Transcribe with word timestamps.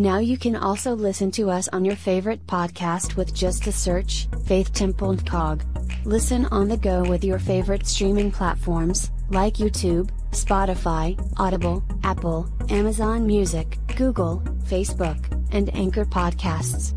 Now 0.00 0.18
you 0.18 0.38
can 0.38 0.56
also 0.56 0.94
listen 0.94 1.30
to 1.32 1.50
us 1.50 1.68
on 1.74 1.84
your 1.84 1.94
favorite 1.94 2.46
podcast 2.46 3.16
with 3.16 3.34
just 3.34 3.66
a 3.66 3.72
search, 3.72 4.28
Faith 4.46 4.72
Temple 4.72 5.10
and 5.10 5.26
Cog. 5.26 5.62
Listen 6.06 6.46
on 6.46 6.68
the 6.68 6.78
go 6.78 7.02
with 7.02 7.22
your 7.22 7.38
favorite 7.38 7.86
streaming 7.86 8.32
platforms, 8.32 9.10
like 9.28 9.56
YouTube, 9.56 10.08
Spotify, 10.30 11.20
Audible, 11.36 11.84
Apple, 12.02 12.48
Amazon 12.70 13.26
Music, 13.26 13.76
Google, 13.94 14.42
Facebook, 14.64 15.22
and 15.52 15.68
Anchor 15.76 16.06
Podcasts. 16.06 16.94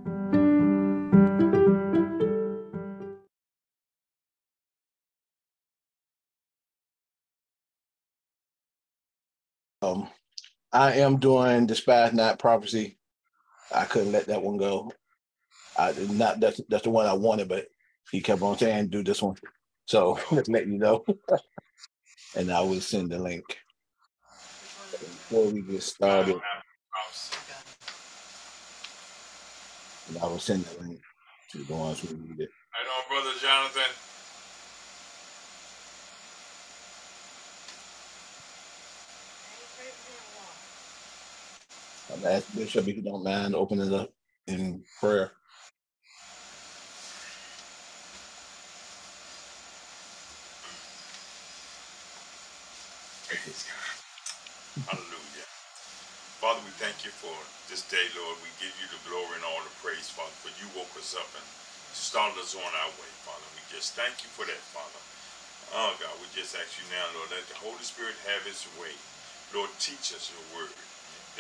I 10.73 10.95
am 10.95 11.19
doing 11.19 11.67
despise 11.67 12.13
not 12.13 12.39
prophecy. 12.39 12.99
I 13.73 13.85
couldn't 13.87 14.13
let 14.13 14.29
that 14.29 14.43
one 14.43 14.59
go. 14.59 14.93
I 15.77 15.93
did 15.93 16.11
not 16.11 16.41
that's 16.41 16.61
that's 16.69 16.85
the 16.85 16.91
one 16.91 17.07
I 17.07 17.15
wanted, 17.15 17.49
but 17.49 17.69
he 18.11 18.21
kept 18.21 18.43
on 18.43 18.59
saying 18.59 18.89
do 18.89 19.05
this 19.05 19.23
one. 19.23 19.37
So 19.87 20.19
let 20.49 20.67
you 20.67 20.79
know. 20.79 21.05
and 22.37 22.53
I 22.53 22.61
will 22.63 22.81
send 22.81 23.11
the 23.11 23.19
link. 23.19 23.45
Before 25.01 25.51
we 25.51 25.63
get 25.63 25.83
started, 25.83 26.37
and 30.09 30.19
I 30.19 30.27
will 30.27 30.39
send 30.39 30.65
the 30.65 30.83
link 30.85 31.01
to 31.53 31.65
the 31.65 31.75
ones 31.75 32.01
who 32.01 32.09
need 32.17 32.41
it. 32.41 32.51
I 32.75 32.85
know, 32.85 33.09
brother 33.09 33.37
Jonathan. 33.41 34.10
I'm 42.13 42.27
ask 42.27 42.47
Bishop 42.55 42.89
if 42.89 42.97
you 42.97 43.03
don't 43.03 43.25
mind 43.25 43.55
opening 43.57 43.95
up 43.95 44.13
in 44.49 44.85
prayer. 45.01 45.33
Praise 53.29 53.65
God. 53.69 53.89
Hallelujah. 54.99 55.49
Father, 56.41 56.63
we 56.69 56.73
thank 56.79 57.03
you 57.05 57.11
for 57.11 57.35
this 57.73 57.83
day, 57.89 58.07
Lord. 58.15 58.39
We 58.45 58.53
give 58.63 58.75
you 58.79 58.89
the 58.93 59.03
glory 59.09 59.41
and 59.41 59.47
all 59.49 59.63
the 59.65 59.75
praise, 59.83 60.11
Father, 60.13 60.35
for 60.45 60.53
you 60.61 60.69
woke 60.77 60.93
us 61.01 61.17
up 61.19 61.29
and 61.35 61.47
started 61.97 62.39
us 62.39 62.55
on 62.55 62.63
our 62.85 62.93
way, 63.01 63.11
Father. 63.27 63.47
We 63.57 63.63
just 63.73 63.97
thank 63.99 64.23
you 64.23 64.31
for 64.31 64.47
that, 64.47 64.63
Father. 64.71 65.03
Oh, 65.75 65.95
God, 66.01 66.15
we 66.23 66.29
just 66.37 66.55
ask 66.57 66.79
you 66.79 66.87
now, 66.93 67.07
Lord, 67.17 67.31
let 67.33 67.47
the 67.51 67.59
Holy 67.61 67.83
Spirit 67.83 68.17
have 68.31 68.47
its 68.47 68.67
way. 68.79 68.95
Lord, 69.55 69.71
teach 69.81 70.13
us 70.15 70.31
your 70.33 70.45
word. 70.55 70.75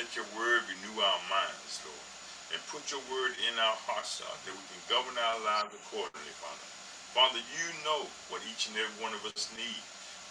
Let 0.01 0.17
your 0.17 0.25
word 0.33 0.65
renew 0.65 0.97
our 0.97 1.21
minds, 1.29 1.77
Lord. 1.85 2.09
And 2.57 2.61
put 2.73 2.89
your 2.89 3.05
word 3.13 3.37
in 3.45 3.53
our 3.61 3.77
hearts, 3.85 4.17
God, 4.17 4.33
that 4.49 4.57
we 4.57 4.65
can 4.73 4.81
govern 4.89 5.13
our 5.13 5.37
lives 5.45 5.77
accordingly, 5.77 6.33
Father. 6.41 6.69
Father, 7.13 7.37
you 7.37 7.69
know 7.85 8.09
what 8.33 8.41
each 8.49 8.73
and 8.73 8.81
every 8.81 8.97
one 8.97 9.13
of 9.13 9.21
us 9.29 9.53
need. 9.61 9.85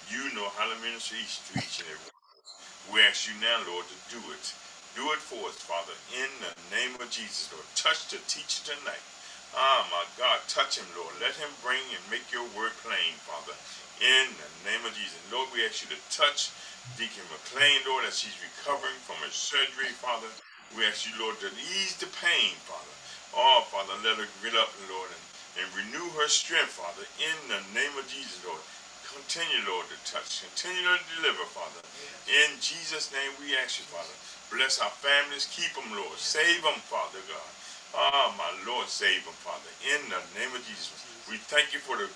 You 0.10 0.34
know 0.34 0.50
how 0.58 0.66
to 0.66 0.74
minister 0.82 1.22
each 1.22 1.38
to 1.54 1.62
each 1.62 1.86
and 1.86 1.90
every 1.94 2.02
one 2.10 2.18
of 2.18 2.34
us. 2.42 2.50
We 2.90 2.98
ask 3.06 3.30
you 3.30 3.38
now, 3.38 3.62
Lord, 3.70 3.86
to 3.94 3.98
do 4.10 4.22
it. 4.34 4.46
Do 4.98 5.06
it 5.14 5.22
for 5.22 5.38
us, 5.46 5.62
Father, 5.62 5.94
in 6.18 6.34
the 6.42 6.54
name 6.74 6.98
of 6.98 7.06
Jesus, 7.14 7.54
Lord. 7.54 7.70
Touch 7.78 8.10
the 8.10 8.18
teacher 8.26 8.74
tonight. 8.74 9.06
Ah, 9.54 9.86
my 9.94 10.02
God, 10.18 10.42
touch 10.50 10.82
him, 10.82 10.90
Lord. 10.98 11.14
Let 11.22 11.38
him 11.38 11.54
bring 11.62 11.86
and 11.94 12.02
make 12.10 12.26
your 12.34 12.50
word 12.58 12.74
plain, 12.82 13.14
Father, 13.22 13.54
in 14.02 14.34
the 14.34 14.50
name 14.66 14.82
of 14.82 14.98
Jesus. 14.98 15.22
Lord, 15.30 15.54
we 15.54 15.62
ask 15.62 15.86
you 15.86 15.94
to 15.94 16.02
touch 16.10 16.50
Deacon 16.98 17.26
McLean, 17.30 17.82
Lord, 17.86 18.06
as 18.08 18.18
she's 18.20 18.38
recovering 18.42 18.98
from 19.06 19.18
her 19.22 19.34
surgery, 19.34 19.92
Father. 20.00 20.30
We 20.78 20.86
ask 20.86 21.06
you, 21.06 21.14
Lord, 21.20 21.38
to 21.42 21.50
ease 21.78 21.98
the 21.98 22.10
pain, 22.22 22.56
Father. 22.66 22.96
Oh, 23.36 23.66
Father, 23.70 23.94
let 24.06 24.18
her 24.22 24.30
get 24.42 24.56
up, 24.58 24.72
Lord, 24.90 25.10
and, 25.12 25.26
and 25.62 25.68
renew 25.78 26.08
her 26.18 26.30
strength, 26.30 26.78
Father, 26.80 27.06
in 27.22 27.38
the 27.50 27.62
name 27.78 27.94
of 27.98 28.08
Jesus, 28.10 28.42
Lord. 28.46 28.62
Continue, 29.10 29.66
Lord, 29.66 29.90
to 29.90 29.98
touch. 30.06 30.46
Continue 30.54 30.86
to 30.86 31.02
deliver, 31.18 31.46
Father. 31.50 31.82
In 32.30 32.58
Jesus' 32.62 33.10
name 33.14 33.34
we 33.42 33.58
ask 33.58 33.82
you, 33.82 33.86
Father. 33.90 34.14
Bless 34.54 34.80
our 34.82 34.94
families. 34.94 35.50
Keep 35.50 35.74
them, 35.78 35.90
Lord. 35.98 36.18
Save 36.18 36.62
them, 36.64 36.78
Father 36.90 37.22
God. 37.30 37.52
Ah, 37.98 38.34
my 38.38 38.50
Lord, 38.70 38.88
save 38.88 39.26
them, 39.26 39.36
Father. 39.42 39.70
In 39.90 40.02
the 40.14 40.22
name 40.38 40.54
of 40.54 40.62
Jesus. 40.66 40.94
We 41.30 41.38
thank 41.38 41.74
you 41.74 41.82
for 41.82 41.98
the 41.98 42.10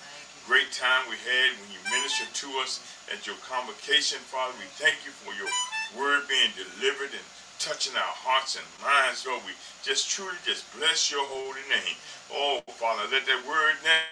great 0.46 0.72
time 0.76 1.08
we 1.08 1.16
had 1.24 1.56
when 1.60 1.72
you 1.72 1.80
ministered 1.88 2.32
to 2.36 2.48
us 2.60 2.84
at 3.12 3.24
your 3.24 3.40
convocation, 3.48 4.20
Father. 4.28 4.52
We 4.60 4.68
thank 4.76 5.00
you 5.08 5.12
for 5.12 5.32
your 5.40 5.48
word 5.96 6.28
being 6.28 6.52
delivered 6.56 7.16
and 7.16 7.28
touching 7.60 7.96
our 7.96 8.16
hearts 8.28 8.60
and 8.60 8.68
minds, 8.84 9.24
Lord. 9.24 9.40
We 9.48 9.56
just 9.88 10.12
truly 10.12 10.36
just 10.44 10.68
bless 10.76 11.08
your 11.08 11.24
holy 11.32 11.64
name. 11.72 11.96
Oh, 12.34 12.60
Father, 12.76 13.08
let 13.08 13.24
that 13.24 13.42
word 13.48 13.80
now 13.88 14.04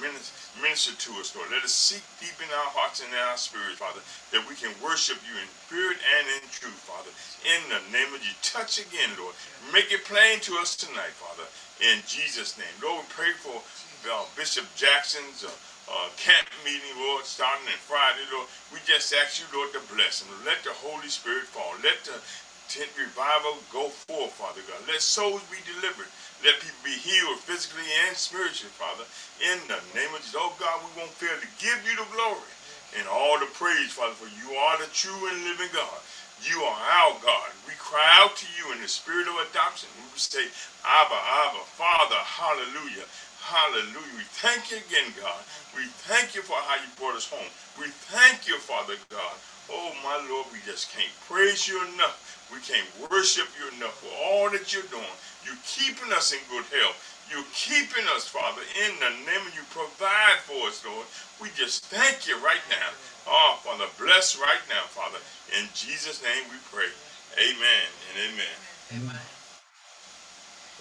minister, 0.00 0.96
to 0.96 1.10
us, 1.20 1.36
Lord. 1.36 1.52
Let 1.52 1.62
us 1.62 1.74
seek 1.74 2.02
deep 2.18 2.34
in 2.40 2.48
our 2.48 2.70
hearts 2.72 3.04
and 3.04 3.12
in 3.12 3.20
our 3.28 3.36
spirits, 3.36 3.78
Father, 3.78 4.00
that 4.32 4.42
we 4.48 4.56
can 4.56 4.72
worship 4.80 5.20
you 5.28 5.34
in 5.36 5.46
spirit 5.68 6.00
and 6.00 6.24
in 6.40 6.44
truth, 6.48 6.80
Father. 6.88 7.12
In 7.44 7.60
the 7.68 7.82
name 7.92 8.08
of 8.16 8.24
you, 8.24 8.32
touch 8.40 8.80
again, 8.80 9.12
Lord. 9.20 9.36
Make 9.70 9.92
it 9.92 10.08
plain 10.08 10.40
to 10.48 10.56
us 10.58 10.74
tonight, 10.74 11.12
Father. 11.14 11.44
In 11.84 12.00
Jesus' 12.08 12.56
name. 12.56 12.72
Lord, 12.80 13.04
we 13.04 13.12
pray 13.12 13.32
for 13.36 13.60
uh, 14.08 14.24
Bishop 14.34 14.64
Jackson's 14.74 15.44
uh, 15.44 15.52
uh, 15.90 16.08
camp 16.16 16.48
meeting, 16.64 16.94
Lord, 17.00 17.24
starting 17.24 17.66
on 17.68 17.80
Friday, 17.84 18.24
Lord. 18.32 18.48
We 18.72 18.80
just 18.84 19.12
ask 19.14 19.40
you, 19.40 19.48
Lord, 19.52 19.72
to 19.74 19.82
bless 19.92 20.20
them. 20.22 20.30
Let 20.44 20.62
the 20.64 20.72
Holy 20.72 21.08
Spirit 21.08 21.48
fall. 21.50 21.74
Let 21.82 22.04
the 22.04 22.20
tent 22.68 22.92
revival 22.96 23.58
go 23.72 23.88
forth, 24.08 24.32
Father 24.36 24.62
God. 24.68 24.80
Let 24.86 25.00
souls 25.00 25.42
be 25.48 25.60
delivered. 25.64 26.08
Let 26.44 26.60
people 26.60 26.82
be 26.84 26.96
healed 26.96 27.40
physically 27.42 27.88
and 28.06 28.16
spiritually, 28.16 28.72
Father. 28.76 29.04
In 29.42 29.58
the 29.66 29.80
name 29.96 30.12
of 30.14 30.20
Jesus. 30.22 30.38
Oh 30.38 30.54
God, 30.60 30.80
we 30.84 30.90
won't 31.00 31.14
fail 31.16 31.34
to 31.36 31.50
give 31.58 31.80
you 31.88 31.96
the 31.96 32.08
glory 32.14 32.52
and 32.96 33.08
all 33.08 33.38
the 33.38 33.50
praise, 33.58 33.92
Father, 33.92 34.16
for 34.16 34.30
you 34.30 34.56
are 34.56 34.78
the 34.78 34.88
true 34.94 35.18
and 35.28 35.44
living 35.44 35.68
God. 35.74 36.00
You 36.46 36.62
are 36.62 36.80
our 37.02 37.18
God. 37.20 37.50
We 37.66 37.74
cry 37.78 38.06
out 38.22 38.36
to 38.36 38.46
you 38.56 38.72
in 38.72 38.80
the 38.80 38.88
spirit 38.88 39.26
of 39.28 39.34
adoption. 39.50 39.90
We 40.14 40.18
say, 40.18 40.46
Abba, 40.86 41.18
Abba, 41.18 41.62
Father, 41.74 42.20
hallelujah. 42.22 43.04
Hallelujah. 43.42 44.14
We 44.16 44.26
thank 44.38 44.70
you 44.70 44.78
again, 44.78 45.10
God. 45.20 45.40
We 45.78 45.86
thank 46.10 46.34
you 46.34 46.42
for 46.42 46.58
how 46.66 46.74
you 46.74 46.90
brought 46.98 47.14
us 47.14 47.30
home. 47.30 47.46
We 47.78 47.86
thank 48.10 48.50
you, 48.50 48.58
Father 48.58 48.98
God. 49.14 49.38
Oh, 49.70 49.94
my 50.02 50.18
Lord, 50.26 50.50
we 50.50 50.58
just 50.66 50.90
can't 50.90 51.14
praise 51.30 51.70
you 51.70 51.78
enough. 51.94 52.18
We 52.50 52.58
can't 52.66 52.90
worship 53.06 53.46
you 53.54 53.70
enough 53.78 53.94
for 54.02 54.10
all 54.26 54.50
that 54.50 54.74
you're 54.74 54.90
doing. 54.90 55.14
You're 55.46 55.62
keeping 55.62 56.10
us 56.10 56.34
in 56.34 56.42
good 56.50 56.66
health. 56.74 56.98
You're 57.30 57.46
keeping 57.54 58.02
us, 58.10 58.26
Father, 58.26 58.62
in 58.82 58.90
the 58.98 59.14
name 59.22 59.46
of 59.46 59.54
you. 59.54 59.62
Provide 59.70 60.42
for 60.50 60.66
us, 60.66 60.82
Lord. 60.82 61.06
We 61.38 61.54
just 61.54 61.86
thank 61.86 62.26
you 62.26 62.34
right 62.42 62.64
now. 62.66 62.90
Oh, 63.30 63.60
Father, 63.62 63.86
bless 64.02 64.34
right 64.34 64.64
now, 64.68 64.82
Father. 64.90 65.22
In 65.62 65.68
Jesus' 65.78 66.24
name 66.26 66.42
we 66.50 66.58
pray. 66.74 66.90
Amen 67.38 67.86
and 68.10 68.34
amen. 68.34 68.58
Amen. 68.98 69.22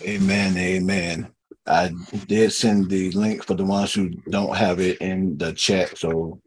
Amen. 0.02 0.58
Amen. 0.58 1.37
I 1.68 1.92
did 2.28 2.54
send 2.54 2.90
the 2.90 3.12
link 3.12 3.44
for 3.46 3.56
the 3.56 3.66
ones 3.66 3.94
who 3.94 4.10
don't 4.30 4.56
have 4.58 4.80
it 4.80 5.00
in 5.00 5.38
the 5.38 5.54
chat, 5.54 5.98
so 5.98 6.42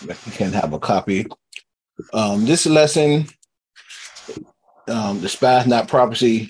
you 0.00 0.32
can 0.32 0.52
have 0.52 0.72
a 0.72 0.78
copy. 0.80 1.26
Um, 2.14 2.46
this 2.46 2.66
lesson, 2.66 3.28
um, 4.88 5.20
despise 5.20 5.66
not 5.66 5.88
prophecy, 5.88 6.44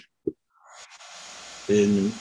And 1.68 2.20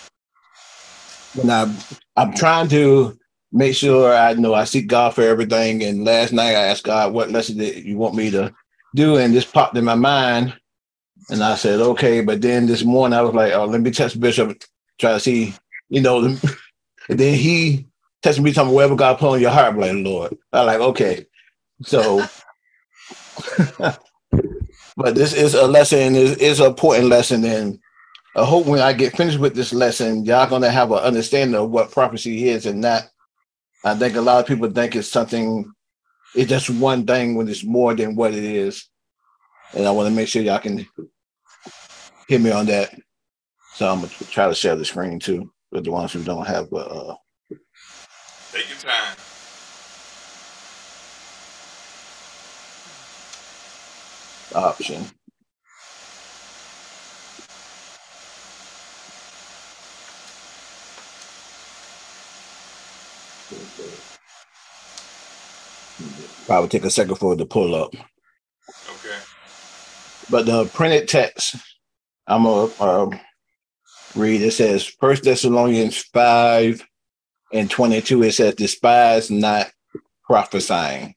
when 1.34 1.52
I 1.52 1.76
I'm 2.18 2.34
trying 2.34 2.70
to 2.70 3.18
make 3.52 3.76
sure 3.76 4.16
I 4.16 4.34
know 4.34 4.54
I 4.54 4.66
seek 4.66 4.88
God 4.88 5.16
for 5.16 5.24
everything. 5.24 5.84
And 5.84 6.06
last 6.06 6.34
night 6.34 6.56
I 6.56 6.68
asked 6.68 6.86
God 6.86 7.14
what 7.14 7.32
lesson 7.32 7.58
did 7.58 7.86
you 7.86 7.98
want 7.98 8.16
me 8.16 8.32
to 8.32 8.54
do, 8.96 9.18
and 9.18 9.34
this 9.34 9.46
popped 9.46 9.78
in 9.78 9.86
my 9.86 9.96
mind. 9.96 10.56
And 11.30 11.44
I 11.44 11.56
said, 11.56 11.80
okay. 11.82 12.22
But 12.22 12.42
then 12.42 12.68
this 12.68 12.84
morning 12.84 13.18
I 13.18 13.24
was 13.24 13.36
like, 13.36 13.54
oh, 13.54 13.66
let 13.66 13.82
me 13.82 13.92
test 13.92 14.20
Bishop, 14.20 14.64
try 15.00 15.14
to 15.14 15.20
see, 15.20 15.54
you 15.90 16.02
know. 16.02 16.36
And 17.10 17.20
then 17.20 17.38
he 17.38 17.86
tested 18.22 18.44
me, 18.44 18.54
talking 18.54 18.74
whatever 18.74 18.96
God 18.96 19.20
put 19.20 19.34
on 19.34 19.42
your 19.42 19.52
heart, 19.52 19.74
I'm 19.74 19.80
like 19.80 19.94
Lord. 19.94 20.38
I 20.54 20.62
like, 20.62 20.80
okay. 20.80 21.26
So, 21.82 22.26
but 23.78 25.14
this 25.14 25.34
is 25.34 25.54
a 25.54 25.68
lesson, 25.68 26.16
is 26.16 26.38
is 26.38 26.62
an 26.62 26.68
important 26.68 27.08
lesson, 27.08 27.44
and 27.44 27.78
I 28.36 28.46
hope 28.46 28.66
when 28.66 28.80
I 28.80 28.94
get 28.94 29.16
finished 29.16 29.40
with 29.40 29.54
this 29.54 29.74
lesson, 29.74 30.26
y'all 30.26 30.50
gonna 30.50 30.72
have 30.72 30.92
an 30.92 31.00
understanding 31.00 31.56
of 31.60 31.70
what 31.70 31.92
prophecy 31.92 32.50
is 32.50 32.66
and 32.66 32.82
not. 32.82 33.04
I 33.84 33.96
think 33.96 34.16
a 34.16 34.22
lot 34.22 34.40
of 34.40 34.48
people 34.48 34.72
think 34.72 34.96
it's 34.96 35.10
something, 35.10 35.72
it's 36.36 36.50
just 36.50 36.70
one 36.70 37.06
thing 37.06 37.36
when 37.36 37.50
it's 37.50 37.66
more 37.66 37.94
than 37.94 38.16
what 38.16 38.34
it 38.34 38.44
is. 38.44 38.88
And 39.74 39.86
I 39.86 39.92
want 39.92 40.08
to 40.08 40.16
make 40.16 40.30
sure 40.30 40.42
y'all 40.42 40.60
can 40.60 40.88
hit 42.28 42.42
me 42.42 42.52
on 42.52 42.66
that. 42.68 42.94
So 43.76 43.90
I'm 43.90 44.02
gonna 44.02 44.14
try 44.30 44.48
to 44.48 44.54
share 44.56 44.76
the 44.76 44.86
screen 44.86 45.20
too 45.20 45.52
with 45.72 45.86
the 45.86 45.92
ones 45.92 46.14
who 46.14 46.24
don't 46.24 46.46
have 46.48 46.72
uh 46.72 47.16
Take 48.52 48.70
your 48.70 48.78
time. 48.80 49.16
option. 54.54 55.06
Probably 66.46 66.70
take 66.70 66.86
a 66.86 66.90
second 66.90 67.16
for 67.16 67.34
it 67.34 67.38
to 67.38 67.46
pull 67.46 67.74
up. 67.74 67.94
Okay. 67.96 69.18
But 70.30 70.46
the 70.46 70.66
printed 70.68 71.08
text, 71.08 71.56
I'm 72.28 72.44
gonna 72.44 72.72
uh, 72.80 73.18
read. 74.16 74.42
It 74.42 74.52
says 74.52 74.86
First 74.86 75.24
Thessalonians 75.24 75.98
five 75.98 76.86
and 77.52 77.70
twenty 77.70 78.02
two. 78.02 78.24
It 78.24 78.34
says, 78.34 78.56
"Despise 78.56 79.30
not 79.30 79.72
prophesying." 80.24 81.16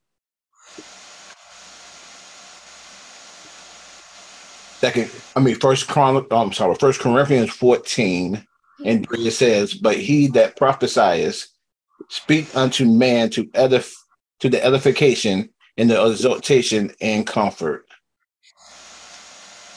Second, 4.80 5.10
I 5.34 5.40
mean, 5.40 5.54
First 5.56 5.88
Chron. 5.88 6.26
Oh, 6.30 6.36
I'm 6.36 6.52
sorry, 6.52 6.74
First 6.74 7.00
Corinthians 7.00 7.50
fourteen 7.50 8.46
and 8.84 9.06
three. 9.06 9.26
It 9.26 9.32
says, 9.32 9.74
"But 9.74 9.96
he 9.98 10.26
that 10.28 10.56
prophesieth 10.56 11.46
speak 12.08 12.54
unto 12.54 12.84
man 12.84 13.30
to 13.30 13.44
edif- 13.48 13.94
to 14.40 14.48
the 14.48 14.62
edification 14.64 15.48
and 15.76 15.90
the 15.90 16.00
exhortation 16.00 16.92
and 17.00 17.26
comfort." 17.26 17.86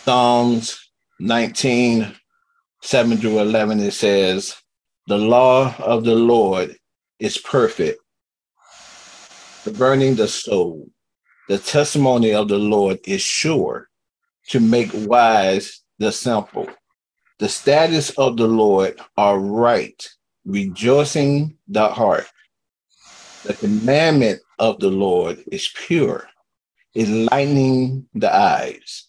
Psalms 0.04 0.90
19, 1.20 2.16
7 2.82 3.18
through 3.18 3.40
11, 3.40 3.80
it 3.82 3.92
says, 3.94 4.56
The 5.08 5.18
law 5.18 5.76
of 5.80 6.04
the 6.04 6.16
Lord 6.16 6.76
is 7.20 7.38
perfect, 7.38 8.02
burning 9.78 10.16
the 10.16 10.28
soul. 10.28 10.90
The 11.50 11.58
testimony 11.58 12.34
of 12.34 12.48
the 12.48 12.58
Lord 12.58 13.00
is 13.06 13.22
sure 13.22 13.90
to 14.50 14.60
make 14.60 14.92
wise 14.94 15.82
the 15.98 16.12
simple. 16.12 16.68
The 17.40 17.50
status 17.50 18.12
of 18.12 18.38
the 18.38 18.48
Lord 18.48 19.00
are 19.18 19.40
right, 19.40 20.08
rejoicing 20.46 21.58
the 21.68 21.88
heart. 21.88 22.28
The 23.44 23.54
commandment 23.54 24.42
of 24.60 24.80
the 24.80 24.90
Lord 24.90 25.44
is 25.52 25.70
pure, 25.76 26.28
enlightening 26.96 28.08
the 28.14 28.34
eyes. 28.34 29.06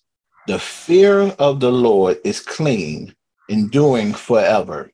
The 0.47 0.59
fear 0.59 1.23
of 1.39 1.61
the 1.61 1.73
Lord 1.73 2.19
is 2.25 2.41
clean, 2.41 3.15
enduring 3.51 4.15
forever. 4.15 4.91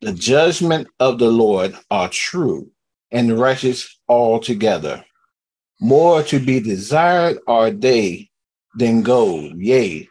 The 0.00 0.12
judgment 0.12 0.86
of 1.00 1.18
the 1.18 1.30
Lord 1.30 1.74
are 1.90 2.08
true 2.08 2.70
and 3.10 3.38
righteous 3.38 3.98
altogether. 4.08 5.04
More 5.80 6.22
to 6.24 6.38
be 6.38 6.60
desired 6.60 7.38
are 7.48 7.70
they 7.70 8.30
than 8.76 9.02
gold, 9.02 9.54
yea, 9.56 10.08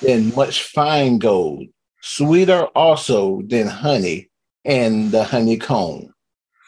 than 0.00 0.34
much 0.34 0.64
fine 0.64 1.18
gold, 1.18 1.66
sweeter 2.00 2.64
also 2.74 3.42
than 3.42 3.66
honey 3.66 4.30
and 4.64 5.12
the 5.12 5.22
honeycomb. 5.22 6.12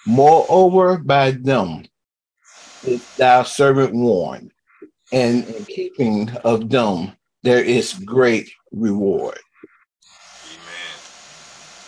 Moreover, 0.06 0.98
by 0.98 1.32
them 1.32 1.84
is 2.84 3.04
thy 3.16 3.42
servant 3.42 3.94
warned 3.94 4.52
and 5.12 5.44
in 5.44 5.64
keeping 5.64 6.30
of 6.44 6.70
them 6.70 7.12
there 7.42 7.62
is 7.62 7.94
great 7.94 8.50
reward. 8.72 9.38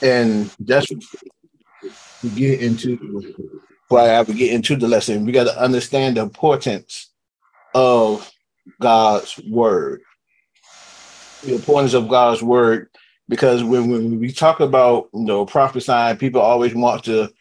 And 0.02 0.50
that's 0.60 0.90
we 2.22 2.30
get 2.30 2.60
into 2.60 3.24
why 3.88 4.10
I 4.10 4.22
would 4.22 4.36
get 4.36 4.52
into 4.52 4.76
the 4.76 4.88
lesson. 4.88 5.26
We 5.26 5.32
got 5.32 5.44
to 5.44 5.60
understand 5.60 6.16
the 6.16 6.22
importance 6.22 7.10
of 7.74 8.30
God's 8.80 9.40
word. 9.48 10.02
The 11.42 11.54
importance 11.54 11.94
of 11.94 12.08
God's 12.08 12.42
word, 12.42 12.88
because 13.28 13.64
when, 13.64 13.90
when 13.90 14.20
we 14.20 14.32
talk 14.32 14.60
about 14.60 15.08
you 15.14 15.24
know 15.24 15.46
prophesying, 15.46 16.16
people 16.18 16.40
always 16.40 16.74
want 16.74 17.04
to 17.04 17.32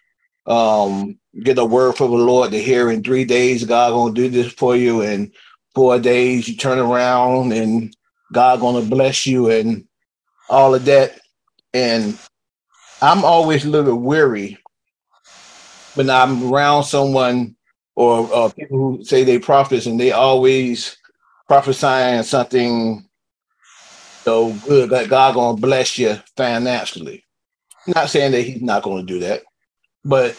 um 0.47 1.19
get 1.43 1.59
a 1.59 1.65
word 1.65 1.97
from 1.97 2.11
the 2.11 2.17
Lord 2.17 2.51
to 2.51 2.61
hear 2.61 2.91
in 2.91 3.03
three 3.03 3.25
days, 3.25 3.63
God 3.65 3.91
gonna 3.91 4.13
do 4.13 4.29
this 4.29 4.51
for 4.53 4.75
you, 4.75 5.01
and 5.01 5.31
four 5.75 5.99
days 5.99 6.47
you 6.47 6.57
turn 6.57 6.79
around 6.79 7.53
and 7.53 7.95
God 8.33 8.59
gonna 8.59 8.85
bless 8.85 9.27
you 9.27 9.51
and 9.51 9.87
all 10.49 10.75
of 10.75 10.85
that. 10.85 11.19
And 11.73 12.17
I'm 13.01 13.25
always 13.25 13.65
a 13.65 13.69
little 13.69 13.97
weary 13.97 14.59
when 15.93 16.09
I'm 16.09 16.43
around 16.53 16.85
someone 16.85 17.55
or 17.95 18.33
uh, 18.33 18.49
people 18.49 18.77
who 18.97 19.05
say 19.05 19.23
they 19.23 19.39
prophets 19.39 19.85
and 19.87 19.99
they 19.99 20.11
always 20.11 20.97
prophesying 21.47 22.23
something 22.23 23.05
so 24.27 24.53
good 24.53 24.91
that 24.91 25.09
God 25.09 25.35
gonna 25.35 25.57
bless 25.57 25.97
you 25.97 26.17
financially. 26.37 27.25
Not 27.87 28.09
saying 28.09 28.33
that 28.33 28.43
he's 28.43 28.61
not 28.61 28.83
gonna 28.83 29.03
do 29.03 29.19
that, 29.21 29.43
but 30.05 30.37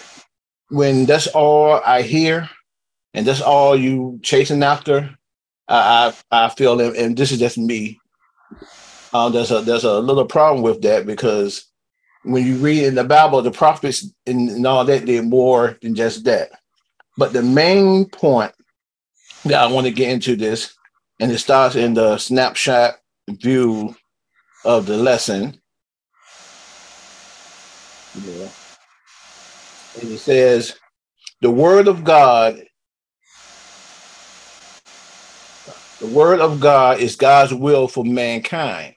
when 0.70 1.06
that's 1.06 1.28
all 1.28 1.80
I 1.84 2.02
hear 2.02 2.48
and 3.14 3.26
that's 3.26 3.42
all 3.42 3.76
you 3.76 4.20
chasing 4.22 4.62
after, 4.62 5.10
I 5.68 6.14
I, 6.30 6.46
I 6.46 6.48
feel 6.50 6.76
that, 6.78 6.96
and 6.96 7.16
this 7.16 7.32
is 7.32 7.38
just 7.38 7.58
me. 7.58 8.02
Uh, 9.12 9.30
there's 9.30 9.50
a 9.52 9.62
there's 9.62 9.84
a 9.84 10.00
little 10.00 10.26
problem 10.26 10.62
with 10.62 10.82
that 10.82 11.06
because 11.06 11.66
when 12.22 12.46
you 12.46 12.56
read 12.56 12.84
in 12.84 12.94
the 12.94 13.04
Bible, 13.04 13.42
the 13.42 13.50
prophets 13.50 14.08
and, 14.26 14.48
and 14.48 14.66
all 14.66 14.84
that 14.84 15.06
they're 15.06 15.22
more 15.22 15.78
than 15.82 15.94
just 15.94 16.24
that. 16.24 16.50
But 17.16 17.32
the 17.32 17.42
main 17.42 18.06
point 18.08 18.52
that 19.44 19.60
I 19.60 19.66
want 19.66 19.86
to 19.86 19.92
get 19.92 20.10
into 20.10 20.36
this, 20.36 20.74
and 21.20 21.30
it 21.30 21.38
starts 21.38 21.74
in 21.76 21.94
the 21.94 22.18
snapshot 22.18 22.94
view 23.28 23.94
of 24.64 24.86
the 24.86 24.96
lesson. 24.96 25.60
Yeah. 28.14 28.48
And 30.00 30.10
it 30.10 30.18
says, 30.18 30.76
the 31.40 31.50
word 31.50 31.88
of 31.88 32.04
God 32.04 32.62
The 36.02 36.08
word 36.08 36.40
of 36.40 36.58
God 36.58 36.98
is 36.98 37.14
God's 37.14 37.54
will 37.54 37.86
for 37.86 38.04
mankind. 38.04 38.96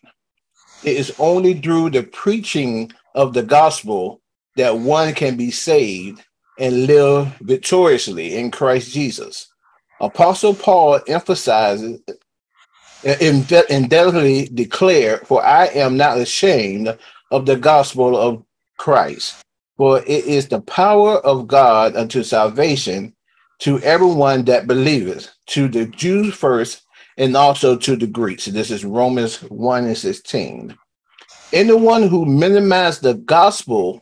It 0.83 0.97
is 0.97 1.13
only 1.19 1.53
through 1.53 1.91
the 1.91 2.01
preaching 2.01 2.91
of 3.15 3.33
the 3.33 3.43
gospel 3.43 4.21
that 4.55 4.77
one 4.77 5.13
can 5.13 5.35
be 5.35 5.49
saved 5.49 6.23
and 6.59 6.85
live 6.85 7.35
victoriously 7.41 8.35
in 8.35 8.51
Christ 8.51 8.93
Jesus. 8.93 9.47
Apostle 9.99 10.53
Paul 10.53 10.99
emphasizes 11.07 11.99
and 13.03 13.47
definitely 13.47 14.49
declare, 14.53 15.17
For 15.19 15.43
I 15.43 15.65
am 15.67 15.97
not 15.97 16.17
ashamed 16.17 16.97
of 17.31 17.45
the 17.45 17.55
gospel 17.55 18.17
of 18.17 18.43
Christ, 18.77 19.41
for 19.77 19.99
it 19.99 20.25
is 20.25 20.47
the 20.47 20.61
power 20.61 21.17
of 21.25 21.47
God 21.47 21.95
unto 21.95 22.23
salvation 22.23 23.13
to 23.59 23.79
everyone 23.81 24.43
that 24.45 24.67
believeth, 24.67 25.29
to 25.47 25.67
the 25.67 25.85
Jews 25.85 26.33
first, 26.33 26.81
and 27.17 27.37
also 27.37 27.77
to 27.77 27.95
the 27.95 28.07
Greeks. 28.07 28.45
This 28.45 28.69
is 28.71 28.83
Romans 28.83 29.41
1 29.43 29.85
and 29.85 29.97
16. 29.97 30.77
Anyone 31.53 32.07
who 32.07 32.25
minimizes 32.25 33.01
the 33.01 33.13
gospel 33.13 34.01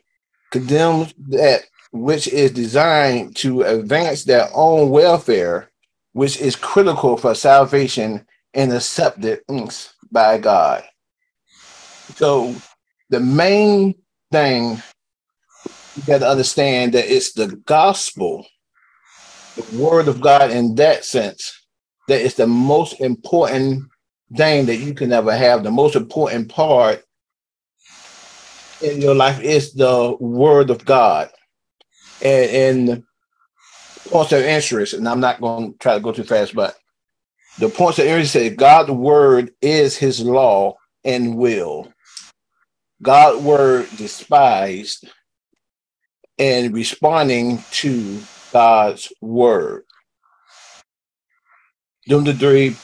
condemns 0.51 1.13
that 1.29 1.61
which 1.91 2.27
is 2.27 2.51
designed 2.51 3.35
to 3.35 3.61
advance 3.61 4.23
their 4.23 4.49
own 4.53 4.89
welfare, 4.89 5.69
which 6.13 6.39
is 6.39 6.55
critical 6.55 7.17
for 7.17 7.35
salvation 7.35 8.25
and 8.53 8.73
accepted 8.73 9.41
by 10.11 10.37
God. 10.39 10.83
So 12.15 12.55
the 13.09 13.19
main 13.19 13.95
thing 14.31 14.81
you 15.95 16.03
got 16.07 16.19
to 16.19 16.29
understand 16.29 16.93
that 16.93 17.13
it's 17.13 17.33
the 17.33 17.47
gospel, 17.65 18.47
the 19.55 19.77
word 19.77 20.07
of 20.07 20.19
God 20.19 20.49
in 20.49 20.75
that 20.75 21.05
sense, 21.05 21.61
that 22.07 22.21
is 22.21 22.33
the 22.33 22.47
most 22.47 22.99
important 22.99 23.83
thing 24.35 24.65
that 24.65 24.77
you 24.77 24.95
can 24.95 25.13
ever 25.13 25.35
have. 25.35 25.63
The 25.63 25.71
most 25.71 25.95
important 25.95 26.49
part 26.49 27.03
in 28.83 29.01
your 29.01 29.15
life 29.15 29.41
is 29.41 29.73
the 29.73 30.15
word 30.19 30.69
of 30.69 30.85
God. 30.85 31.29
And, 32.21 32.89
and 32.89 33.03
points 34.09 34.31
of 34.31 34.41
interest, 34.41 34.93
and 34.93 35.07
I'm 35.07 35.19
not 35.19 35.41
going 35.41 35.73
to 35.73 35.77
try 35.79 35.95
to 35.95 35.99
go 35.99 36.11
too 36.11 36.23
fast, 36.23 36.53
but 36.53 36.75
the 37.59 37.69
points 37.69 37.99
of 37.99 38.05
interest 38.05 38.33
say 38.33 38.49
God's 38.49 38.91
word 38.91 39.51
is 39.61 39.97
his 39.97 40.21
law 40.21 40.75
and 41.03 41.37
will. 41.37 41.91
God's 43.01 43.43
word 43.43 43.87
despised 43.97 45.07
and 46.39 46.73
responding 46.73 47.63
to 47.71 48.21
God's 48.51 49.11
word. 49.21 49.83
Them 52.07 52.23
the 52.23 52.33
three 52.33 52.75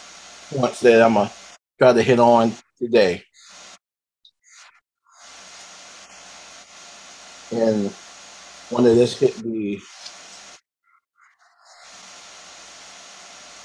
points 0.50 0.82
that 0.82 1.02
I'm 1.02 1.14
gonna 1.14 1.32
try 1.78 1.94
to 1.94 2.04
hit 2.04 2.20
on 2.20 2.54
today. 2.78 3.24
And 7.52 7.92
one 8.70 8.86
of 8.86 8.96
this 8.96 9.20
hit 9.20 9.36
the 9.38 9.80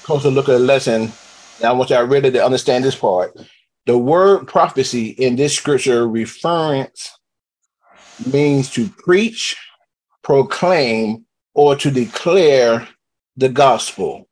closer 0.03 0.29
look 0.29 0.49
at 0.49 0.53
the 0.53 0.59
lesson. 0.59 1.11
Now 1.61 1.69
I 1.69 1.73
want 1.73 1.89
to 1.89 1.99
really 1.99 2.31
to 2.31 2.45
understand 2.45 2.83
this 2.83 2.95
part. 2.95 3.37
The 3.85 3.97
word 3.97 4.47
prophecy 4.47 5.09
in 5.09 5.35
this 5.35 5.55
scripture 5.55 6.07
reference 6.07 7.17
means 8.31 8.71
to 8.71 8.89
preach, 8.89 9.55
proclaim, 10.23 11.25
or 11.53 11.75
to 11.77 11.91
declare 11.91 12.87
the 13.37 13.49
gospel. 13.49 14.27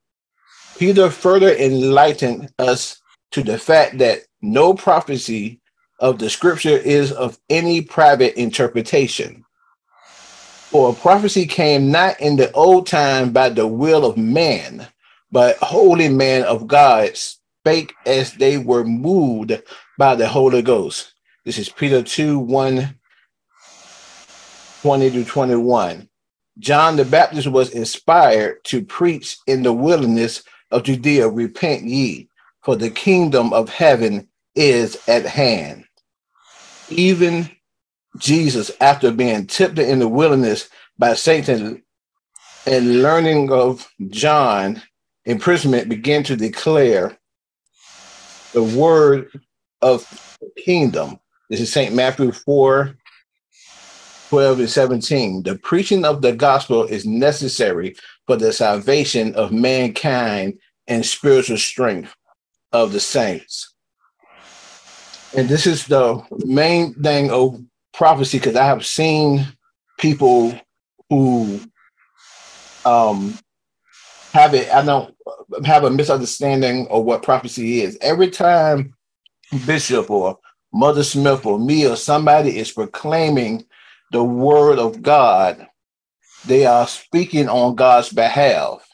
Peter 0.78 1.10
further 1.10 1.54
enlightened 1.56 2.52
us 2.60 3.02
to 3.32 3.44
the 3.44 3.58
fact 3.58 4.00
that 4.00 4.22
no 4.42 4.74
prophecy 4.74 5.62
of 6.00 6.20
the 6.20 6.30
scripture 6.30 6.78
is 6.78 7.12
of 7.12 7.38
any 7.50 7.82
private 7.82 8.36
interpretation. 8.40 9.43
For 10.74 10.92
prophecy 10.92 11.46
came 11.46 11.92
not 11.92 12.20
in 12.20 12.36
the 12.36 12.52
old 12.54 12.88
time 12.88 13.32
by 13.32 13.50
the 13.50 13.68
will 13.68 14.08
of 14.08 14.18
man, 14.18 14.88
but 15.32 15.56
holy 15.58 16.10
men 16.10 16.42
of 16.46 16.66
God 16.66 17.16
spake 17.16 17.94
as 18.08 18.34
they 18.34 18.58
were 18.58 18.84
moved 18.84 19.62
by 20.00 20.16
the 20.16 20.28
Holy 20.28 20.64
Ghost. 20.64 21.14
This 21.46 21.60
is 21.60 21.70
Peter 21.70 22.02
2 22.02 22.40
1 22.40 23.00
20 24.82 25.12
to 25.12 25.24
21. 25.24 26.10
John 26.58 26.96
the 26.96 27.06
Baptist 27.06 27.50
was 27.50 27.70
inspired 27.70 28.64
to 28.64 28.84
preach 28.84 29.38
in 29.46 29.62
the 29.62 29.74
wilderness 29.74 30.42
of 30.72 30.82
Judea, 30.82 31.30
repent 31.30 31.84
ye, 31.84 32.30
for 32.64 32.76
the 32.76 32.90
kingdom 32.90 33.54
of 33.54 33.70
heaven 33.70 34.28
is 34.56 34.98
at 35.08 35.28
hand. 35.28 35.86
Even 36.90 37.48
Jesus, 38.18 38.72
after 38.80 39.12
being 39.12 39.48
tempted 39.48 39.90
in 39.90 40.00
the 40.00 40.08
wilderness 40.08 40.70
by 40.98 41.14
Satan 41.14 41.84
and 42.66 43.02
learning 43.02 43.52
of 43.52 43.88
John 44.10 44.82
imprisonment, 45.26 45.90
began 45.90 46.24
to 46.24 46.36
declare 46.36 47.18
the 48.54 48.64
word 48.64 49.32
of 49.82 50.38
kingdom. 50.58 51.20
This 51.50 51.60
is 51.60 51.72
St. 51.72 51.94
Matthew 51.94 52.32
4 52.32 52.96
12 54.30 54.60
and 54.60 54.70
17. 54.70 55.44
The 55.44 55.60
preaching 55.60 56.06
of 56.06 56.24
the 56.24 56.34
gospel 56.34 56.86
is 56.86 57.06
necessary 57.06 57.96
for 58.26 58.36
the 58.36 58.52
salvation 58.52 59.36
of 59.36 59.52
mankind 59.52 60.58
and 60.88 61.06
spiritual 61.06 61.58
strength 61.58 62.16
of 62.72 62.94
the 62.94 63.00
saints. 63.00 63.76
And 65.38 65.48
this 65.48 65.68
is 65.68 65.86
the 65.86 66.24
main 66.46 66.96
thing 66.96 67.30
of 67.30 67.62
prophecy 67.94 68.40
because 68.40 68.56
I 68.56 68.66
have 68.66 68.86
seen 68.86 69.46
people 69.98 70.60
who 71.10 71.62
um, 72.86 73.38
have 74.34 74.54
it, 74.54 74.70
I 74.72 74.84
don't 74.84 75.16
have 75.66 75.84
a 75.84 75.90
misunderstanding 75.90 76.88
of 76.90 77.06
what 77.06 77.24
prophecy 77.24 77.82
is. 77.82 77.98
Every 78.02 78.30
time 78.30 78.96
Bishop 79.66 80.10
or 80.10 80.40
Mother 80.74 81.04
Smith 81.04 81.46
or 81.46 81.60
me 81.60 81.88
or 81.88 81.96
somebody 81.96 82.58
is 82.58 82.72
proclaiming 82.72 83.66
the 84.12 84.24
word 84.24 84.80
of 84.80 85.02
God, 85.02 85.68
they 86.44 86.66
are 86.66 86.88
speaking 86.88 87.48
on 87.48 87.76
God's 87.76 88.10
behalf. 88.10 88.88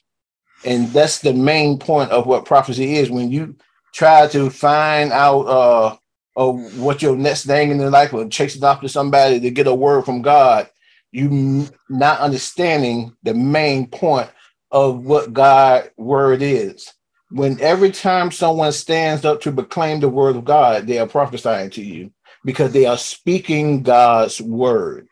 And 0.64 0.94
that's 0.94 1.20
the 1.20 1.34
main 1.34 1.80
point 1.80 2.12
of 2.12 2.28
what 2.28 2.46
prophecy 2.46 2.98
is. 2.98 3.10
When 3.10 3.32
you 3.32 3.56
try 3.94 4.28
to 4.28 4.50
find 4.50 5.12
out 5.12 5.42
uh, 5.44 5.98
of 6.40 6.80
what 6.80 7.02
your 7.02 7.18
next 7.18 7.46
thing 7.46 7.70
in 7.70 7.80
the 7.80 7.92
life 7.92 8.14
or 8.14 8.26
chasing 8.30 8.64
after 8.64 8.88
somebody 8.88 9.42
to 9.42 9.52
get 9.52 9.68
a 9.68 9.76
word 9.76 10.06
from 10.06 10.22
God, 10.22 10.70
you 11.12 11.68
not 11.90 12.22
understanding 12.22 13.14
the 13.24 13.34
main 13.34 13.88
point 13.88 14.30
of 14.72 15.04
what 15.04 15.34
God 15.34 15.92
word 15.98 16.42
is. 16.42 16.94
When 17.30 17.60
every 17.60 17.92
time 17.92 18.32
someone 18.32 18.72
stands 18.72 19.26
up 19.26 19.42
to 19.42 19.52
proclaim 19.52 20.00
the 20.00 20.08
word 20.08 20.38
of 20.38 20.46
God, 20.46 20.88
they 20.88 21.00
are 21.00 21.08
prophesying 21.08 21.72
to 21.72 21.84
you 21.84 22.14
because 22.46 22.72
they 22.72 22.86
are 22.86 22.98
speaking 22.98 23.84
God's 23.84 24.40
word. 24.40 25.10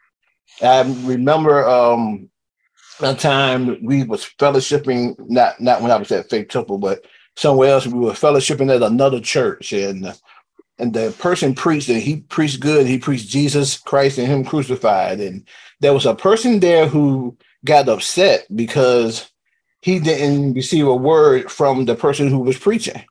I 0.63 0.83
remember 1.03 1.67
um, 1.67 2.29
a 3.01 3.13
time 3.15 3.83
we 3.83 4.03
was 4.05 4.25
fellowshipping, 4.39 5.17
not 5.29 5.59
not 5.59 5.81
when 5.81 5.91
I 5.91 5.97
was 5.97 6.11
at 6.11 6.29
Faith 6.29 6.47
Temple, 6.47 6.77
but 6.77 7.05
somewhere 7.35 7.71
else. 7.71 7.85
We 7.85 7.99
were 7.99 8.13
fellowshipping 8.13 8.73
at 8.73 8.81
another 8.81 9.19
church, 9.19 9.73
and 9.73 10.15
and 10.79 10.93
the 10.93 11.15
person 11.19 11.55
preached, 11.55 11.89
and 11.89 12.01
he 12.01 12.17
preached 12.17 12.59
good. 12.59 12.87
He 12.87 12.97
preached 12.97 13.29
Jesus 13.29 13.77
Christ 13.77 14.17
and 14.17 14.27
Him 14.27 14.45
crucified, 14.45 15.19
and 15.19 15.47
there 15.79 15.93
was 15.93 16.05
a 16.05 16.15
person 16.15 16.59
there 16.59 16.87
who 16.87 17.37
got 17.65 17.89
upset 17.89 18.45
because 18.55 19.31
he 19.81 19.99
didn't 19.99 20.53
receive 20.53 20.87
a 20.87 20.95
word 20.95 21.51
from 21.51 21.85
the 21.85 21.95
person 21.95 22.29
who 22.29 22.39
was 22.39 22.57
preaching. 22.57 23.03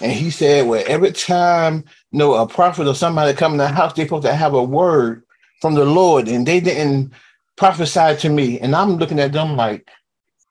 And 0.00 0.12
he 0.12 0.30
said, 0.30 0.66
Well, 0.66 0.84
every 0.86 1.12
time 1.12 1.84
you 2.10 2.18
know 2.18 2.34
a 2.34 2.46
prophet 2.46 2.86
or 2.86 2.94
somebody 2.94 3.32
come 3.32 3.52
in 3.52 3.58
the 3.58 3.68
house, 3.68 3.92
they're 3.94 4.06
supposed 4.06 4.26
to 4.26 4.34
have 4.34 4.54
a 4.54 4.62
word 4.62 5.22
from 5.60 5.74
the 5.74 5.84
Lord, 5.84 6.28
and 6.28 6.46
they 6.46 6.60
didn't 6.60 7.12
prophesy 7.56 8.16
to 8.16 8.28
me. 8.28 8.58
And 8.60 8.74
I'm 8.74 8.96
looking 8.96 9.20
at 9.20 9.32
them 9.32 9.56
like, 9.56 9.88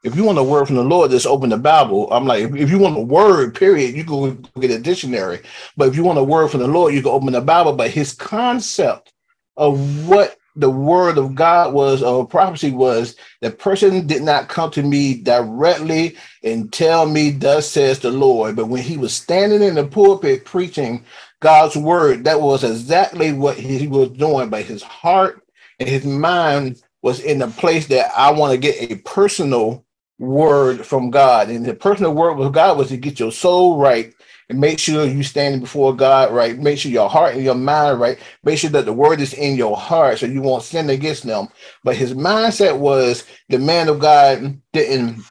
if 0.03 0.15
you 0.15 0.25
want 0.25 0.37
a 0.37 0.43
word 0.43 0.67
from 0.67 0.75
the 0.75 0.83
Lord, 0.83 1.11
just 1.11 1.25
open 1.25 1.49
the 1.49 1.57
Bible. 1.57 2.11
I'm 2.11 2.25
like, 2.25 2.43
if, 2.43 2.69
you 2.69 2.77
want 2.79 2.97
a 2.97 3.01
word, 3.01 3.55
period, 3.55 3.95
you 3.95 4.03
go 4.03 4.31
get 4.59 4.71
a 4.71 4.79
dictionary. 4.79 5.41
But 5.77 5.87
if 5.89 5.95
you 5.95 6.03
want 6.03 6.19
a 6.19 6.23
word 6.23 6.49
from 6.49 6.59
the 6.59 6.67
Lord, 6.67 6.93
you 6.93 7.01
can 7.01 7.11
open 7.11 7.33
the 7.33 7.41
Bible. 7.41 7.73
But 7.73 7.91
his 7.91 8.13
concept 8.13 9.13
of 9.57 10.07
what 10.07 10.37
the 10.55 10.69
word 10.69 11.17
of 11.17 11.35
God 11.35 11.73
was 11.73 12.03
or 12.03 12.27
prophecy 12.27 12.71
was 12.71 13.15
the 13.41 13.49
person 13.49 14.05
did 14.05 14.21
not 14.21 14.49
come 14.49 14.69
to 14.71 14.83
me 14.83 15.15
directly 15.15 16.17
and 16.43 16.71
tell 16.71 17.07
me 17.07 17.31
thus 17.31 17.69
says 17.69 17.99
the 17.99 18.11
Lord. 18.11 18.55
But 18.55 18.67
when 18.67 18.83
he 18.83 18.97
was 18.97 19.13
standing 19.13 19.63
in 19.63 19.75
the 19.75 19.87
pulpit 19.87 20.45
preaching 20.45 21.05
God's 21.39 21.77
word, 21.77 22.25
that 22.25 22.41
was 22.41 22.63
exactly 22.63 23.31
what 23.31 23.57
he 23.57 23.87
was 23.87 24.09
doing. 24.09 24.49
But 24.49 24.65
his 24.65 24.83
heart 24.83 25.43
and 25.79 25.87
his 25.89 26.05
mind 26.05 26.83
was 27.01 27.21
in 27.21 27.39
the 27.39 27.47
place 27.47 27.87
that 27.87 28.11
I 28.17 28.31
want 28.31 28.51
to 28.51 28.57
get 28.57 28.91
a 28.91 28.95
personal 28.97 29.85
word 30.23 30.85
from 30.85 31.11
God. 31.11 31.49
And 31.49 31.65
the 31.65 31.73
personal 31.73 32.13
word 32.13 32.33
with 32.35 32.53
God 32.53 32.77
was 32.77 32.89
to 32.89 32.97
get 32.97 33.19
your 33.19 33.31
soul 33.31 33.77
right 33.77 34.13
and 34.49 34.59
make 34.59 34.79
sure 34.79 35.05
you're 35.05 35.23
standing 35.23 35.61
before 35.61 35.95
God 35.95 36.33
right. 36.33 36.57
Make 36.57 36.79
sure 36.79 36.91
your 36.91 37.09
heart 37.09 37.35
and 37.35 37.43
your 37.43 37.55
mind 37.55 37.99
right. 37.99 38.17
Make 38.43 38.59
sure 38.59 38.69
that 38.71 38.85
the 38.85 38.93
word 38.93 39.21
is 39.21 39.33
in 39.33 39.55
your 39.55 39.77
heart 39.77 40.19
so 40.19 40.25
you 40.25 40.41
won't 40.41 40.63
sin 40.63 40.89
against 40.89 41.23
them. 41.23 41.47
But 41.83 41.95
his 41.95 42.13
mindset 42.13 42.77
was 42.77 43.25
the 43.49 43.59
man 43.59 43.89
of 43.89 43.99
God 43.99 44.59
didn't 44.71 45.23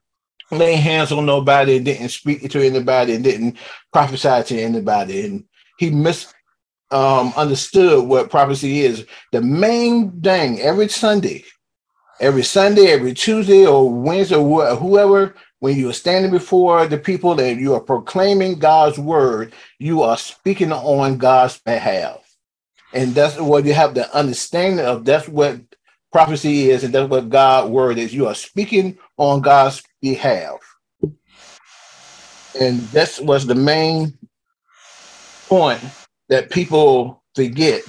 lay 0.50 0.74
hands 0.74 1.12
on 1.12 1.26
nobody, 1.26 1.78
didn't 1.78 2.10
speak 2.10 2.48
to 2.50 2.66
anybody, 2.66 3.18
didn't 3.18 3.56
prophesy 3.92 4.42
to 4.54 4.60
anybody. 4.60 5.26
And 5.26 5.44
he 5.78 5.90
mis 5.90 6.32
um, 6.90 7.32
understood 7.36 8.06
what 8.06 8.30
prophecy 8.30 8.82
is. 8.82 9.06
The 9.32 9.40
main 9.40 10.20
thing 10.20 10.60
every 10.60 10.88
Sunday, 10.88 11.44
every 12.22 12.44
Sunday, 12.44 12.88
every 12.88 13.14
Tuesday 13.14 13.66
or 13.66 13.92
Wednesday, 13.92 14.36
or 14.36 14.76
whoever 14.76 15.34
when 15.60 15.76
you 15.76 15.90
are 15.90 15.94
standing 15.94 16.32
before 16.32 16.86
the 16.88 16.98
people 16.98 17.40
and 17.40 17.60
you 17.60 17.74
are 17.74 17.80
proclaiming 17.80 18.60
God's 18.60 18.98
word, 18.98 19.54
you 19.80 20.02
are 20.02 20.18
speaking 20.18 20.72
on 20.72 21.18
God's 21.18 21.58
behalf. 21.60 22.20
And 22.94 23.14
that's 23.14 23.38
what 23.38 23.66
you 23.66 23.74
have 23.74 23.94
the 23.94 24.14
understanding 24.16 24.84
of. 24.86 25.04
That's 25.06 25.28
what 25.28 25.60
prophecy 26.12 26.70
is, 26.70 26.84
and 26.84 26.94
that's 26.94 27.10
what 27.10 27.30
God's 27.30 27.70
word 27.70 27.98
is. 27.98 28.14
You 28.14 28.28
are 28.28 28.36
speaking 28.36 28.98
on 29.18 29.42
God's 29.42 29.82
behalf. 30.02 30.60
And 32.60 32.92
that's 32.92 33.20
was 33.20 33.46
the 33.46 33.56
main 33.56 34.18
point 35.48 35.82
that 36.28 36.50
people 36.50 37.22
forget 37.36 37.82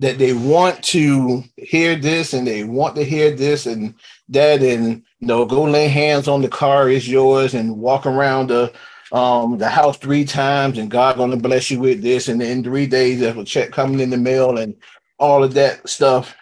that 0.00 0.18
they 0.18 0.34
want 0.34 0.82
to 0.84 1.44
hear 1.56 1.96
this 1.96 2.34
and 2.34 2.46
they 2.46 2.64
want 2.64 2.96
to 2.96 3.04
hear 3.04 3.34
this 3.34 3.66
and 3.66 3.94
that 4.30 4.62
and 4.62 5.04
you 5.20 5.28
know 5.28 5.46
go 5.46 5.64
lay 5.64 5.88
hands 5.88 6.28
on 6.28 6.42
the 6.42 6.48
car 6.48 6.90
is 6.90 7.08
yours 7.08 7.54
and 7.54 7.78
walk 7.78 8.06
around 8.06 8.48
the 8.50 8.72
um 9.12 9.58
the 9.58 9.68
house 9.68 9.98
three 9.98 10.24
times 10.24 10.78
and 10.78 10.90
God 10.90 11.16
gonna 11.16 11.38
bless 11.38 11.70
you 11.70 11.80
with 11.80 12.02
this 12.02 12.28
and 12.28 12.42
in 12.42 12.64
three 12.64 12.86
days 12.86 13.20
there's 13.20 13.36
a 13.38 13.44
check 13.44 13.72
coming 13.72 14.00
in 14.00 14.10
the 14.10 14.18
mail 14.18 14.58
and 14.58 14.76
all 15.18 15.44
of 15.44 15.54
that 15.54 15.88
stuff. 15.88 16.36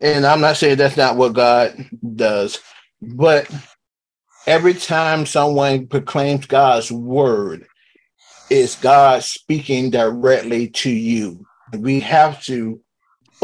And 0.00 0.26
I'm 0.26 0.40
not 0.42 0.56
saying 0.58 0.78
that's 0.78 0.96
not 0.96 1.16
what 1.16 1.34
God 1.34 1.88
does, 2.16 2.60
but 3.02 3.50
every 4.46 4.74
time 4.74 5.26
someone 5.26 5.88
proclaims 5.88 6.46
God's 6.46 6.92
word, 6.92 7.66
it's 8.50 8.76
God 8.80 9.24
speaking 9.24 9.90
directly 9.90 10.68
to 10.68 10.90
you. 10.90 11.46
We 11.78 12.00
have 12.00 12.42
to 12.44 12.80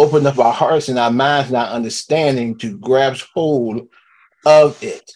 open 0.00 0.26
up 0.26 0.38
our 0.38 0.52
hearts 0.52 0.88
and 0.88 0.98
our 0.98 1.10
minds 1.10 1.48
and 1.48 1.56
our 1.56 1.68
understanding 1.68 2.56
to 2.58 2.78
grasp 2.78 3.26
hold 3.34 3.88
of 4.46 4.82
it. 4.82 5.12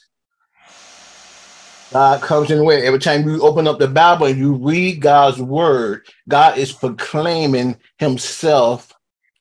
God 1.92 2.22
comes 2.22 2.50
in 2.50 2.58
the 2.58 2.64
way. 2.64 2.84
Every 2.86 2.98
time 2.98 3.26
you 3.26 3.40
open 3.40 3.66
up 3.66 3.78
the 3.78 3.88
Bible 3.88 4.26
and 4.26 4.38
you 4.38 4.54
read 4.54 5.00
God's 5.00 5.40
word, 5.40 6.06
God 6.28 6.58
is 6.58 6.72
proclaiming 6.72 7.78
himself 7.98 8.92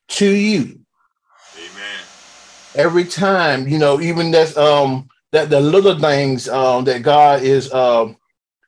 to 0.08 0.30
you. 0.30 0.80
Amen. 1.56 2.00
Every 2.76 3.04
time, 3.04 3.68
you 3.68 3.78
know, 3.78 4.00
even 4.00 4.30
that's 4.30 4.56
um 4.56 5.08
that 5.32 5.50
the 5.50 5.60
little 5.60 5.98
things 5.98 6.48
um 6.48 6.84
that 6.84 7.02
God 7.02 7.42
is 7.42 7.72
uh, 7.72 8.12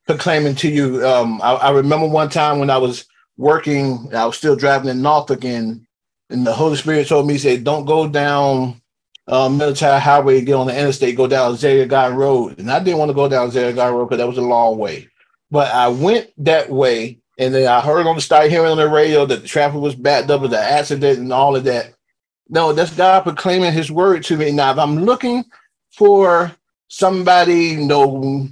proclaiming 0.06 0.56
to 0.56 0.68
you. 0.68 1.06
Um 1.06 1.40
I, 1.42 1.52
I 1.52 1.70
remember 1.70 2.08
one 2.08 2.28
time 2.28 2.58
when 2.58 2.70
I 2.70 2.78
was 2.78 3.06
working, 3.36 4.08
I 4.14 4.26
was 4.26 4.36
still 4.36 4.56
driving 4.56 4.90
in 4.90 5.00
Norfolk 5.00 5.44
and 5.44 5.85
and 6.30 6.46
the 6.46 6.52
Holy 6.52 6.76
Spirit 6.76 7.08
told 7.08 7.26
me, 7.26 7.34
he 7.34 7.38
said, 7.38 7.64
Don't 7.64 7.84
go 7.84 8.08
down 8.08 8.80
um, 9.28 9.58
military 9.58 10.00
highway, 10.00 10.40
get 10.40 10.54
on 10.54 10.66
the 10.66 10.78
interstate, 10.78 11.16
go 11.16 11.26
down 11.26 11.56
Zaragoza 11.56 12.14
Road. 12.14 12.58
And 12.58 12.70
I 12.70 12.78
didn't 12.78 12.98
want 12.98 13.10
to 13.10 13.14
go 13.14 13.28
down 13.28 13.50
Zaragoza 13.50 13.92
Road 13.92 14.06
because 14.06 14.18
that 14.18 14.28
was 14.28 14.38
a 14.38 14.42
long 14.42 14.78
way. 14.78 15.08
But 15.50 15.72
I 15.72 15.88
went 15.88 16.30
that 16.44 16.70
way, 16.70 17.20
and 17.38 17.54
then 17.54 17.68
I 17.68 17.80
heard 17.80 18.06
on 18.06 18.16
the 18.16 18.20
start 18.22 18.50
hearing 18.50 18.70
on 18.70 18.76
the 18.76 18.88
radio 18.88 19.26
that 19.26 19.42
the 19.42 19.48
traffic 19.48 19.80
was 19.80 19.94
backed 19.94 20.30
up 20.30 20.40
with 20.40 20.50
the 20.50 20.60
accident 20.60 21.18
and 21.18 21.32
all 21.32 21.54
of 21.56 21.64
that. 21.64 21.94
No, 22.48 22.72
that's 22.72 22.94
God 22.94 23.22
proclaiming 23.22 23.72
his 23.72 23.90
word 23.90 24.24
to 24.24 24.36
me. 24.36 24.52
Now, 24.52 24.72
if 24.72 24.78
I'm 24.78 25.04
looking 25.04 25.44
for 25.96 26.52
somebody, 26.88 27.54
you 27.54 27.86
know, 27.86 28.48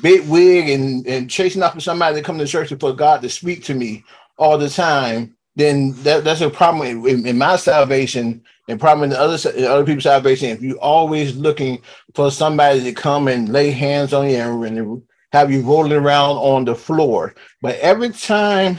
big 0.00 0.26
wig 0.28 0.70
and, 0.70 1.06
and 1.06 1.30
chasing 1.30 1.62
after 1.62 1.80
somebody 1.80 2.16
to 2.16 2.22
come 2.22 2.38
to 2.38 2.46
church 2.46 2.72
for 2.78 2.92
God 2.92 3.22
to 3.22 3.28
speak 3.28 3.64
to 3.64 3.74
me 3.74 4.04
all 4.38 4.56
the 4.56 4.70
time, 4.70 5.36
then 5.56 5.92
that, 6.02 6.24
that's 6.24 6.40
a 6.40 6.50
problem 6.50 7.06
in, 7.06 7.26
in 7.26 7.38
my 7.38 7.56
salvation 7.56 8.42
and 8.68 8.80
problem 8.80 9.04
in 9.04 9.10
the 9.10 9.20
other 9.20 9.68
other 9.68 9.84
people's 9.84 10.04
salvation. 10.04 10.50
If 10.50 10.62
you're 10.62 10.78
always 10.78 11.36
looking 11.36 11.82
for 12.14 12.30
somebody 12.30 12.82
to 12.84 12.92
come 12.92 13.28
and 13.28 13.48
lay 13.48 13.70
hands 13.70 14.12
on 14.12 14.30
you 14.30 14.36
and, 14.36 14.78
and 14.78 15.02
have 15.32 15.50
you 15.50 15.62
rolling 15.62 15.92
around 15.92 16.36
on 16.36 16.64
the 16.64 16.74
floor, 16.74 17.34
but 17.62 17.76
every 17.76 18.10
time 18.10 18.78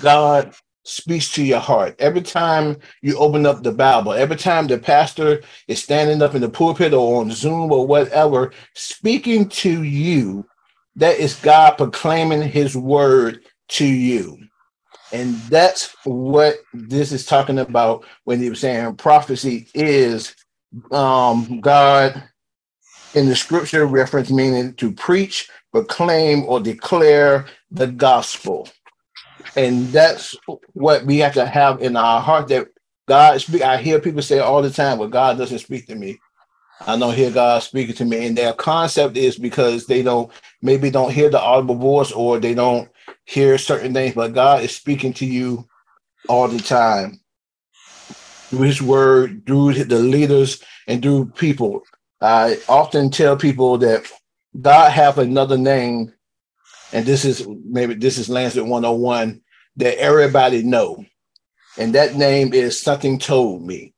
God 0.00 0.54
speaks 0.84 1.32
to 1.32 1.44
your 1.44 1.60
heart, 1.60 1.94
every 1.98 2.22
time 2.22 2.76
you 3.02 3.16
open 3.18 3.46
up 3.46 3.62
the 3.62 3.72
Bible, 3.72 4.12
every 4.12 4.36
time 4.36 4.66
the 4.66 4.78
pastor 4.78 5.42
is 5.68 5.82
standing 5.82 6.22
up 6.22 6.34
in 6.34 6.40
the 6.40 6.48
pulpit 6.48 6.92
or 6.92 7.20
on 7.20 7.30
Zoom 7.30 7.70
or 7.70 7.86
whatever, 7.86 8.52
speaking 8.74 9.48
to 9.48 9.82
you, 9.82 10.46
that 10.96 11.18
is 11.18 11.34
God 11.36 11.72
proclaiming 11.76 12.42
His 12.42 12.76
word 12.76 13.42
to 13.68 13.86
you. 13.86 14.38
And 15.12 15.48
that's 15.50 15.96
what 16.04 16.56
this 16.72 17.12
is 17.12 17.26
talking 17.26 17.58
about 17.58 18.04
when 18.24 18.40
he 18.40 18.50
was 18.50 18.60
saying 18.60 18.96
prophecy 18.96 19.68
is 19.74 20.34
um, 20.92 21.60
God 21.60 22.22
in 23.14 23.28
the 23.28 23.36
scripture 23.36 23.86
reference 23.86 24.30
meaning 24.30 24.74
to 24.74 24.92
preach, 24.92 25.48
proclaim, 25.72 26.44
or 26.44 26.60
declare 26.60 27.46
the 27.70 27.88
gospel. 27.88 28.68
And 29.56 29.92
that's 29.92 30.36
what 30.74 31.04
we 31.06 31.18
have 31.18 31.34
to 31.34 31.46
have 31.46 31.82
in 31.82 31.96
our 31.96 32.20
heart 32.20 32.48
that 32.48 32.68
God 33.08 33.40
speak. 33.40 33.62
I 33.62 33.78
hear 33.78 34.00
people 34.00 34.22
say 34.22 34.38
all 34.38 34.62
the 34.62 34.70
time, 34.70 34.98
well, 34.98 35.08
God 35.08 35.38
doesn't 35.38 35.58
speak 35.60 35.86
to 35.88 35.96
me. 35.96 36.20
I 36.86 36.98
don't 36.98 37.14
hear 37.14 37.30
God 37.30 37.62
speaking 37.62 37.96
to 37.96 38.04
me. 38.04 38.26
And 38.26 38.36
their 38.38 38.52
concept 38.54 39.16
is 39.16 39.38
because 39.38 39.86
they 39.86 40.02
don't 40.02 40.32
maybe 40.62 40.90
don't 40.90 41.12
hear 41.12 41.30
the 41.30 41.40
audible 41.40 41.76
voice 41.76 42.12
or 42.12 42.38
they 42.40 42.54
don't 42.54 42.90
hear 43.24 43.58
certain 43.58 43.94
things, 43.94 44.14
but 44.14 44.34
God 44.34 44.62
is 44.62 44.74
speaking 44.74 45.12
to 45.14 45.26
you 45.26 45.68
all 46.28 46.48
the 46.48 46.58
time 46.58 47.20
through 48.50 48.62
His 48.62 48.82
Word, 48.82 49.46
through 49.46 49.84
the 49.84 49.98
leaders, 49.98 50.62
and 50.86 51.02
through 51.02 51.26
people. 51.26 51.82
I 52.20 52.58
often 52.68 53.10
tell 53.10 53.36
people 53.36 53.78
that 53.78 54.10
God 54.60 54.90
have 54.92 55.18
another 55.18 55.56
name, 55.56 56.12
and 56.92 57.06
this 57.06 57.24
is 57.24 57.46
maybe 57.64 57.94
this 57.94 58.18
is 58.18 58.28
Lancet 58.28 58.64
101 58.64 59.40
that 59.76 59.98
everybody 59.98 60.62
know, 60.62 61.04
and 61.78 61.94
that 61.94 62.16
name 62.16 62.52
is 62.52 62.80
something 62.80 63.18
told 63.18 63.64
me. 63.64 63.94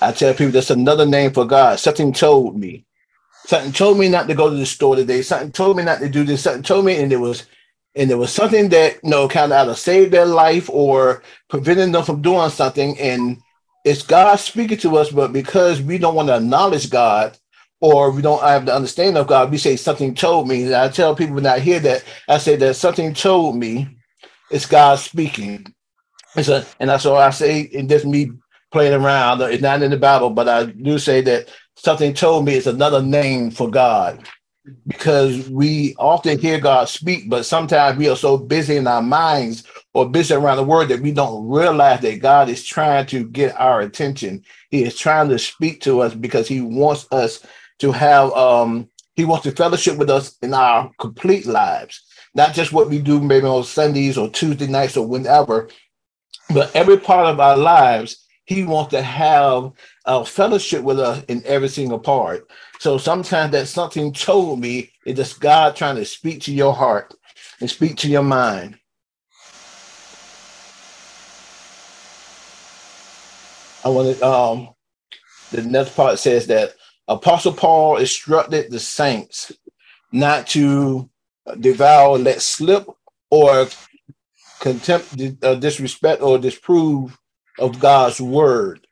I 0.00 0.10
tell 0.10 0.34
people 0.34 0.50
that's 0.52 0.70
another 0.70 1.06
name 1.06 1.32
for 1.32 1.46
God. 1.46 1.78
Something 1.78 2.12
told 2.12 2.58
me. 2.58 2.84
Something 3.46 3.72
told 3.72 3.98
me 3.98 4.08
not 4.08 4.28
to 4.28 4.34
go 4.34 4.50
to 4.50 4.56
the 4.56 4.66
store 4.66 4.96
today. 4.96 5.22
Something 5.22 5.52
told 5.52 5.76
me 5.76 5.84
not 5.84 6.00
to 6.00 6.08
do 6.08 6.24
this. 6.24 6.42
Something 6.42 6.62
told 6.62 6.84
me, 6.84 7.00
and 7.00 7.12
it 7.12 7.18
was 7.18 7.46
and 7.94 8.08
there 8.08 8.18
was 8.18 8.32
something 8.32 8.68
that 8.70 8.94
you 9.02 9.10
know 9.10 9.28
kind 9.28 9.52
of 9.52 9.58
either 9.58 9.74
saved 9.74 10.12
their 10.12 10.26
life 10.26 10.70
or 10.70 11.22
prevented 11.48 11.92
them 11.92 12.04
from 12.04 12.22
doing 12.22 12.50
something. 12.50 12.98
And 12.98 13.38
it's 13.84 14.02
god 14.02 14.36
speaking 14.36 14.78
to 14.78 14.96
us 14.96 15.10
but 15.10 15.32
because 15.32 15.82
we 15.82 15.98
don't 15.98 16.14
want 16.14 16.28
to 16.28 16.36
acknowledge 16.36 16.88
god 16.88 17.36
or 17.80 18.12
we 18.12 18.22
don't 18.22 18.42
have 18.42 18.66
the 18.66 18.74
understanding 18.74 19.16
of 19.16 19.26
god 19.26 19.50
we 19.50 19.58
say 19.58 19.76
something 19.76 20.14
told 20.14 20.48
me. 20.48 20.64
And 20.64 20.74
i 20.74 20.88
tell 20.88 21.14
people 21.14 21.34
when 21.34 21.46
i 21.46 21.58
hear 21.58 21.80
that 21.80 22.04
i 22.28 22.38
say 22.38 22.56
that 22.56 22.74
something 22.74 23.12
told 23.14 23.56
me 23.56 23.88
it's 24.50 24.66
god 24.66 24.98
speaking. 24.98 25.66
It's 26.36 26.48
a, 26.48 26.66
and 26.80 26.88
that's 26.88 27.06
all 27.06 27.16
i 27.16 27.30
say. 27.30 27.70
And 27.74 27.88
just 27.88 28.06
me 28.06 28.32
playing 28.70 28.94
around. 28.94 29.42
It's 29.42 29.62
not 29.62 29.82
in 29.82 29.90
the 29.90 29.98
bible 29.98 30.30
but 30.30 30.48
i 30.48 30.64
do 30.64 30.98
say 30.98 31.20
that 31.22 31.50
something 31.76 32.14
told 32.14 32.46
me 32.46 32.54
it's 32.54 32.66
another 32.66 33.02
name 33.02 33.50
for 33.50 33.70
god 33.70 34.26
because 34.86 35.48
we 35.50 35.94
often 35.98 36.38
hear 36.38 36.60
God 36.60 36.88
speak, 36.88 37.28
but 37.28 37.44
sometimes 37.44 37.98
we 37.98 38.08
are 38.08 38.16
so 38.16 38.36
busy 38.36 38.76
in 38.76 38.86
our 38.86 39.02
minds 39.02 39.64
or 39.94 40.08
busy 40.08 40.34
around 40.34 40.56
the 40.56 40.64
word 40.64 40.88
that 40.88 41.00
we 41.00 41.12
don't 41.12 41.48
realize 41.48 42.00
that 42.00 42.20
God 42.20 42.48
is 42.48 42.64
trying 42.64 43.06
to 43.06 43.24
get 43.24 43.58
our 43.60 43.80
attention. 43.80 44.44
He 44.70 44.84
is 44.84 44.96
trying 44.96 45.28
to 45.30 45.38
speak 45.38 45.80
to 45.82 46.00
us 46.00 46.14
because 46.14 46.48
He 46.48 46.60
wants 46.60 47.06
us 47.12 47.44
to 47.80 47.92
have 47.92 48.32
um 48.32 48.88
He 49.16 49.24
wants 49.24 49.44
to 49.44 49.52
fellowship 49.52 49.98
with 49.98 50.10
us 50.10 50.36
in 50.42 50.54
our 50.54 50.90
complete 51.00 51.46
lives, 51.46 52.02
not 52.34 52.54
just 52.54 52.72
what 52.72 52.88
we 52.88 52.98
do 52.98 53.20
maybe 53.20 53.46
on 53.46 53.64
Sundays 53.64 54.16
or 54.16 54.28
Tuesday 54.30 54.66
nights 54.68 54.96
or 54.96 55.06
whenever, 55.06 55.68
but 56.54 56.74
every 56.76 56.98
part 56.98 57.26
of 57.26 57.40
our 57.40 57.56
lives. 57.56 58.18
He 58.44 58.64
wants 58.64 58.90
to 58.90 59.00
have 59.00 59.72
a 60.04 60.24
fellowship 60.24 60.82
with 60.82 60.98
us 60.98 61.24
in 61.28 61.42
every 61.46 61.68
single 61.68 62.00
part. 62.00 62.50
So 62.82 62.98
sometimes 62.98 63.52
that 63.52 63.68
something 63.68 64.12
told 64.12 64.58
me 64.58 64.90
is 65.06 65.14
just 65.16 65.38
God 65.38 65.76
trying 65.76 65.94
to 65.94 66.04
speak 66.04 66.40
to 66.42 66.52
your 66.52 66.74
heart 66.74 67.14
and 67.60 67.70
speak 67.70 67.96
to 67.98 68.08
your 68.08 68.24
mind. 68.24 68.76
I 73.84 73.88
want 73.88 74.18
to 74.18 74.26
um 74.26 74.70
the 75.52 75.62
next 75.62 75.94
part 75.94 76.18
says 76.18 76.48
that 76.48 76.74
Apostle 77.06 77.52
Paul 77.52 77.98
instructed 77.98 78.72
the 78.72 78.80
saints 78.80 79.52
not 80.10 80.48
to 80.48 81.08
devour, 81.60 82.18
let 82.18 82.42
slip, 82.42 82.88
or 83.30 83.68
contempt, 84.58 85.22
uh, 85.44 85.54
disrespect, 85.54 86.20
or 86.20 86.36
disprove 86.36 87.16
of 87.60 87.78
God's 87.78 88.20
word. 88.20 88.88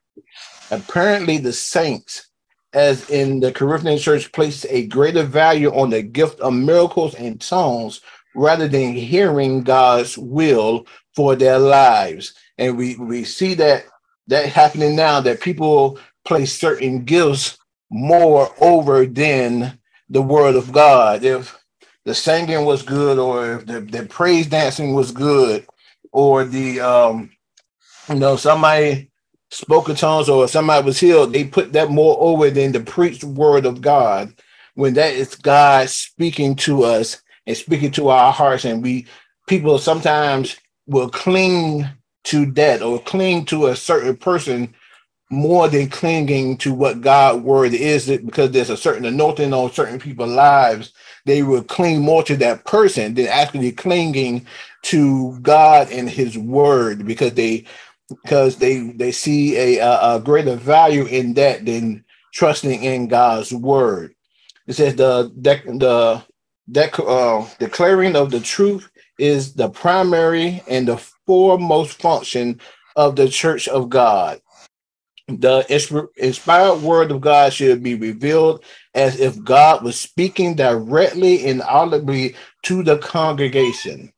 Apparently, 0.70 1.38
the 1.38 1.52
saints 1.52 2.29
as 2.72 3.08
in 3.10 3.40
the 3.40 3.52
Corinthian 3.52 3.98
church, 3.98 4.32
placed 4.32 4.66
a 4.68 4.86
greater 4.86 5.22
value 5.22 5.70
on 5.74 5.90
the 5.90 6.02
gift 6.02 6.40
of 6.40 6.54
miracles 6.54 7.14
and 7.14 7.40
tongues 7.40 8.00
rather 8.34 8.68
than 8.68 8.92
hearing 8.92 9.62
God's 9.62 10.16
will 10.16 10.86
for 11.14 11.34
their 11.34 11.58
lives. 11.58 12.34
And 12.58 12.76
we, 12.76 12.96
we 12.96 13.24
see 13.24 13.54
that 13.54 13.84
that 14.28 14.46
happening 14.48 14.94
now 14.94 15.20
that 15.20 15.40
people 15.40 15.98
place 16.24 16.56
certain 16.56 17.04
gifts 17.04 17.58
more 17.90 18.54
over 18.60 19.04
than 19.04 19.78
the 20.08 20.22
word 20.22 20.54
of 20.54 20.70
God. 20.70 21.24
If 21.24 21.58
the 22.04 22.14
singing 22.14 22.64
was 22.64 22.82
good, 22.82 23.18
or 23.18 23.54
if 23.54 23.66
the, 23.66 23.80
the 23.80 24.06
praise 24.06 24.46
dancing 24.46 24.94
was 24.94 25.10
good, 25.10 25.66
or 26.12 26.44
the 26.44 26.80
um, 26.80 27.30
you 28.08 28.16
know, 28.16 28.36
somebody 28.36 29.09
spoken 29.50 29.96
tongues 29.96 30.28
or 30.28 30.48
somebody 30.48 30.84
was 30.84 30.98
healed, 31.00 31.32
they 31.32 31.44
put 31.44 31.72
that 31.72 31.90
more 31.90 32.16
over 32.20 32.50
than 32.50 32.72
the 32.72 32.80
preached 32.80 33.24
word 33.24 33.66
of 33.66 33.80
God. 33.80 34.34
When 34.74 34.94
that 34.94 35.14
is 35.14 35.34
God 35.34 35.88
speaking 35.90 36.56
to 36.56 36.84
us 36.84 37.20
and 37.46 37.56
speaking 37.56 37.90
to 37.92 38.08
our 38.08 38.32
hearts, 38.32 38.64
and 38.64 38.82
we 38.82 39.06
people 39.46 39.78
sometimes 39.78 40.56
will 40.86 41.10
cling 41.10 41.86
to 42.24 42.46
that 42.52 42.82
or 42.82 43.00
cling 43.02 43.44
to 43.46 43.66
a 43.66 43.76
certain 43.76 44.16
person 44.16 44.74
more 45.30 45.68
than 45.68 45.88
clinging 45.88 46.56
to 46.58 46.74
what 46.74 47.00
God 47.00 47.42
word 47.42 47.72
is 47.72 48.06
because 48.06 48.50
there's 48.50 48.70
a 48.70 48.76
certain 48.76 49.04
anointing 49.04 49.52
on 49.52 49.72
certain 49.72 49.98
people's 49.98 50.32
lives. 50.32 50.92
They 51.24 51.42
will 51.42 51.62
cling 51.62 52.00
more 52.00 52.22
to 52.24 52.36
that 52.38 52.64
person 52.64 53.14
than 53.14 53.26
actually 53.28 53.72
clinging 53.72 54.46
to 54.82 55.38
God 55.40 55.90
and 55.90 56.10
his 56.10 56.36
word 56.36 57.06
because 57.06 57.34
they 57.34 57.64
because 58.10 58.56
they 58.56 58.90
they 58.90 59.12
see 59.12 59.78
a, 59.78 59.84
a, 59.84 60.20
greater 60.20 60.56
value 60.56 61.04
in 61.06 61.34
that 61.34 61.64
than 61.64 62.04
trusting 62.34 62.82
in 62.82 63.08
God's 63.08 63.52
word. 63.52 64.14
It 64.66 64.74
says 64.74 64.96
the 64.96 65.32
the 65.36 66.24
the 66.68 67.02
uh, 67.04 67.48
declaring 67.58 68.16
of 68.16 68.30
the 68.30 68.40
truth 68.40 68.90
is 69.18 69.54
the 69.54 69.68
primary 69.68 70.62
and 70.68 70.88
the 70.88 70.96
foremost 71.26 72.00
function 72.00 72.60
of 72.96 73.16
the 73.16 73.28
church 73.28 73.68
of 73.68 73.88
God. 73.88 74.40
The 75.28 75.64
inspired 76.16 76.82
word 76.82 77.12
of 77.12 77.20
God 77.20 77.52
should 77.52 77.82
be 77.82 77.94
revealed 77.94 78.64
as 78.94 79.20
if 79.20 79.42
God 79.44 79.84
was 79.84 79.98
speaking 79.98 80.56
directly 80.56 81.46
and 81.46 81.62
audibly 81.62 82.34
to 82.64 82.82
the 82.82 82.98
congregation. 82.98 84.12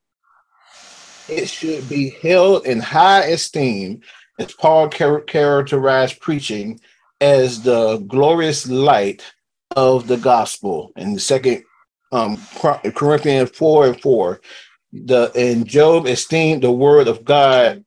It 1.28 1.48
should 1.48 1.88
be 1.88 2.10
held 2.22 2.66
in 2.66 2.80
high 2.80 3.24
esteem, 3.24 4.00
as 4.38 4.52
Paul 4.52 4.88
char- 4.88 5.20
characterized 5.22 6.20
preaching 6.20 6.80
as 7.20 7.62
the 7.62 7.98
glorious 7.98 8.68
light 8.68 9.22
of 9.76 10.08
the 10.08 10.16
gospel. 10.16 10.92
In 10.96 11.14
the 11.14 11.20
second 11.20 11.64
um, 12.10 12.36
Corinthians 12.94 13.50
4 13.50 13.86
and 13.86 14.00
4, 14.00 14.40
the 14.92 15.32
and 15.34 15.66
Job 15.66 16.06
esteemed 16.06 16.62
the 16.62 16.72
word 16.72 17.08
of 17.08 17.24
God 17.24 17.84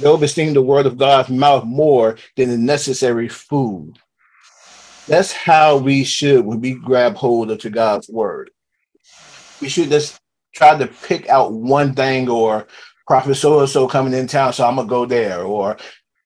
Job 0.00 0.22
esteemed 0.22 0.56
the 0.56 0.62
word 0.62 0.86
of 0.86 0.98
God's 0.98 1.30
mouth 1.30 1.64
more 1.64 2.18
than 2.36 2.48
the 2.48 2.58
necessary 2.58 3.28
food. 3.28 3.98
That's 5.06 5.32
how 5.32 5.76
we 5.76 6.04
should 6.04 6.44
when 6.44 6.60
we 6.60 6.74
grab 6.74 7.14
hold 7.14 7.50
of 7.50 7.58
to 7.60 7.70
God's 7.70 8.08
word. 8.08 8.50
We 9.60 9.68
should 9.68 9.90
just 9.90 10.18
try 10.54 10.78
to 10.78 10.86
pick 10.86 11.28
out 11.28 11.52
one 11.52 11.94
thing 11.94 12.28
or 12.28 12.66
prophet 13.06 13.34
so 13.36 13.60
and 13.60 13.68
so 13.68 13.88
coming 13.88 14.14
in 14.14 14.26
town, 14.26 14.52
so 14.52 14.66
I'm 14.66 14.76
gonna 14.76 14.88
go 14.88 15.06
there, 15.06 15.42
or 15.42 15.76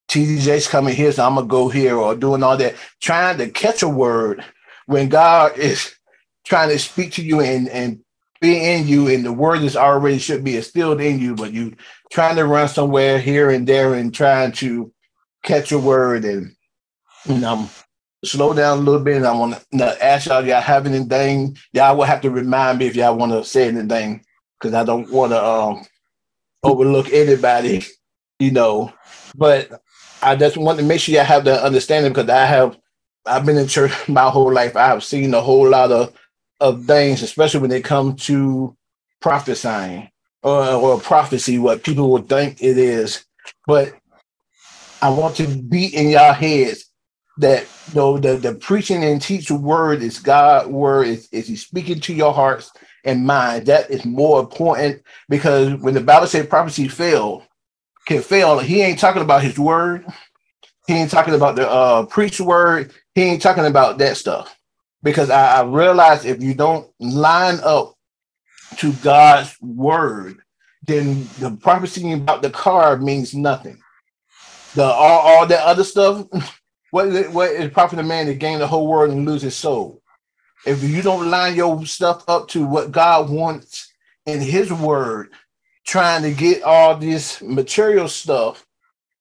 T.D. 0.07 0.39
Jakes 0.39 0.67
coming 0.67 0.95
here, 0.95 1.11
so 1.11 1.25
I'm 1.25 1.35
gonna 1.35 1.47
go 1.47 1.69
here, 1.69 1.95
or 1.95 2.15
doing 2.15 2.43
all 2.43 2.57
that, 2.57 2.75
trying 3.01 3.37
to 3.39 3.49
catch 3.49 3.83
a 3.83 3.89
word 3.89 4.43
when 4.87 5.09
God 5.09 5.57
is 5.57 5.93
trying 6.45 6.69
to 6.69 6.79
speak 6.79 7.13
to 7.13 7.23
you 7.23 7.41
and, 7.41 7.69
and 7.69 7.99
be 8.41 8.57
in 8.63 8.87
you, 8.87 9.07
and 9.07 9.25
the 9.25 9.33
word 9.33 9.61
is 9.61 9.75
already 9.75 10.19
should 10.19 10.43
be 10.43 10.57
instilled 10.57 11.01
in 11.01 11.19
you, 11.19 11.35
but 11.35 11.53
you 11.53 11.75
trying 12.11 12.37
to 12.37 12.45
run 12.45 12.67
somewhere 12.67 13.19
here 13.19 13.49
and 13.49 13.67
there 13.67 13.93
and 13.93 14.13
trying 14.13 14.51
to 14.53 14.91
catch 15.43 15.71
a 15.71 15.79
word 15.79 16.25
and 16.25 16.55
you 17.25 17.37
know 17.37 17.69
slow 18.23 18.53
down 18.53 18.79
a 18.79 18.81
little 18.81 19.01
bit. 19.01 19.17
And 19.17 19.27
I 19.27 19.31
want 19.31 19.63
to 19.73 20.03
ask 20.05 20.27
y'all, 20.27 20.45
y'all 20.45 20.61
have 20.61 20.85
anything? 20.85 21.57
Y'all 21.73 21.97
will 21.97 22.03
have 22.03 22.21
to 22.21 22.29
remind 22.29 22.79
me 22.79 22.87
if 22.87 22.95
y'all 22.95 23.17
want 23.17 23.31
to 23.31 23.43
say 23.43 23.67
anything 23.67 24.23
because 24.59 24.73
I 24.73 24.83
don't 24.83 25.11
want 25.11 25.31
to 25.31 25.43
um, 25.43 25.85
overlook 26.63 27.11
anybody, 27.11 27.85
you 28.39 28.51
know. 28.51 28.93
But 29.35 29.81
I 30.21 30.35
just 30.35 30.57
want 30.57 30.79
to 30.79 30.85
make 30.85 30.99
sure 31.01 31.15
y'all 31.15 31.23
have 31.23 31.45
the 31.45 31.63
understanding 31.63 32.11
because 32.11 32.29
I 32.29 32.45
have 32.45 32.77
I've 33.25 33.45
been 33.45 33.57
in 33.57 33.67
church 33.67 33.91
my 34.09 34.29
whole 34.29 34.51
life. 34.51 34.75
I 34.75 34.87
have 34.87 35.03
seen 35.03 35.33
a 35.33 35.41
whole 35.41 35.69
lot 35.69 35.91
of 35.91 36.13
of 36.59 36.85
things, 36.85 37.23
especially 37.23 37.61
when 37.61 37.69
they 37.69 37.81
come 37.81 38.15
to 38.17 38.75
prophesying 39.21 40.09
or, 40.43 40.65
or 40.65 40.99
prophecy, 40.99 41.57
what 41.57 41.83
people 41.83 42.11
would 42.11 42.27
think 42.27 42.61
it 42.61 42.77
is. 42.77 43.25
But 43.65 43.93
I 45.01 45.09
want 45.09 45.37
to 45.37 45.47
be 45.47 45.85
in 45.85 46.09
y'all 46.09 46.33
heads 46.33 46.88
that 47.39 47.63
you 47.87 47.95
know, 47.95 48.19
the, 48.19 48.37
the 48.37 48.55
preaching 48.55 49.03
and 49.03 49.21
teaching 49.21 49.61
word 49.63 50.03
is 50.03 50.19
God 50.19 50.67
word, 50.67 51.07
is, 51.07 51.29
is 51.31 51.47
he 51.47 51.57
speaking 51.57 52.01
to 52.01 52.13
your 52.13 52.33
hearts 52.33 52.71
and 53.05 53.25
mind. 53.27 53.67
That 53.67 53.91
is 53.91 54.05
more 54.05 54.41
important 54.41 55.03
because 55.29 55.75
when 55.81 55.95
the 55.95 56.01
Bible 56.01 56.27
says 56.27 56.47
prophecy 56.47 56.87
fail, 56.87 57.45
can 58.07 58.21
fail, 58.21 58.59
he 58.59 58.81
ain't 58.81 58.99
talking 58.99 59.23
about 59.23 59.43
his 59.43 59.59
word. 59.59 60.05
He 60.87 60.93
ain't 60.95 61.11
talking 61.11 61.35
about 61.35 61.55
the 61.55 61.69
uh 61.69 62.05
preach 62.07 62.41
word. 62.41 62.93
He 63.15 63.23
ain't 63.23 63.41
talking 63.41 63.65
about 63.65 63.99
that 63.99 64.17
stuff 64.17 64.57
because 65.03 65.29
I, 65.29 65.61
I 65.61 65.63
realize 65.63 66.25
if 66.25 66.43
you 66.43 66.55
don't 66.55 66.89
line 66.99 67.59
up 67.63 67.95
to 68.77 68.93
God's 68.93 69.55
word, 69.61 70.39
then 70.87 71.33
the 71.37 71.51
prophecy 71.51 72.11
about 72.13 72.41
the 72.41 72.49
car 72.49 72.97
means 72.97 73.33
nothing. 73.35 73.79
The 74.75 74.83
all, 74.83 75.19
all 75.19 75.47
that 75.47 75.65
other 75.65 75.83
stuff, 75.83 76.27
what 76.91 77.07
is 77.07 77.15
it, 77.15 77.31
what 77.31 77.51
is 77.51 77.71
profit 77.71 77.99
a 77.99 78.03
man 78.03 78.25
to 78.27 78.33
gain 78.33 78.59
the 78.59 78.67
whole 78.67 78.87
world 78.87 79.11
and 79.11 79.25
lose 79.25 79.41
his 79.41 79.55
soul? 79.55 80.01
If 80.65 80.83
you 80.83 81.01
don't 81.01 81.29
line 81.29 81.55
your 81.55 81.85
stuff 81.85 82.23
up 82.27 82.47
to 82.49 82.65
what 82.65 82.91
God 82.91 83.29
wants 83.29 83.91
in 84.25 84.41
his 84.41 84.71
word, 84.73 85.31
trying 85.85 86.23
to 86.23 86.31
get 86.31 86.63
all 86.63 86.97
this 86.97 87.41
material 87.41 88.07
stuff, 88.07 88.65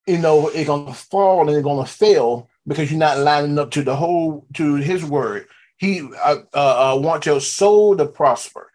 you 0.07 0.19
know, 0.19 0.49
it's 0.49 0.67
gonna 0.67 0.95
fall 0.95 1.43
and 1.43 1.51
it's 1.51 1.65
gonna 1.65 1.87
fail 1.87 2.49
because 2.67 2.91
you're 2.91 2.99
not 2.99 3.19
lining 3.19 3.59
up 3.59 3.71
to 3.73 3.83
the 3.83 3.95
whole 3.95 4.47
to 4.55 4.75
his 4.75 5.05
word. 5.05 5.47
He 5.77 6.01
uh, 6.01 6.39
uh, 6.53 6.95
uh, 6.95 7.01
wants 7.01 7.27
your 7.27 7.41
soul 7.41 7.97
to 7.97 8.07
prosper. 8.07 8.73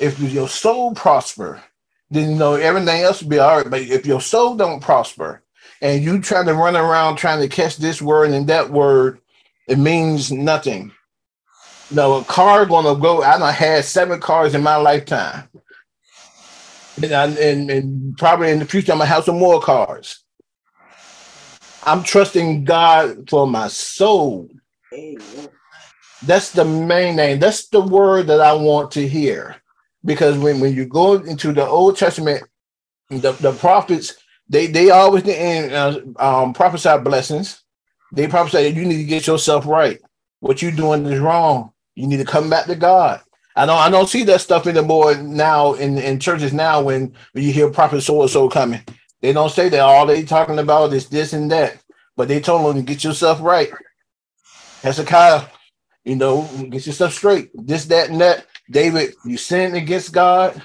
If 0.00 0.18
your 0.18 0.48
soul 0.48 0.94
prosper, 0.94 1.62
then 2.10 2.30
you 2.30 2.36
know 2.36 2.54
everything 2.54 3.02
else 3.02 3.22
will 3.22 3.28
be 3.28 3.38
all 3.38 3.58
right. 3.58 3.70
But 3.70 3.82
if 3.82 4.06
your 4.06 4.20
soul 4.20 4.56
don't 4.56 4.80
prosper 4.80 5.41
and 5.82 6.04
you 6.04 6.20
trying 6.22 6.46
to 6.46 6.54
run 6.54 6.76
around 6.76 7.16
trying 7.18 7.42
to 7.42 7.48
catch 7.48 7.78
this 7.78 8.02
word 8.02 8.32
and 8.32 8.48
that 8.48 8.70
word, 8.70 9.20
it 9.68 9.78
means 9.78 10.32
nothing. 10.32 10.92
no, 11.90 12.14
a 12.18 12.24
car 12.26 12.66
gonna 12.66 13.00
go. 13.00 13.22
I 13.22 13.38
don't 13.38 13.54
had 13.54 13.84
seven 13.86 14.20
cars 14.20 14.54
in 14.54 14.62
my 14.62 14.76
lifetime. 14.76 15.48
And, 17.02 17.12
I, 17.12 17.26
and, 17.28 17.70
and 17.70 18.18
probably 18.18 18.50
in 18.50 18.60
the 18.60 18.66
future, 18.66 18.92
I'm 18.92 18.98
gonna 18.98 19.08
have 19.10 19.24
some 19.24 19.38
more 19.38 19.60
cars. 19.60 20.24
I'm 21.82 22.04
trusting 22.04 22.64
God 22.64 23.30
for 23.30 23.46
my 23.46 23.68
soul. 23.68 24.50
Amen. 24.94 25.50
That's 26.22 26.52
the 26.52 26.64
main 26.64 27.16
name. 27.16 27.40
That's 27.40 27.68
the 27.68 27.80
word 27.82 28.28
that 28.28 28.40
I 28.40 28.54
want 28.54 28.92
to 28.92 29.08
hear. 29.08 29.56
Because 30.04 30.38
when, 30.38 30.60
when 30.60 30.74
you 30.74 30.86
go 30.86 31.14
into 31.14 31.52
the 31.52 31.66
Old 31.66 31.96
Testament, 31.98 32.44
the, 33.10 33.32
the 33.34 33.52
prophets, 33.54 34.14
they 34.48 34.66
they 34.66 34.90
always 34.90 35.26
uh, 35.26 36.00
um, 36.18 36.52
prophesy 36.52 36.98
blessings. 36.98 37.62
They 38.12 38.28
prophesy 38.28 38.64
that 38.64 38.74
you 38.74 38.84
need 38.84 38.98
to 38.98 39.04
get 39.04 39.26
yourself 39.26 39.66
right. 39.66 40.00
What 40.40 40.60
you're 40.60 40.72
doing 40.72 41.06
is 41.06 41.20
wrong. 41.20 41.72
You 41.94 42.06
need 42.06 42.18
to 42.18 42.24
come 42.24 42.50
back 42.50 42.66
to 42.66 42.74
God. 42.74 43.20
I 43.56 43.66
don't 43.66 43.78
I 43.78 43.90
don't 43.90 44.08
see 44.08 44.24
that 44.24 44.40
stuff 44.40 44.66
anymore 44.66 45.14
now 45.16 45.74
in, 45.74 45.98
in 45.98 46.18
churches 46.20 46.52
now 46.52 46.82
when, 46.82 47.14
when 47.32 47.44
you 47.44 47.52
hear 47.52 47.70
prophet 47.70 48.02
so 48.02 48.22
and 48.22 48.30
so 48.30 48.48
coming. 48.48 48.82
They 49.20 49.32
don't 49.32 49.50
say 49.50 49.68
that 49.68 49.80
all 49.80 50.06
they 50.06 50.24
talking 50.24 50.58
about 50.58 50.92
is 50.92 51.08
this 51.08 51.32
and 51.32 51.50
that, 51.52 51.78
but 52.16 52.28
they 52.28 52.40
told 52.40 52.66
them 52.66 52.84
to 52.84 52.92
get 52.92 53.04
yourself 53.04 53.40
right. 53.40 53.70
Hezekiah 54.82 55.46
you 56.04 56.16
know, 56.16 56.48
get 56.70 56.86
yourself 56.86 57.12
straight. 57.14 57.50
This, 57.54 57.84
that, 57.86 58.10
and 58.10 58.20
that. 58.20 58.46
David, 58.70 59.14
you 59.24 59.36
sinned 59.36 59.76
against 59.76 60.12
God. 60.12 60.60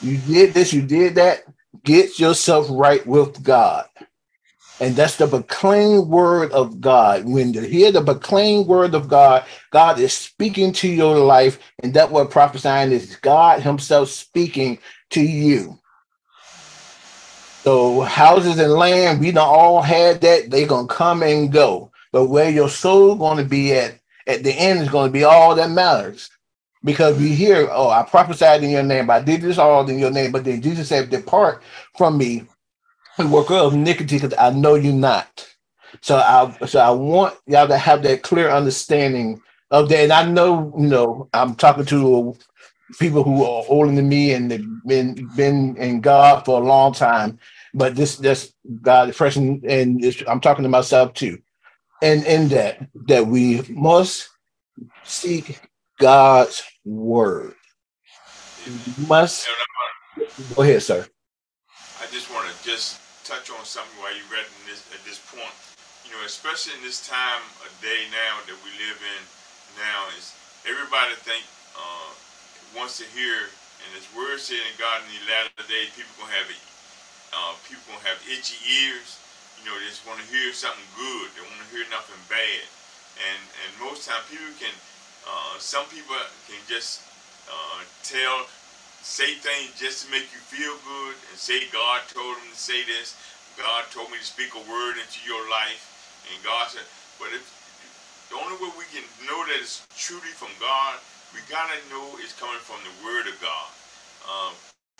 You 0.00 0.18
did 0.18 0.54
this, 0.54 0.72
you 0.72 0.82
did 0.82 1.16
that. 1.16 1.42
Get 1.84 2.18
yourself 2.18 2.66
right 2.70 3.06
with 3.06 3.42
God. 3.42 3.86
And 4.80 4.94
that's 4.94 5.16
the 5.16 5.26
proclaimed 5.26 6.08
word 6.08 6.52
of 6.52 6.80
God. 6.80 7.24
When 7.26 7.52
you 7.52 7.62
hear 7.62 7.90
the 7.90 8.04
proclaimed 8.04 8.66
word 8.66 8.94
of 8.94 9.08
God, 9.08 9.44
God 9.70 9.98
is 9.98 10.12
speaking 10.12 10.72
to 10.74 10.88
your 10.88 11.18
life. 11.18 11.58
And 11.82 11.94
that 11.94 12.10
what 12.10 12.30
prophesying 12.30 12.92
is 12.92 13.16
God 13.16 13.62
Himself 13.62 14.08
speaking 14.10 14.78
to 15.10 15.20
you. 15.20 15.78
So 17.64 18.02
houses 18.02 18.58
and 18.58 18.72
land, 18.72 19.20
we 19.20 19.32
don't 19.32 19.46
all 19.46 19.82
had 19.82 20.20
that. 20.22 20.50
They're 20.50 20.66
gonna 20.66 20.88
come 20.88 21.22
and 21.22 21.52
go. 21.52 21.90
But 22.12 22.26
where 22.26 22.50
your 22.50 22.68
soul 22.68 23.16
gonna 23.16 23.44
be 23.44 23.72
at, 23.72 23.98
at 24.26 24.44
the 24.44 24.52
end 24.52 24.80
is 24.80 24.88
to 24.90 25.10
be 25.10 25.24
all 25.24 25.54
that 25.56 25.70
matters. 25.70 26.30
Because 26.84 27.18
we 27.18 27.34
hear, 27.34 27.68
oh, 27.70 27.90
I 27.90 28.04
prophesied 28.04 28.62
in 28.64 28.70
your 28.70 28.82
name, 28.82 29.10
I 29.10 29.20
did 29.20 29.42
this 29.42 29.58
all 29.58 29.88
in 29.88 29.98
your 29.98 30.10
name, 30.10 30.32
but 30.32 30.44
then 30.44 30.62
Jesus 30.62 30.88
said, 30.88 31.10
Depart 31.10 31.62
from 31.96 32.18
me, 32.18 32.46
worker 33.18 33.54
of 33.54 33.74
iniquity, 33.74 34.18
because 34.18 34.34
I 34.38 34.50
know 34.50 34.76
you 34.76 34.92
not. 34.92 35.48
So 36.02 36.16
I 36.16 36.56
so 36.66 36.80
I 36.80 36.90
want 36.90 37.36
y'all 37.46 37.68
to 37.68 37.78
have 37.78 38.02
that 38.04 38.22
clear 38.22 38.50
understanding 38.50 39.42
of 39.70 39.88
that. 39.90 39.98
And 40.04 40.12
I 40.12 40.24
know, 40.30 40.74
you 40.78 40.86
know, 40.88 41.28
I'm 41.34 41.54
talking 41.54 41.86
to 41.86 42.36
people 42.98 43.24
who 43.24 43.44
are 43.44 43.64
older 43.68 43.94
than 43.94 44.08
me 44.08 44.32
and 44.34 44.50
they've 44.50 44.66
been 44.86 45.28
been 45.36 45.76
in 45.78 46.00
God 46.00 46.44
for 46.44 46.60
a 46.60 46.64
long 46.64 46.92
time. 46.94 47.38
But 47.74 47.96
this 47.96 48.16
this 48.16 48.52
God 48.82 49.14
and, 49.36 49.64
and 49.64 50.24
I'm 50.28 50.40
talking 50.40 50.64
to 50.64 50.68
myself 50.70 51.14
too 51.14 51.38
and 52.02 52.24
in 52.26 52.48
that 52.48 52.88
that 53.06 53.26
we 53.26 53.62
must 53.70 54.28
seek 55.04 55.60
God's 55.98 56.62
word. 56.84 57.54
We 58.66 59.06
must 59.06 59.48
go 60.54 60.62
ahead, 60.62 60.82
sir. 60.82 61.06
I 62.00 62.06
just 62.12 62.32
want 62.32 62.48
to 62.48 62.54
just 62.64 63.00
touch 63.24 63.50
on 63.50 63.64
something 63.64 63.94
while 64.00 64.14
you 64.14 64.22
read 64.32 64.46
this 64.66 64.86
at 64.94 65.02
this 65.04 65.20
point. 65.32 65.52
You 66.06 66.16
know, 66.16 66.24
especially 66.24 66.74
in 66.78 66.82
this 66.84 67.06
time 67.06 67.42
of 67.64 67.70
day 67.82 68.08
now 68.10 68.40
that 68.46 68.58
we 68.64 68.70
live 68.80 68.98
in 68.98 69.22
now, 69.78 70.08
is 70.18 70.34
everybody 70.66 71.14
think 71.22 71.44
uh, 71.76 72.10
wants 72.76 72.98
to 72.98 73.06
hear, 73.12 73.50
and 73.84 73.88
this 73.96 74.08
word 74.16 74.40
said 74.40 74.60
in 74.62 74.76
God 74.78 75.02
in 75.04 75.08
the 75.12 75.22
latter 75.30 75.64
days, 75.68 75.92
people 75.94 76.10
gonna 76.18 76.32
have 76.32 76.48
uh, 77.34 77.54
people 77.68 77.82
gonna 77.92 78.08
have 78.08 78.20
itchy 78.28 78.56
ears 78.88 79.18
you 79.58 79.66
know, 79.66 79.74
they 79.78 79.90
just 79.90 80.06
want 80.06 80.22
to 80.22 80.26
hear 80.30 80.54
something 80.54 80.86
good. 80.94 81.26
They 81.34 81.42
want 81.42 81.58
to 81.66 81.70
hear 81.74 81.86
nothing 81.90 82.18
bad. 82.30 82.64
And 83.18 83.40
and 83.66 83.70
most 83.82 84.06
time 84.06 84.22
people 84.30 84.46
can, 84.62 84.70
uh, 85.26 85.58
some 85.58 85.86
people 85.90 86.14
can 86.46 86.60
just 86.68 87.02
uh, 87.48 87.82
tell 88.02 88.46
say 89.02 89.34
things 89.40 89.72
just 89.78 90.04
to 90.04 90.10
make 90.10 90.28
you 90.34 90.42
feel 90.52 90.76
good 90.84 91.14
and 91.30 91.38
say 91.38 91.64
God 91.72 92.02
told 92.12 92.36
him 92.38 92.50
to 92.52 92.58
say 92.58 92.84
this. 92.84 93.16
God 93.56 93.88
told 93.90 94.10
me 94.10 94.18
to 94.18 94.26
speak 94.26 94.52
a 94.54 94.62
word 94.70 95.00
into 95.00 95.18
your 95.26 95.42
life. 95.50 95.80
And 96.28 96.36
God 96.44 96.68
said, 96.68 96.84
but 97.18 97.32
if 97.32 97.42
the 98.28 98.36
only 98.36 98.60
way 98.60 98.70
we 98.76 98.84
can 98.92 99.02
know 99.24 99.40
that 99.48 99.58
it's 99.58 99.88
truly 99.96 100.30
from 100.36 100.52
God, 100.60 101.00
we 101.32 101.40
gotta 101.48 101.76
know 101.88 102.16
it's 102.20 102.36
coming 102.36 102.60
from 102.60 102.80
the 102.84 102.94
Word 103.04 103.24
of 103.24 103.36
God. 103.40 103.68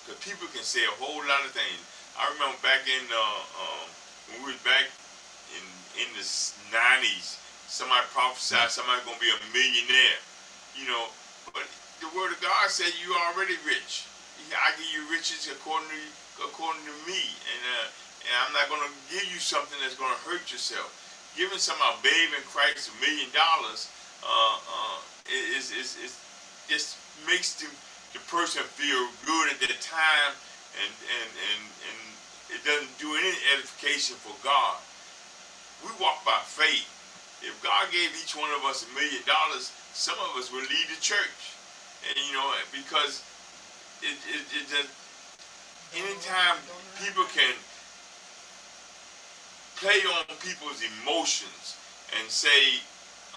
Because 0.00 0.16
um, 0.16 0.24
people 0.24 0.48
can 0.48 0.64
say 0.64 0.81
a 0.85 0.96
whole 0.96 1.20
lot 1.28 1.44
of 1.44 1.52
things. 1.52 1.81
I 2.16 2.24
remember 2.33 2.57
back 2.64 2.88
in 2.88 3.04
uh, 3.12 3.42
um, 3.61 3.87
when 4.33 4.38
we 4.48 4.57
was 4.57 4.62
back 4.64 4.88
in 5.52 5.64
in 6.00 6.09
the 6.16 6.24
'90s, 6.72 7.37
somebody 7.68 8.04
prophesied 8.11 8.72
somebody 8.72 9.00
gonna 9.04 9.20
be 9.20 9.31
a 9.31 9.40
millionaire. 9.52 10.18
You 10.74 10.88
know, 10.88 11.12
but 11.52 11.64
the 12.00 12.11
Word 12.16 12.33
of 12.33 12.40
God 12.40 12.68
said 12.72 12.90
you 13.04 13.14
already 13.31 13.61
rich. 13.62 14.09
I 14.50 14.72
give 14.81 14.88
you 14.90 15.04
riches 15.12 15.46
according 15.52 15.88
to 15.92 16.02
according 16.48 16.83
to 16.88 16.94
me, 17.04 17.20
and 17.20 17.61
uh, 17.78 17.87
and 18.26 18.33
I'm 18.42 18.52
not 18.57 18.66
gonna 18.72 18.90
give 19.12 19.28
you 19.28 19.38
something 19.38 19.76
that's 19.83 19.94
gonna 19.94 20.18
hurt 20.24 20.50
yourself 20.50 20.90
giving 21.38 21.62
some 21.62 21.78
a 21.78 21.94
babe 22.02 22.35
in 22.35 22.42
Christ 22.50 22.90
a 22.90 22.94
million 22.98 23.31
dollars 23.31 23.87
uh, 24.26 24.59
uh, 24.59 24.98
is, 25.54 25.70
is, 25.70 25.94
is 26.02 26.18
just 26.66 26.98
makes 27.31 27.54
the, 27.62 27.70
the 28.11 28.18
person 28.26 28.66
feel 28.74 29.07
good 29.22 29.46
at 29.54 29.62
that 29.62 29.78
time 29.78 30.35
and, 30.83 30.90
and, 30.90 31.31
and, 31.31 31.62
and 31.62 31.98
it 32.59 32.61
doesn't 32.66 32.90
do 32.98 33.14
any 33.14 33.31
edification 33.54 34.18
for 34.18 34.35
God. 34.42 34.83
We 35.87 35.94
walk 36.02 36.26
by 36.26 36.42
faith. 36.42 36.90
If 37.42 37.55
God 37.62 37.87
gave 37.92 38.11
each 38.18 38.35
one 38.35 38.51
of 38.59 38.64
us 38.66 38.87
a 38.87 38.90
million 38.94 39.22
dollars, 39.27 39.70
some 39.94 40.18
of 40.18 40.37
us 40.37 40.51
would 40.53 40.66
leave 40.68 40.88
the 40.90 41.01
church. 41.01 41.55
And 42.09 42.18
you 42.18 42.35
know, 42.35 42.51
because 42.70 43.22
it, 44.03 44.16
it, 44.31 44.42
it 44.55 44.64
just, 44.70 44.90
anytime 45.94 46.59
people 47.03 47.24
can 47.35 47.55
play 49.79 50.03
on 50.18 50.27
people's 50.42 50.83
emotions 50.83 51.79
and 52.18 52.27
say, 52.31 52.83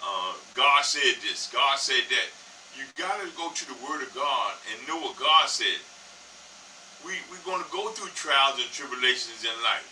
uh, 0.02 0.34
God 0.54 0.82
said 0.84 1.22
this, 1.22 1.50
God 1.52 1.78
said 1.78 2.02
that. 2.10 2.28
You 2.72 2.88
got 2.96 3.20
to 3.20 3.28
go 3.36 3.52
to 3.52 3.64
the 3.68 3.76
Word 3.84 4.02
of 4.02 4.10
God 4.14 4.54
and 4.72 4.88
know 4.88 4.96
what 4.96 5.18
God 5.20 5.46
said. 5.46 5.76
We, 7.04 7.20
we're 7.28 7.44
going 7.44 7.62
to 7.62 7.70
go 7.70 7.92
through 7.92 8.10
trials 8.16 8.56
and 8.56 8.70
tribulations 8.72 9.44
in 9.44 9.52
life. 9.62 9.84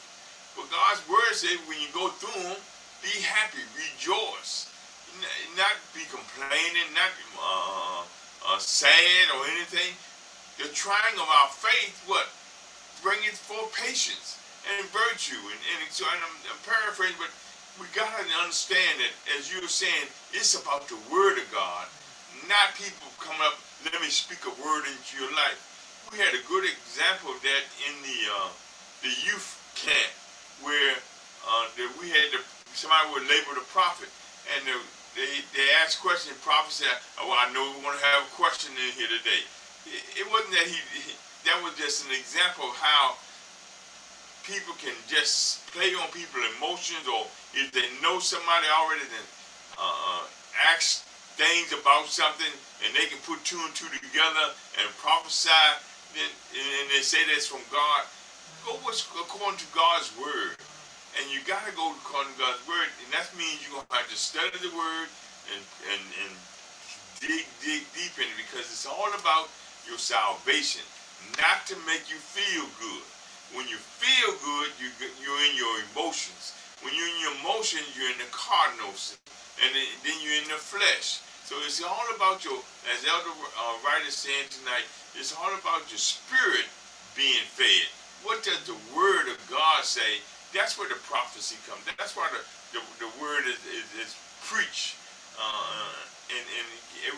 But 0.56 0.70
God's 0.72 1.04
Word 1.04 1.34
says 1.36 1.60
when 1.68 1.76
you 1.78 1.92
go 1.92 2.08
through 2.08 2.40
them, 2.40 2.56
be 3.02 3.14
happy, 3.24 3.64
rejoice. 3.76 4.68
Not 5.56 5.74
be 5.92 6.06
complaining, 6.06 6.88
not 6.94 7.12
uh, 7.36 8.02
uh, 8.46 8.58
sad 8.58 9.26
or 9.36 9.44
anything. 9.50 9.92
The 10.56 10.72
trying 10.72 11.16
of 11.18 11.28
our 11.28 11.50
faith, 11.50 11.98
what? 12.06 12.28
Bring 13.02 13.18
it 13.24 13.36
for 13.36 13.58
patience 13.74 14.38
and 14.76 14.86
virtue. 14.92 15.40
And, 15.40 15.60
and 15.76 15.90
so 15.90 16.04
and 16.06 16.20
I'm, 16.20 16.36
I'm 16.52 16.60
paraphrasing, 16.64 17.16
but 17.18 17.32
we 17.80 17.88
got 17.96 18.12
to 18.12 18.24
understand 18.44 19.00
that, 19.00 19.12
as 19.36 19.48
you 19.48 19.60
were 19.60 19.72
saying, 19.72 20.08
it's 20.32 20.54
about 20.54 20.86
the 20.88 21.00
Word 21.08 21.40
of 21.40 21.48
God, 21.50 21.88
not 22.48 22.76
people 22.76 23.08
coming 23.18 23.40
up, 23.44 23.56
let 23.84 23.96
me 24.00 24.12
speak 24.12 24.44
a 24.44 24.52
word 24.60 24.84
into 24.84 25.16
your 25.16 25.32
life. 25.32 25.56
We 26.12 26.18
had 26.18 26.34
a 26.36 26.44
good 26.44 26.68
example 26.68 27.32
of 27.32 27.40
that 27.40 27.64
in 27.88 27.94
the 28.04 28.18
uh, 28.28 28.48
the 29.00 29.08
youth 29.24 29.56
camp, 29.72 30.12
where 30.60 30.96
uh, 31.48 31.64
the, 31.76 31.88
we 31.96 32.12
had 32.12 32.28
the, 32.36 32.40
somebody 32.74 33.10
would 33.12 33.26
label 33.28 33.54
the 33.56 33.66
prophet, 33.70 34.08
and 34.56 34.60
the, 34.66 34.76
they 35.16 35.42
they 35.56 35.66
asked 35.82 36.00
questions. 36.02 36.34
The 36.34 36.42
prophet 36.42 36.72
said, 36.72 36.96
"Oh, 37.20 37.30
I 37.30 37.50
know 37.52 37.62
we 37.76 37.84
want 37.84 37.98
to 37.98 38.04
have 38.04 38.26
a 38.26 38.32
question 38.34 38.72
in 38.74 38.90
here 38.94 39.10
today." 39.10 39.42
It, 39.88 40.24
it 40.24 40.26
wasn't 40.30 40.54
that 40.56 40.66
he. 40.68 40.78
That 41.48 41.56
was 41.64 41.72
just 41.80 42.04
an 42.04 42.12
example 42.12 42.68
of 42.68 42.76
how 42.76 43.16
people 44.44 44.74
can 44.76 44.92
just 45.08 45.64
play 45.72 45.94
on 45.96 46.08
people's 46.12 46.44
emotions 46.58 47.06
or 47.08 47.24
if 47.54 47.72
they 47.72 47.86
know 48.02 48.18
somebody 48.20 48.66
already 48.68 49.04
then 49.08 49.26
uh, 49.78 50.24
ask 50.72 51.04
things 51.36 51.72
about 51.72 52.06
something 52.08 52.50
and 52.84 52.90
they 52.92 53.06
can 53.08 53.20
put 53.24 53.40
two 53.44 53.60
and 53.64 53.72
two 53.72 53.88
together 54.04 54.52
and 54.80 54.86
prophesy 55.00 55.48
and 56.18 56.90
they 56.90 57.02
say 57.02 57.18
that's 57.30 57.46
from 57.46 57.62
God, 57.70 58.02
go 58.66 58.72
what's 58.82 59.06
according 59.06 59.58
to 59.58 59.68
God's 59.72 60.10
word. 60.18 60.58
And 61.18 61.26
you 61.32 61.42
got 61.42 61.66
to 61.66 61.72
go 61.74 61.90
according 61.90 62.32
to 62.34 62.38
God's 62.38 62.62
word. 62.70 62.86
And 63.02 63.10
that 63.10 63.26
means 63.34 63.58
you're 63.64 63.74
going 63.74 63.88
to 63.88 63.96
have 63.98 64.10
to 64.10 64.18
study 64.18 64.54
the 64.62 64.70
word 64.70 65.08
and, 65.50 65.62
and, 65.90 66.02
and 66.26 66.32
dig, 67.18 67.46
dig 67.64 67.82
deep 67.96 68.14
in 68.18 68.26
it 68.30 68.38
because 68.38 68.70
it's 68.70 68.86
all 68.86 69.10
about 69.18 69.50
your 69.88 69.98
salvation, 69.98 70.84
not 71.40 71.66
to 71.66 71.74
make 71.88 72.06
you 72.06 72.18
feel 72.20 72.66
good. 72.78 73.04
When 73.56 73.66
you 73.66 73.76
feel 73.76 74.30
good, 74.46 74.70
you, 74.78 74.94
you're 75.18 75.42
in 75.50 75.54
your 75.58 75.74
emotions. 75.90 76.54
When 76.86 76.94
you're 76.94 77.10
in 77.10 77.20
your 77.20 77.34
emotions, 77.42 77.90
you're 77.98 78.08
in 78.08 78.22
the 78.22 78.30
cardinals, 78.30 79.18
and 79.58 79.68
then 79.74 80.16
you're 80.22 80.38
in 80.38 80.48
the 80.48 80.56
flesh. 80.56 81.20
So 81.44 81.58
it's 81.66 81.82
all 81.82 82.06
about 82.14 82.46
your, 82.46 82.62
as 82.94 83.02
Elder 83.02 83.34
uh, 83.58 84.06
is 84.06 84.14
saying 84.14 84.48
tonight, 84.54 84.86
it's 85.18 85.34
all 85.34 85.50
about 85.50 85.90
your 85.90 85.98
spirit 85.98 86.70
being 87.18 87.42
fed. 87.58 87.90
What 88.22 88.46
does 88.46 88.62
the 88.70 88.78
Word 88.94 89.26
of 89.26 89.36
God 89.50 89.82
say? 89.84 90.22
That's 90.54 90.78
where 90.78 90.88
the 90.88 90.98
prophecy 91.06 91.56
comes. 91.68 91.86
That's 91.98 92.16
why 92.16 92.28
the, 92.34 92.42
the, 92.74 92.80
the 93.06 93.10
Word 93.22 93.46
is, 93.46 93.60
is, 93.70 93.86
is 94.02 94.12
preached. 94.46 94.98
Uh, 95.38 95.94
and, 96.30 96.44
and, 96.58 96.66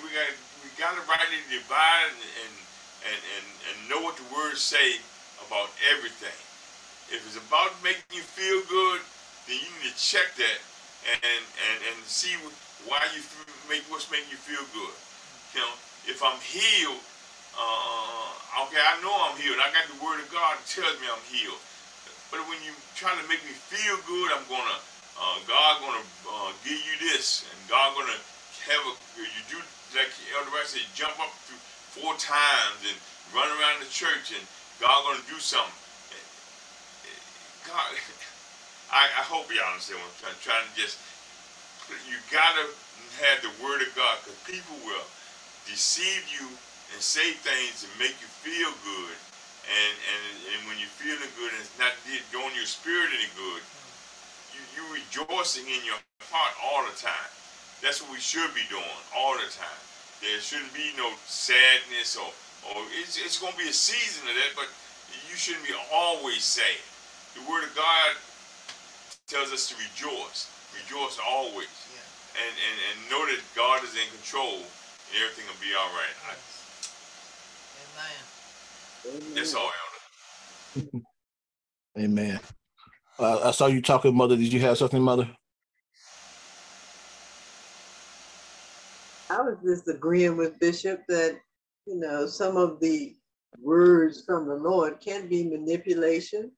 we 0.04 0.08
got 0.14 0.28
we 0.62 0.68
got 0.78 0.94
to 0.94 1.02
rightly 1.10 1.40
divide 1.50 2.12
and, 2.12 2.30
and 2.46 2.54
and, 3.02 3.18
and, 3.18 3.46
and 3.66 3.76
know 3.90 4.00
what 4.00 4.14
the 4.16 4.26
words 4.30 4.62
say 4.62 5.02
about 5.46 5.68
everything. 5.90 6.34
If 7.10 7.26
it's 7.26 7.36
about 7.36 7.74
making 7.82 8.06
you 8.14 8.22
feel 8.22 8.62
good, 8.70 9.02
then 9.50 9.58
you 9.58 9.70
need 9.82 9.90
to 9.90 9.98
check 9.98 10.32
that 10.38 10.58
and 11.08 11.42
and, 11.42 11.78
and 11.92 11.96
see 12.06 12.32
why 12.86 13.02
you 13.14 13.20
make 13.68 13.82
what's 13.90 14.08
making 14.10 14.30
you 14.30 14.40
feel 14.40 14.62
good. 14.72 14.94
You 15.54 15.60
know, 15.66 15.74
if 16.08 16.22
I'm 16.22 16.38
healed, 16.40 17.02
uh, 17.58 18.64
okay, 18.68 18.80
I 18.80 18.96
know 19.02 19.12
I'm 19.28 19.36
healed. 19.36 19.58
I 19.60 19.68
got 19.74 19.86
the 19.90 19.98
word 20.00 20.22
of 20.22 20.28
God 20.30 20.56
that 20.56 20.66
tells 20.68 20.94
me 21.02 21.06
I'm 21.10 21.22
healed. 21.28 21.60
But 22.32 22.48
when 22.48 22.56
you 22.64 22.72
try 22.96 23.12
to 23.12 23.24
make 23.28 23.44
me 23.44 23.52
feel 23.52 24.00
good, 24.08 24.32
I'm 24.32 24.48
gonna 24.48 24.80
uh, 25.20 25.36
God 25.44 25.84
gonna 25.84 26.04
uh, 26.32 26.50
give 26.64 26.80
you 26.80 26.96
this, 27.12 27.44
and 27.44 27.58
God 27.68 27.92
gonna 27.92 28.16
have 28.66 28.82
a 28.88 28.92
you 29.20 29.42
do 29.52 29.60
like 29.92 30.08
Elder 30.32 30.48
Wright 30.56 30.64
said, 30.64 30.82
jump 30.96 31.12
up 31.20 31.28
four 31.92 32.16
times 32.16 32.80
and 32.88 32.96
run 33.36 33.48
around 33.60 33.84
the 33.84 33.90
church 33.92 34.32
and 34.32 34.40
God 34.80 35.04
gonna 35.04 35.24
do 35.28 35.36
something. 35.36 35.76
God, 37.68 37.92
I, 38.90 39.04
I 39.12 39.22
hope 39.28 39.52
y'all 39.52 39.68
understand 39.68 40.00
what 40.00 40.08
I'm 40.24 40.32
trying, 40.32 40.64
trying 40.64 40.64
to 40.64 40.72
just, 40.80 40.96
you 42.08 42.16
gotta 42.32 42.64
have 43.20 43.44
the 43.44 43.52
word 43.60 43.84
of 43.84 43.92
God 43.92 44.16
because 44.24 44.40
people 44.48 44.76
will 44.88 45.04
deceive 45.68 46.24
you 46.32 46.48
and 46.48 47.00
say 47.00 47.36
things 47.44 47.84
and 47.84 47.92
make 48.00 48.16
you 48.24 48.28
feel 48.40 48.72
good. 48.80 49.16
And, 49.62 49.94
and, 49.94 50.24
and 50.54 50.58
when 50.66 50.76
you're 50.82 50.90
feeling 50.98 51.30
good 51.38 51.50
and 51.54 51.62
it's 51.62 51.78
not 51.78 51.94
doing 52.34 52.50
your 52.58 52.66
spirit 52.66 53.14
any 53.14 53.30
good, 53.38 53.62
you, 54.52 54.60
you 54.74 54.82
rejoicing 54.90 55.66
in 55.70 55.82
your 55.86 55.98
heart 56.28 56.54
all 56.58 56.82
the 56.82 56.96
time. 56.98 57.30
That's 57.82 58.02
what 58.02 58.10
we 58.10 58.18
should 58.18 58.50
be 58.54 58.66
doing 58.70 58.98
all 59.14 59.34
the 59.38 59.50
time. 59.50 59.82
There 60.22 60.38
shouldn't 60.38 60.74
be 60.74 60.94
no 60.98 61.10
sadness 61.26 62.14
or 62.18 62.30
or 62.70 62.78
it's, 63.02 63.18
it's 63.18 63.42
going 63.42 63.52
to 63.52 63.58
be 63.58 63.68
a 63.68 63.74
season 63.74 64.22
of 64.28 64.34
that, 64.38 64.54
but 64.54 64.70
you 65.26 65.34
shouldn't 65.34 65.66
be 65.66 65.74
always 65.90 66.44
sad. 66.44 66.78
The 67.34 67.42
Word 67.50 67.64
of 67.64 67.74
God 67.74 68.14
tells 69.26 69.50
us 69.52 69.68
to 69.70 69.74
rejoice. 69.74 70.46
Rejoice 70.78 71.18
always. 71.18 71.72
Yeah. 71.90 72.46
And, 72.46 72.54
and, 72.54 72.76
and 72.86 72.96
know 73.10 73.26
that 73.26 73.42
God 73.56 73.82
is 73.84 73.92
in 73.98 74.06
control 74.14 74.62
and 74.62 75.14
everything 75.18 75.44
will 75.50 75.60
be 75.60 75.74
all 75.74 75.90
right. 75.90 76.16
Amen. 77.98 78.31
That's 79.34 79.54
all, 79.54 79.70
Elder. 80.76 81.00
Amen. 81.98 82.40
Uh, 83.18 83.40
I 83.44 83.50
saw 83.50 83.66
you 83.66 83.82
talking, 83.82 84.14
Mother. 84.14 84.36
Did 84.36 84.52
you 84.52 84.60
have 84.60 84.78
something, 84.78 85.02
Mother? 85.02 85.28
I 89.30 89.40
was 89.40 89.58
just 89.64 89.88
agreeing 89.88 90.36
with 90.36 90.58
Bishop 90.58 91.00
that 91.08 91.38
you 91.86 91.96
know, 91.96 92.26
some 92.26 92.56
of 92.56 92.80
the 92.80 93.16
words 93.60 94.24
from 94.24 94.48
the 94.48 94.54
Lord 94.54 95.00
can 95.00 95.28
be 95.28 95.44
manipulation. 95.44 96.52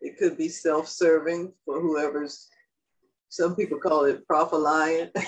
It 0.00 0.18
could 0.18 0.36
be 0.36 0.48
self-serving 0.48 1.52
for 1.64 1.80
whoever's, 1.80 2.48
some 3.28 3.56
people 3.56 3.78
call 3.78 4.04
it 4.04 4.26
prophylying. 4.28 5.10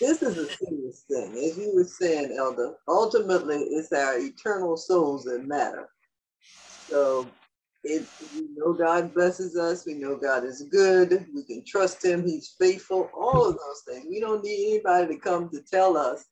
this 0.00 0.22
is 0.22 0.36
a 0.36 0.48
serious 0.56 1.04
thing. 1.10 1.32
As 1.32 1.56
you 1.58 1.72
were 1.74 1.84
saying, 1.84 2.36
Elder, 2.38 2.74
ultimately 2.88 3.56
it's 3.56 3.92
our 3.92 4.18
eternal 4.18 4.76
souls 4.76 5.24
that 5.24 5.46
matter. 5.46 5.88
So 6.90 7.34
if 7.84 8.08
we 8.20 8.48
know 8.56 8.72
God 8.72 9.14
blesses 9.14 9.56
us, 9.56 9.86
we 9.86 9.94
know 9.94 10.16
God 10.16 10.44
is 10.44 10.62
good, 10.70 11.26
we 11.34 11.44
can 11.44 11.64
trust 11.64 12.04
Him, 12.04 12.26
He's 12.26 12.54
faithful, 12.58 13.10
all 13.16 13.48
of 13.48 13.54
those 13.56 13.82
things. 13.86 14.06
We 14.08 14.20
don't 14.20 14.44
need 14.44 14.74
anybody 14.74 15.14
to 15.14 15.20
come 15.20 15.48
to 15.50 15.62
tell 15.62 15.96
us 15.96 16.26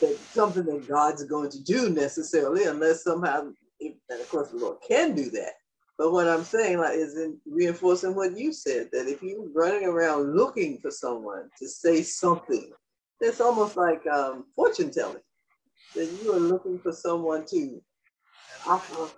that 0.00 0.18
something 0.30 0.64
that 0.64 0.88
God's 0.88 1.24
going 1.24 1.50
to 1.50 1.62
do 1.62 1.90
necessarily, 1.90 2.64
unless 2.64 3.04
somehow, 3.04 3.48
and 3.80 4.20
of 4.20 4.28
course 4.28 4.50
the 4.50 4.58
Lord 4.58 4.78
can 4.86 5.14
do 5.14 5.30
that. 5.30 5.52
But 5.96 6.12
what 6.12 6.28
I'm 6.28 6.44
saying 6.44 6.78
like 6.78 6.96
is 6.96 7.16
in 7.16 7.38
reinforcing 7.46 8.14
what 8.14 8.36
you 8.36 8.52
said 8.52 8.88
that 8.92 9.06
if 9.06 9.22
you're 9.22 9.48
running 9.54 9.84
around 9.86 10.34
looking 10.36 10.78
for 10.80 10.90
someone 10.90 11.48
to 11.58 11.68
say 11.68 12.02
something, 12.02 12.72
it's 13.20 13.40
almost 13.40 13.76
like 13.76 14.04
um, 14.06 14.46
fortune 14.56 14.90
telling. 14.90 15.22
That 15.94 16.10
you 16.22 16.32
are 16.32 16.40
looking 16.40 16.80
for 16.80 16.92
someone 16.92 17.46
to 17.50 17.80
offer 18.66 19.08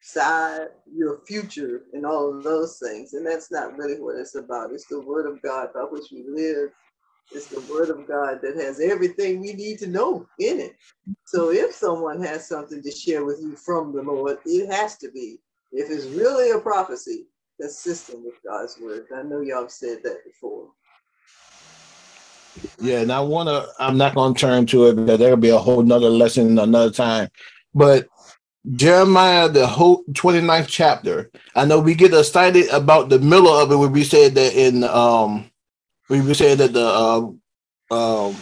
side 0.00 0.68
your 0.92 1.20
future 1.26 1.82
and 1.92 2.04
all 2.04 2.36
of 2.36 2.42
those 2.42 2.80
things, 2.80 3.14
and 3.14 3.24
that's 3.24 3.52
not 3.52 3.76
really 3.78 4.00
what 4.00 4.16
it's 4.16 4.34
about. 4.34 4.72
It's 4.72 4.86
the 4.86 5.00
Word 5.00 5.26
of 5.26 5.40
God 5.42 5.68
by 5.72 5.82
which 5.82 6.10
we 6.12 6.24
live. 6.28 6.70
It's 7.32 7.48
the 7.48 7.60
Word 7.72 7.90
of 7.90 8.06
God 8.08 8.40
that 8.42 8.56
has 8.56 8.80
everything 8.80 9.40
we 9.40 9.52
need 9.52 9.78
to 9.80 9.86
know 9.86 10.26
in 10.40 10.60
it. 10.60 10.76
So 11.26 11.50
if 11.50 11.72
someone 11.74 12.22
has 12.22 12.48
something 12.48 12.82
to 12.82 12.90
share 12.90 13.24
with 13.24 13.40
you 13.40 13.56
from 13.56 13.92
the 13.92 14.02
Lord, 14.02 14.38
it 14.44 14.72
has 14.72 14.96
to 14.98 15.10
be 15.10 15.38
if 15.76 15.90
it's 15.90 16.06
really 16.06 16.50
a 16.50 16.58
prophecy, 16.58 17.26
consistent 17.60 18.24
with 18.24 18.34
God's 18.46 18.78
word. 18.80 19.06
I 19.14 19.22
know 19.22 19.40
y'all 19.40 19.62
have 19.62 19.70
said 19.70 19.98
that 20.04 20.24
before. 20.24 20.68
Yeah, 22.80 23.00
and 23.00 23.12
I 23.12 23.20
want 23.20 23.48
to, 23.48 23.68
I'm 23.78 23.98
not 23.98 24.14
going 24.14 24.34
to 24.34 24.40
turn 24.40 24.66
to 24.66 24.86
it 24.86 24.96
because 24.96 25.18
there'll 25.18 25.36
be 25.36 25.50
a 25.50 25.58
whole 25.58 25.82
nother 25.82 26.08
lesson 26.08 26.58
another 26.58 26.90
time. 26.90 27.28
But 27.74 28.08
Jeremiah, 28.74 29.48
the 29.48 29.66
whole 29.66 30.02
29th 30.12 30.66
chapter, 30.68 31.30
I 31.54 31.66
know 31.66 31.78
we 31.78 31.94
get 31.94 32.14
excited 32.14 32.68
about 32.70 33.10
the 33.10 33.18
middle 33.18 33.48
of 33.48 33.70
it 33.70 33.76
when 33.76 33.92
we 33.92 34.04
said 34.04 34.34
that 34.34 34.54
in, 34.54 34.82
um, 34.84 35.50
we 36.08 36.34
said 36.34 36.58
that 36.58 36.72
the, 36.72 36.86
um, 36.86 37.40
um, 37.90 38.36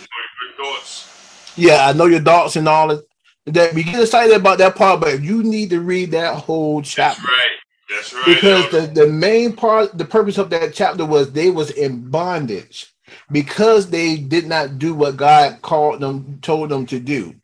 yeah, 1.57 1.87
I 1.87 1.93
know 1.93 2.07
your 2.07 2.21
thoughts 2.21 2.57
and 2.57 2.69
all 2.69 2.89
that 2.89 3.05
that 3.47 3.75
we 3.75 3.83
get 3.83 4.01
excited 4.01 4.35
about 4.35 4.59
that 4.59 4.77
part, 4.77 5.01
but 5.01 5.23
you 5.23 5.43
need 5.43 5.71
to 5.71 5.81
read 5.81 6.13
that 6.13 6.37
whole 6.37 6.83
chapter. 6.83 7.23
That's 7.23 7.29
right. 7.29 7.51
That's 7.91 8.15
right. 8.15 8.25
Because 8.27 8.71
the, 8.71 8.81
the 9.03 9.07
main 9.07 9.55
part, 9.55 9.97
the 9.97 10.05
purpose 10.05 10.39
of 10.39 10.51
that 10.51 10.75
chapter 10.75 11.05
was 11.05 11.33
they 11.33 11.51
was 11.51 11.71
in 11.71 12.09
bondage 12.11 12.93
because 13.31 13.91
they 13.91 14.17
did 14.17 14.47
not 14.47 14.79
do 14.79 14.95
what 14.95 15.17
God 15.17 15.61
called 15.63 16.01
them, 16.01 16.39
told 16.41 16.71
them 16.71 16.87
to 16.87 16.99
do. 16.99 17.35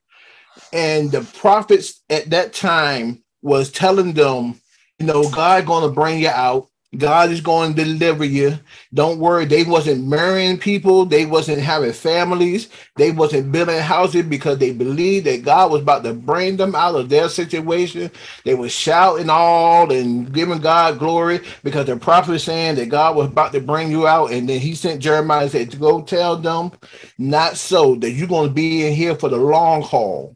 And 0.72 1.10
the 1.10 1.22
prophets 1.38 2.02
at 2.08 2.30
that 2.30 2.54
time 2.54 3.22
was 3.42 3.70
telling 3.70 4.14
them, 4.14 4.60
you 4.98 5.06
know, 5.06 5.28
God 5.30 5.66
gonna 5.66 5.92
bring 5.92 6.20
you 6.20 6.28
out. 6.28 6.69
God 6.96 7.30
is 7.30 7.40
going 7.40 7.74
to 7.74 7.84
deliver 7.84 8.24
you. 8.24 8.58
Don't 8.92 9.20
worry. 9.20 9.44
They 9.44 9.62
wasn't 9.62 10.08
marrying 10.08 10.58
people. 10.58 11.04
They 11.04 11.24
wasn't 11.24 11.62
having 11.62 11.92
families. 11.92 12.68
They 12.96 13.12
wasn't 13.12 13.52
building 13.52 13.78
houses 13.78 14.24
because 14.24 14.58
they 14.58 14.72
believed 14.72 15.26
that 15.26 15.44
God 15.44 15.70
was 15.70 15.82
about 15.82 16.02
to 16.02 16.14
bring 16.14 16.56
them 16.56 16.74
out 16.74 16.96
of 16.96 17.08
their 17.08 17.28
situation. 17.28 18.10
They 18.44 18.54
were 18.54 18.68
shouting 18.68 19.30
all 19.30 19.92
and 19.92 20.32
giving 20.32 20.58
God 20.58 20.98
glory 20.98 21.40
because 21.62 21.86
the 21.86 21.96
prophet 21.96 22.32
was 22.32 22.42
saying 22.44 22.74
that 22.76 22.88
God 22.88 23.14
was 23.14 23.28
about 23.28 23.52
to 23.52 23.60
bring 23.60 23.92
you 23.92 24.08
out. 24.08 24.32
And 24.32 24.48
then 24.48 24.58
he 24.58 24.74
sent 24.74 25.00
Jeremiah 25.00 25.42
and 25.42 25.50
said, 25.50 25.78
go 25.78 26.02
tell 26.02 26.36
them, 26.36 26.72
not 27.18 27.56
so, 27.56 27.94
that 27.96 28.10
you're 28.10 28.26
going 28.26 28.48
to 28.48 28.54
be 28.54 28.86
in 28.88 28.94
here 28.94 29.14
for 29.14 29.28
the 29.28 29.36
long 29.36 29.82
haul. 29.82 30.34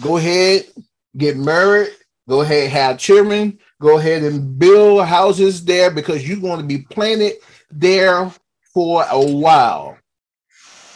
Go 0.00 0.16
ahead, 0.16 0.64
get 1.16 1.36
married. 1.36 1.90
Go 2.26 2.40
ahead, 2.40 2.70
have 2.70 2.98
children 2.98 3.58
Go 3.84 3.98
ahead 3.98 4.22
and 4.22 4.58
build 4.58 5.04
houses 5.04 5.62
there 5.62 5.90
because 5.90 6.26
you're 6.26 6.40
going 6.40 6.58
to 6.58 6.66
be 6.66 6.78
planted 6.78 7.34
there 7.70 8.32
for 8.72 9.04
a 9.10 9.20
while. 9.20 9.98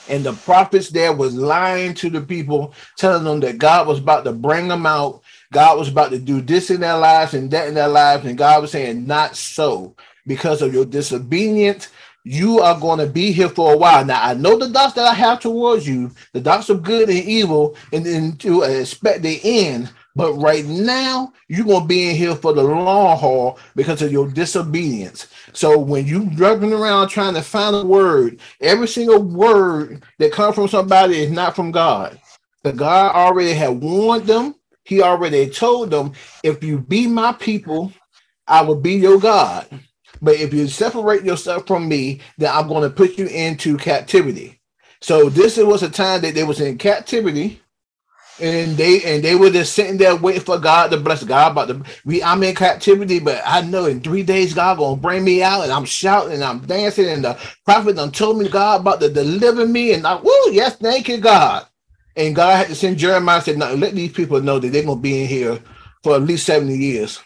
And 0.09 0.25
the 0.25 0.33
prophets 0.33 0.89
there 0.89 1.13
was 1.13 1.35
lying 1.35 1.93
to 1.97 2.09
the 2.09 2.23
people, 2.23 2.73
telling 2.97 3.25
them 3.25 3.41
that 3.41 3.59
God 3.59 3.87
was 3.87 3.99
about 3.99 4.25
to 4.25 4.33
bring 4.33 4.69
them 4.69 4.87
out. 4.87 5.21
God 5.53 5.77
was 5.77 5.89
about 5.89 6.13
to 6.13 6.19
do 6.19 6.41
this 6.41 6.71
in 6.71 6.81
their 6.81 6.97
lives 6.97 7.35
and 7.35 7.51
that 7.51 7.69
in 7.69 7.75
their 7.75 7.89
lives. 7.89 8.25
And 8.25 8.39
God 8.39 8.63
was 8.63 8.71
saying, 8.71 9.07
not 9.07 9.37
so. 9.37 9.95
Because 10.27 10.63
of 10.63 10.73
your 10.73 10.87
disobedience, 10.87 11.91
you 12.25 12.61
are 12.61 12.81
going 12.81 13.01
to 13.01 13.07
be 13.07 13.33
here 13.33 13.51
for 13.51 13.75
a 13.75 13.77
while. 13.77 14.03
Now, 14.03 14.23
I 14.23 14.33
know 14.33 14.57
the 14.57 14.71
thoughts 14.71 14.95
that 14.95 15.05
I 15.05 15.13
have 15.13 15.41
towards 15.41 15.87
you, 15.87 16.11
the 16.33 16.41
thoughts 16.41 16.71
of 16.71 16.83
good 16.83 17.11
and 17.11 17.19
evil, 17.19 17.77
and 17.93 18.07
then 18.07 18.37
to 18.39 18.63
expect 18.63 19.21
the 19.21 19.41
end. 19.45 19.91
But 20.19 20.33
right 20.35 20.65
now, 20.65 21.33
you're 21.47 21.65
gonna 21.65 21.87
be 21.87 22.11
in 22.11 22.17
here 22.17 22.35
for 22.35 22.53
the 22.53 22.65
long 22.65 23.17
haul 23.17 23.57
because 23.77 24.03
of 24.03 24.11
your 24.11 24.29
disobedience. 24.29 25.29
So 25.53 25.79
when 25.79 26.09
you're 26.09 26.27
driving 26.27 26.73
around 26.73 27.07
trying 27.07 27.35
to 27.35 27.41
find 27.43 27.77
a 27.77 27.85
word, 27.85 28.41
every 28.61 28.89
single 28.89 29.23
word 29.23 30.03
that 30.19 30.33
comes 30.33 30.57
from 30.57 30.67
somebody 30.67 31.21
is 31.21 31.31
not 31.31 31.55
from 31.55 31.71
God. 31.71 32.21
The 32.65 32.73
God 32.73 33.15
already 33.15 33.53
had 33.53 33.81
warned 33.81 34.27
them. 34.27 34.57
He 34.83 35.03
already 35.03 35.49
told 35.51 35.93
them, 35.93 36.15
if 36.43 36.65
you 36.65 36.81
be 36.81 37.07
my 37.07 37.31
people, 37.35 37.93
I 38.49 38.63
will 38.63 38.81
be 38.81 38.95
your 38.95 39.21
God. 39.21 39.69
But 40.21 40.35
if 40.35 40.53
you 40.53 40.67
separate 40.67 41.23
yourself 41.23 41.69
from 41.69 41.89
me, 41.89 42.23
then 42.39 42.53
I'm 42.53 42.67
going 42.67 42.83
to 42.83 42.91
put 42.91 43.19
you 43.19 43.27
into 43.29 43.77
captivity. 43.77 44.61
So 45.01 45.29
this 45.29 45.59
was 45.59 45.85
a 45.85 45.89
time 45.89 46.23
that 46.23 46.35
they 46.35 46.43
was 46.43 46.61
in 46.61 46.77
captivity 46.77 47.63
and 48.41 48.77
they 48.77 49.03
and 49.05 49.25
they 49.25 49.35
were 49.37 49.51
just 49.51 49.75
sitting 49.75 49.99
there 49.99 50.17
waiting 50.17 50.43
for 50.43 50.59
God 50.59 50.91
to 50.93 50.99
bless 50.99 51.25
God. 51.25 51.53
About 51.53 51.69
the 51.69 51.87
we, 52.05 52.23
I'm 52.23 52.43
in 52.45 52.55
captivity, 52.55 53.21
but 53.21 53.43
I 53.47 53.63
know 53.63 53.87
in 53.87 54.01
three 54.01 54.23
days 54.25 54.55
God 54.55 54.79
gonna 54.79 54.97
bring 55.01 55.25
me 55.25 55.43
out, 55.43 55.63
and 55.65 55.73
I'm 55.73 55.87
shouting 55.87 56.35
and 56.35 56.45
I'm 56.45 56.61
dancing, 56.61 57.07
and 57.09 57.25
the 57.25 57.39
prophet 57.65 57.97
done 57.97 58.13
told 58.13 58.39
me 58.39 58.49
God 58.49 58.83
about 58.83 59.01
to 59.01 59.11
deliver 59.11 59.67
me, 59.67 59.95
and 59.95 60.07
I 60.07 60.17
woo, 60.17 60.33
yes, 60.53 60.77
thank 60.77 61.09
you, 61.09 61.19
God. 61.19 61.67
And 62.17 62.37
God 62.37 62.57
had 62.57 62.69
to 62.69 62.75
send 62.77 62.99
Jeremiah 62.99 63.43
said, 63.43 63.59
"No, 63.59 63.75
let 63.75 63.95
these 63.95 64.13
people 64.13 64.41
know 64.43 64.59
that 64.59 64.71
they're 64.71 64.85
gonna 64.85 65.01
be 65.01 65.23
in 65.23 65.29
here 65.29 65.61
for 66.05 66.17
at 66.17 66.23
least 66.23 66.47
seventy 66.47 66.79
years." 66.79 67.21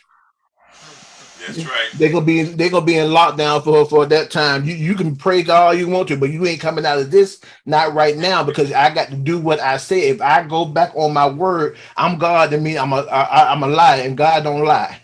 That's 1.46 1.64
right. 1.66 1.90
They're 1.98 2.12
gonna 2.12 2.24
be 2.24 2.42
they're 2.44 2.70
gonna 2.70 2.86
be 2.86 2.96
in 2.98 3.10
lockdown 3.10 3.64
for 3.64 3.84
for 3.86 4.06
that 4.06 4.30
time. 4.30 4.64
You 4.64 4.74
you 4.74 4.94
can 4.94 5.16
pray 5.16 5.42
God 5.42 5.62
all 5.68 5.74
you 5.74 5.88
want 5.88 6.08
to, 6.08 6.16
but 6.16 6.30
you 6.30 6.46
ain't 6.46 6.60
coming 6.60 6.86
out 6.86 6.98
of 6.98 7.10
this 7.10 7.40
not 7.66 7.94
right 7.94 8.16
now 8.16 8.44
because 8.44 8.72
I 8.72 8.94
got 8.94 9.08
to 9.10 9.16
do 9.16 9.38
what 9.38 9.60
I 9.60 9.78
say. 9.78 10.08
If 10.10 10.20
I 10.22 10.44
go 10.44 10.64
back 10.64 10.92
on 10.96 11.12
my 11.12 11.28
word, 11.28 11.76
I'm 11.96 12.18
God 12.18 12.50
to 12.52 12.58
me. 12.58 12.78
I'm 12.78 12.92
a 12.92 13.02
I, 13.02 13.52
I'm 13.52 13.62
a 13.62 13.68
lie, 13.68 13.98
and 13.98 14.16
God 14.16 14.44
don't 14.44 14.64
lie. 14.64 15.00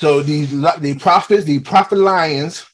So 0.00 0.22
these 0.22 0.50
the 0.52 0.98
prophets, 1.00 1.44
the 1.44 1.60
prophet 1.60 1.98
lions, 1.98 2.66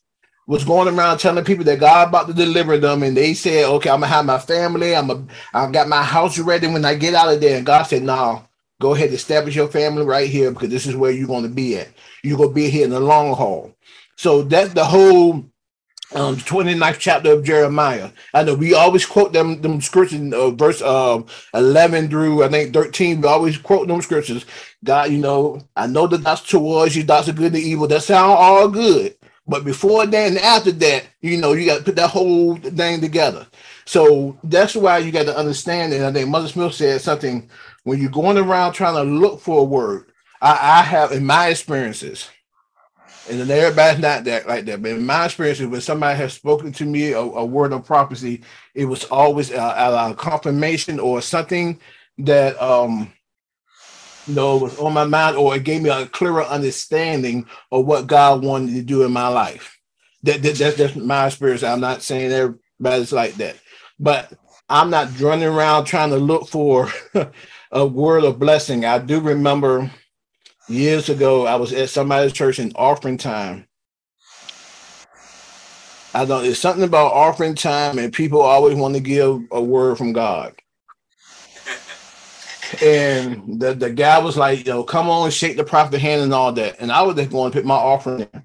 was 0.47 0.65
going 0.65 0.95
around 0.95 1.19
telling 1.19 1.45
people 1.45 1.65
that 1.67 1.81
God 1.81 2.09
about 2.09 2.29
to 2.29 2.35
deliver 2.35 2.79
them, 2.79 3.03
and 3.03 3.17
they 3.17 3.35
said, 3.35 3.67
"Okay, 3.67 3.91
I'm 3.91 4.01
gonna 4.01 4.13
have 4.13 4.27
my 4.27 4.39
family. 4.39 4.97
I'm 4.97 5.11
a 5.11 5.25
I 5.55 5.71
got 5.71 5.89
my 5.89 6.03
house 6.03 6.39
ready 6.39 6.67
when 6.69 6.85
I 6.85 6.95
get 6.95 7.15
out 7.15 7.33
of 7.33 7.41
there." 7.41 7.59
And 7.59 7.67
God 7.67 7.85
said, 7.85 8.03
"No, 8.03 8.45
Go 8.81 8.95
ahead, 8.95 9.09
and 9.09 9.17
establish 9.17 9.57
your 9.57 9.69
family 9.69 10.05
right 10.05 10.31
here 10.31 10.53
because 10.53 10.71
this 10.71 10.87
is 10.87 10.97
where 10.97 11.13
you're 11.13 11.29
going 11.29 11.45
to 11.45 11.51
be 11.51 11.79
at. 11.79 11.89
You're 12.25 12.39
going 12.39 12.51
to 12.51 12.57
be 12.57 12.71
here 12.71 12.85
in 12.85 12.91
the 12.91 13.01
long 13.01 13.35
haul. 13.35 13.77
So 14.17 14.43
that's 14.43 14.75
the 14.75 14.85
whole 14.87 15.47
um 16.15 16.37
29th 16.37 16.99
chapter 16.99 17.33
of 17.33 17.45
Jeremiah. 17.45 18.11
I 18.35 18.43
know 18.45 18.55
we 18.55 18.75
always 18.75 19.07
quote 19.07 19.33
them 19.33 19.63
them 19.63 19.81
scriptures, 19.81 20.33
uh, 20.33 20.51
verse 20.51 20.83
um 20.83 21.27
11 21.55 22.11
through 22.11 22.45
I 22.45 22.49
think 22.49 22.75
13. 22.75 23.21
We 23.21 23.29
always 23.29 23.59
quote 23.59 23.89
them 23.89 24.03
scriptures. 24.03 24.47
God, 24.85 25.11
you 25.11 25.19
know, 25.19 25.63
I 25.77 25.87
know 25.87 26.09
that 26.09 26.25
that's 26.25 26.43
towards 26.43 26.97
you, 26.97 27.05
that's 27.05 27.29
a 27.29 27.33
good 27.33 27.55
and 27.55 27.63
evil. 27.63 27.87
That 27.89 28.03
sound 28.03 28.33
all 28.33 28.69
good. 28.69 29.17
But 29.47 29.65
before 29.65 30.07
that 30.07 30.29
and 30.29 30.39
after 30.39 30.73
that, 30.73 31.07
you 31.23 31.37
know, 31.39 31.53
you 31.55 31.67
got 31.67 31.79
to 31.79 31.85
put 31.85 31.97
that 31.97 32.11
whole 32.11 32.57
thing 32.57 33.01
together. 33.01 33.47
So 33.85 34.39
that's 34.45 34.77
why 34.77 34.99
you 34.99 35.13
got 35.13 35.27
to 35.27 35.37
understand. 35.37 35.93
it. 35.93 36.03
I 36.03 36.13
think 36.13 36.29
Mother 36.29 36.49
Smith 36.49 36.75
said 36.75 37.01
something 37.01 37.51
when 37.85 38.01
you're 38.01 38.11
going 38.11 38.39
around 38.39 38.73
trying 38.73 38.95
to 38.97 39.03
look 39.03 39.41
for 39.41 39.61
a 39.61 39.65
word, 39.65 40.13
I, 40.41 40.81
I 40.81 40.83
have 40.83 41.13
in 41.13 41.25
my 41.25 41.49
experiences, 41.49 42.29
and 43.29 43.41
then 43.41 43.51
everybody's 43.51 44.01
not 44.01 44.25
that 44.25 44.49
like 44.49 44.65
that, 44.67 44.83
but 44.83 44.93
in 44.93 45.07
my 45.07 45.27
experiences, 45.27 45.67
when 45.67 45.81
somebody 45.81 46.17
has 46.19 46.33
spoken 46.33 46.73
to 46.73 46.85
me 46.85 47.13
a, 47.13 47.21
a 47.21 47.45
word 47.45 47.73
of 47.73 47.85
prophecy, 47.85 48.43
it 48.75 48.87
was 48.87 49.05
always 49.05 49.51
a, 49.51 49.59
a, 49.59 50.15
confirmation 50.17 50.99
or 50.99 51.23
something 51.23 51.79
that 52.19 52.61
um 52.61 53.13
you 54.27 54.35
know 54.35 54.57
was 54.57 54.79
on 54.79 54.93
my 54.93 55.05
mind, 55.05 55.37
or 55.37 55.55
it 55.55 55.65
gave 55.65 55.83
me 55.83 55.91
a 55.91 56.07
clearer 56.07 56.45
understanding 56.45 57.47
of 57.71 57.87
what 57.87 58.07
God 58.07 58.45
wanted 58.45 58.75
to 58.75 58.83
do 58.83 59.05
in 59.05 59.13
my 59.13 59.29
life. 59.29 59.79
That, 60.23 60.43
that 60.43 60.57
that's 60.57 60.77
just 60.77 60.97
my 60.97 61.27
experience. 61.27 61.63
I'm 61.63 61.81
not 61.81 62.03
saying 62.03 62.33
everybody's 62.33 63.13
like 63.13 63.35
that, 63.35 63.57
but 63.99 64.33
I'm 64.71 64.91
not 64.91 65.21
running 65.21 65.49
around 65.49 65.87
trying 65.87 66.11
to 66.11 66.19
look 66.19 66.49
for 66.49 66.91
a 67.73 67.87
word 67.87 68.25
of 68.25 68.41
blessing. 68.41 68.87
I 68.87 69.01
do 69.01 69.21
remember 69.21 69.93
years 70.69 71.09
ago, 71.11 71.47
I 71.47 71.57
was 71.57 71.73
at 71.73 71.91
somebody's 71.91 72.33
church 72.35 72.59
in 72.61 72.73
offering 72.77 73.19
time. 73.19 73.69
I 76.15 76.27
don't, 76.27 76.45
it's 76.47 76.61
something 76.61 76.85
about 76.85 77.13
offering 77.13 77.57
time, 77.57 77.99
and 77.99 78.13
people 78.13 78.41
always 78.43 78.77
want 78.77 78.95
to 78.97 79.01
give 79.01 79.43
a 79.53 79.63
word 79.63 79.99
from 79.99 80.13
God. 80.15 80.55
and 82.83 83.61
the, 83.61 83.75
the 83.75 83.91
guy 83.91 84.19
was 84.19 84.37
like, 84.39 84.61
you 84.61 84.65
know, 84.67 84.85
come 84.85 85.11
on, 85.11 85.31
shake 85.31 85.57
the 85.59 85.65
prophet 85.65 86.01
hand 86.01 86.23
and 86.23 86.35
all 86.35 86.53
that. 86.55 86.77
And 86.81 86.93
I 86.93 87.03
was 87.03 87.17
just 87.17 87.31
going 87.31 87.53
to 87.53 87.59
put 87.59 87.67
my 87.67 87.75
offering 87.77 88.23
in. 88.33 88.45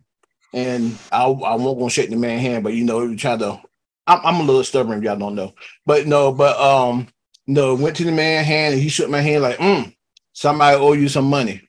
And 0.54 1.00
I, 1.12 1.26
I 1.26 1.56
won't 1.56 1.80
going 1.80 1.90
to 1.90 1.94
shake 1.94 2.10
the 2.12 2.18
man 2.18 2.40
hand, 2.40 2.64
but 2.64 2.74
you 2.74 2.86
know, 2.86 3.02
he 3.02 3.10
was 3.10 3.22
trying 3.22 3.40
to, 3.40 3.62
I'm, 4.08 4.20
I'm 4.24 4.36
a 4.42 4.44
little 4.44 4.64
stubborn 4.64 4.98
if 5.00 5.04
y'all 5.04 5.18
don't 5.18 5.36
know. 5.36 5.54
But 5.86 6.08
no, 6.08 6.32
but 6.32 6.60
um, 6.60 7.08
no, 7.48 7.76
went 7.76 7.96
to 7.98 8.04
the 8.04 8.12
man 8.12 8.44
hand 8.44 8.74
and 8.74 8.84
he 8.84 8.90
shook 8.90 9.10
my 9.10 9.22
hand 9.22 9.44
like, 9.44 9.58
mm, 9.58 9.94
somebody 10.34 10.78
owe 10.78 10.94
you 10.94 11.10
some 11.10 11.26
money. 11.26 11.62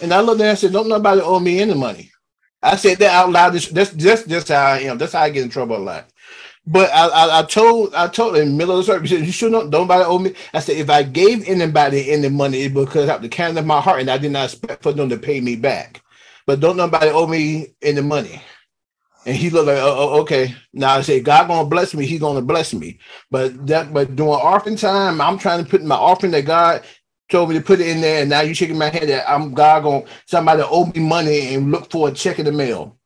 And 0.00 0.12
I 0.12 0.20
looked 0.20 0.40
at 0.40 0.44
him 0.44 0.50
and 0.50 0.58
said, 0.58 0.72
Don't 0.72 0.88
nobody 0.88 1.20
owe 1.20 1.40
me 1.40 1.60
any 1.60 1.74
money. 1.74 2.10
I 2.62 2.76
said 2.76 2.98
that 2.98 3.12
out 3.14 3.30
loud. 3.30 3.54
That's 3.54 3.92
just 3.92 4.28
just 4.28 4.48
how 4.48 4.64
I 4.66 4.78
am. 4.80 4.98
That's 4.98 5.12
how 5.12 5.22
I 5.22 5.30
get 5.30 5.44
in 5.44 5.50
trouble 5.50 5.76
a 5.76 5.78
lot. 5.78 6.08
But 6.66 6.90
I, 6.92 7.06
I, 7.06 7.38
I 7.40 7.42
told 7.44 7.94
I 7.94 8.08
told 8.08 8.36
in 8.36 8.48
the 8.48 8.54
middle 8.54 8.78
of 8.78 8.84
the 8.84 8.92
service, 8.92 9.10
you 9.10 9.32
should 9.32 9.52
not 9.52 9.70
don't 9.70 9.82
nobody 9.82 10.04
owe 10.04 10.18
me. 10.18 10.34
I 10.52 10.60
said 10.60 10.76
if 10.76 10.90
I 10.90 11.02
gave 11.04 11.48
anybody 11.48 12.10
any 12.10 12.28
money, 12.28 12.62
it 12.62 12.74
because 12.74 13.08
out 13.08 13.22
the 13.22 13.28
kindness 13.28 13.60
of 13.60 13.66
my 13.66 13.80
heart, 13.80 14.00
and 14.00 14.10
I 14.10 14.18
did 14.18 14.32
not 14.32 14.46
expect 14.46 14.82
for 14.82 14.92
them 14.92 15.08
to 15.08 15.16
pay 15.16 15.40
me 15.40 15.56
back. 15.56 16.02
But 16.44 16.60
don't 16.60 16.76
nobody 16.76 17.08
owe 17.08 17.26
me 17.26 17.68
any 17.82 18.00
money. 18.00 18.42
And 19.26 19.36
he 19.36 19.50
looked 19.50 19.66
like, 19.66 19.78
oh, 19.78 19.96
oh, 19.98 20.20
okay. 20.22 20.54
Now 20.72 20.94
I 20.94 21.00
say, 21.02 21.20
God 21.20 21.48
gonna 21.48 21.68
bless 21.68 21.94
me, 21.94 22.06
He's 22.06 22.20
gonna 22.20 22.42
bless 22.42 22.72
me. 22.72 23.00
But 23.30 23.66
that 23.66 23.92
but 23.92 24.14
during 24.14 24.32
offering 24.32 24.76
time, 24.76 25.20
I'm 25.20 25.36
trying 25.36 25.64
to 25.64 25.70
put 25.70 25.84
my 25.84 25.96
offering 25.96 26.32
that 26.32 26.46
God 26.46 26.84
told 27.28 27.48
me 27.48 27.56
to 27.56 27.60
put 27.60 27.80
it 27.80 27.88
in 27.88 28.00
there, 28.00 28.20
and 28.22 28.30
now 28.30 28.42
you 28.42 28.54
shaking 28.54 28.78
my 28.78 28.88
head 28.88 29.08
that 29.08 29.28
I'm 29.28 29.52
God 29.52 29.82
gonna 29.82 30.04
somebody 30.26 30.62
owe 30.64 30.86
me 30.86 31.00
money 31.00 31.54
and 31.54 31.72
look 31.72 31.90
for 31.90 32.08
a 32.08 32.12
check 32.12 32.38
in 32.38 32.44
the 32.46 32.52
mail. 32.52 32.96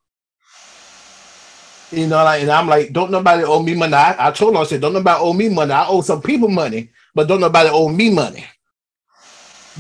You 1.91 2.07
know, 2.07 2.23
like, 2.23 2.43
and 2.43 2.51
I'm 2.51 2.69
like, 2.69 2.93
don't 2.93 3.11
nobody 3.11 3.43
owe 3.43 3.63
me 3.63 3.75
money. 3.75 3.95
I, 3.95 4.29
I 4.29 4.31
told 4.31 4.55
him, 4.55 4.61
I 4.61 4.65
said, 4.65 4.83
don't 4.83 4.93
nobody 4.93 5.19
owe 5.21 5.33
me 5.33 5.49
money. 5.49 5.73
I 5.73 5.89
owe 5.89 6.03
some 6.03 6.23
people 6.23 6.49
money, 6.49 6.91
but 7.15 7.29
don't 7.29 7.41
nobody 7.41 7.71
owe 7.73 7.89
me 7.89 8.11
money. 8.11 8.45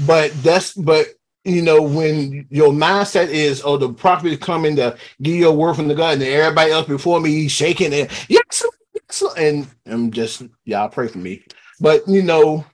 But 0.07 0.32
that's 0.43 0.72
but 0.72 1.07
you 1.45 1.62
know, 1.62 1.80
when 1.82 2.47
your 2.51 2.70
mindset 2.70 3.28
is, 3.28 3.62
oh, 3.64 3.76
the 3.76 3.93
prophet 3.93 4.32
is 4.32 4.38
coming 4.38 4.76
to 4.76 4.97
give 5.22 5.34
you 5.34 5.49
a 5.49 5.53
word 5.53 5.74
from 5.74 5.88
the 5.88 5.95
God, 5.95 6.14
and 6.14 6.22
everybody 6.22 6.70
else 6.70 6.86
before 6.86 7.20
me 7.20 7.49
shaking 7.49 7.95
and 7.95 8.11
yes, 8.28 8.64
yes, 8.95 9.22
and 9.36 9.66
I'm 9.86 10.11
just 10.11 10.43
y'all 10.64 10.88
pray 10.88 11.09
for 11.09 11.18
me. 11.18 11.43
But 11.80 12.07
you 12.07 12.22
know, 12.22 12.64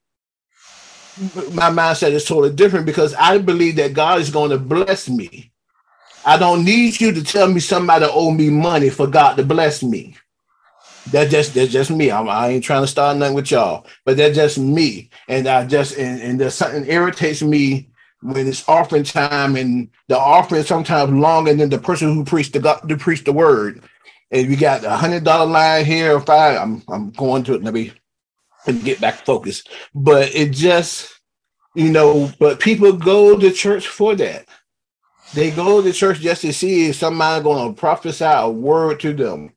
my 1.52 1.70
mindset 1.70 2.10
is 2.10 2.24
totally 2.24 2.54
different 2.54 2.86
because 2.86 3.14
I 3.14 3.38
believe 3.38 3.76
that 3.76 3.94
God 3.94 4.20
is 4.20 4.30
going 4.30 4.50
to 4.50 4.58
bless 4.58 5.08
me. 5.08 5.52
I 6.24 6.36
don't 6.36 6.64
need 6.64 7.00
you 7.00 7.12
to 7.12 7.22
tell 7.22 7.48
me 7.48 7.60
somebody 7.60 8.04
owe 8.08 8.32
me 8.32 8.50
money 8.50 8.90
for 8.90 9.06
God 9.06 9.36
to 9.36 9.44
bless 9.44 9.82
me. 9.82 10.16
That's 11.06 11.30
just 11.30 11.54
that's 11.54 11.70
just 11.70 11.92
me. 11.92 12.10
I'm, 12.10 12.28
I 12.28 12.48
ain't 12.48 12.64
trying 12.64 12.82
to 12.82 12.88
start 12.88 13.16
nothing 13.16 13.36
with 13.36 13.52
y'all, 13.52 13.86
but 14.04 14.16
that's 14.16 14.34
just 14.34 14.58
me. 14.58 15.10
And 15.28 15.46
I 15.46 15.64
just 15.64 15.96
and, 15.96 16.20
and 16.20 16.40
there's 16.40 16.54
something 16.54 16.84
irritates 16.86 17.42
me 17.42 17.90
when 18.22 18.46
it's 18.46 18.68
offering 18.68 19.04
time 19.04 19.56
and 19.56 19.88
the 20.08 20.18
offering 20.18 20.62
sometimes 20.62 21.12
longer 21.12 21.54
than 21.54 21.70
the 21.70 21.78
person 21.78 22.14
who 22.14 22.24
preached 22.24 22.52
the 22.52 22.60
God 22.60 22.88
to 22.88 22.96
preach 22.96 23.24
the 23.24 23.32
word. 23.32 23.82
And 24.30 24.48
we 24.48 24.56
got 24.56 24.84
a 24.84 24.90
hundred 24.90 25.24
dollar 25.24 25.46
line 25.50 25.84
here 25.84 26.16
or 26.16 26.20
five. 26.20 26.60
I'm 26.60 26.82
I'm 26.88 27.10
going 27.10 27.44
to 27.44 27.54
it. 27.54 27.62
Let 27.62 27.74
me 27.74 27.92
and 28.66 28.84
get 28.84 29.00
back 29.00 29.24
focused. 29.24 29.70
But 29.94 30.34
it 30.34 30.50
just, 30.50 31.20
you 31.74 31.90
know, 31.90 32.30
but 32.38 32.60
people 32.60 32.92
go 32.92 33.38
to 33.38 33.50
church 33.50 33.86
for 33.86 34.14
that. 34.16 34.46
They 35.34 35.50
go 35.50 35.82
to 35.82 35.92
church 35.92 36.20
just 36.20 36.42
to 36.42 36.52
see 36.52 36.88
if 36.88 36.96
somebody 36.96 37.42
going 37.42 37.74
to 37.74 37.78
prophesy 37.80 38.24
a 38.24 38.48
word 38.48 39.00
to 39.00 39.12
them. 39.12 39.52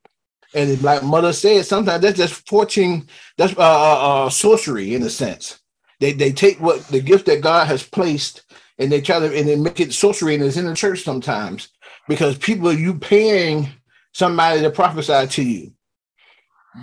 And 0.53 0.81
like 0.81 1.03
mother 1.03 1.31
said, 1.31 1.65
sometimes 1.65 2.01
that's 2.01 2.17
just 2.17 2.47
fortune, 2.47 3.07
that's 3.37 3.55
uh, 3.55 3.61
uh, 3.61 4.25
uh, 4.25 4.29
sorcery 4.29 4.95
in 4.95 5.03
a 5.03 5.09
sense. 5.09 5.59
They 5.99 6.13
they 6.13 6.31
take 6.31 6.59
what 6.59 6.87
the 6.87 7.01
gift 7.01 7.27
that 7.27 7.41
God 7.41 7.67
has 7.67 7.83
placed 7.83 8.43
and 8.79 8.91
they 8.91 9.01
try 9.01 9.19
to 9.19 9.37
and 9.37 9.47
they 9.47 9.55
make 9.55 9.79
it 9.79 9.93
sorcery 9.93 10.35
and 10.35 10.43
it's 10.43 10.57
in 10.57 10.65
the 10.65 10.73
church 10.73 11.03
sometimes 11.03 11.69
because 12.07 12.37
people 12.37 12.71
you 12.71 12.95
paying 12.97 13.67
somebody 14.13 14.61
to 14.61 14.71
prophesy 14.71 15.27
to 15.27 15.43
you. 15.43 15.73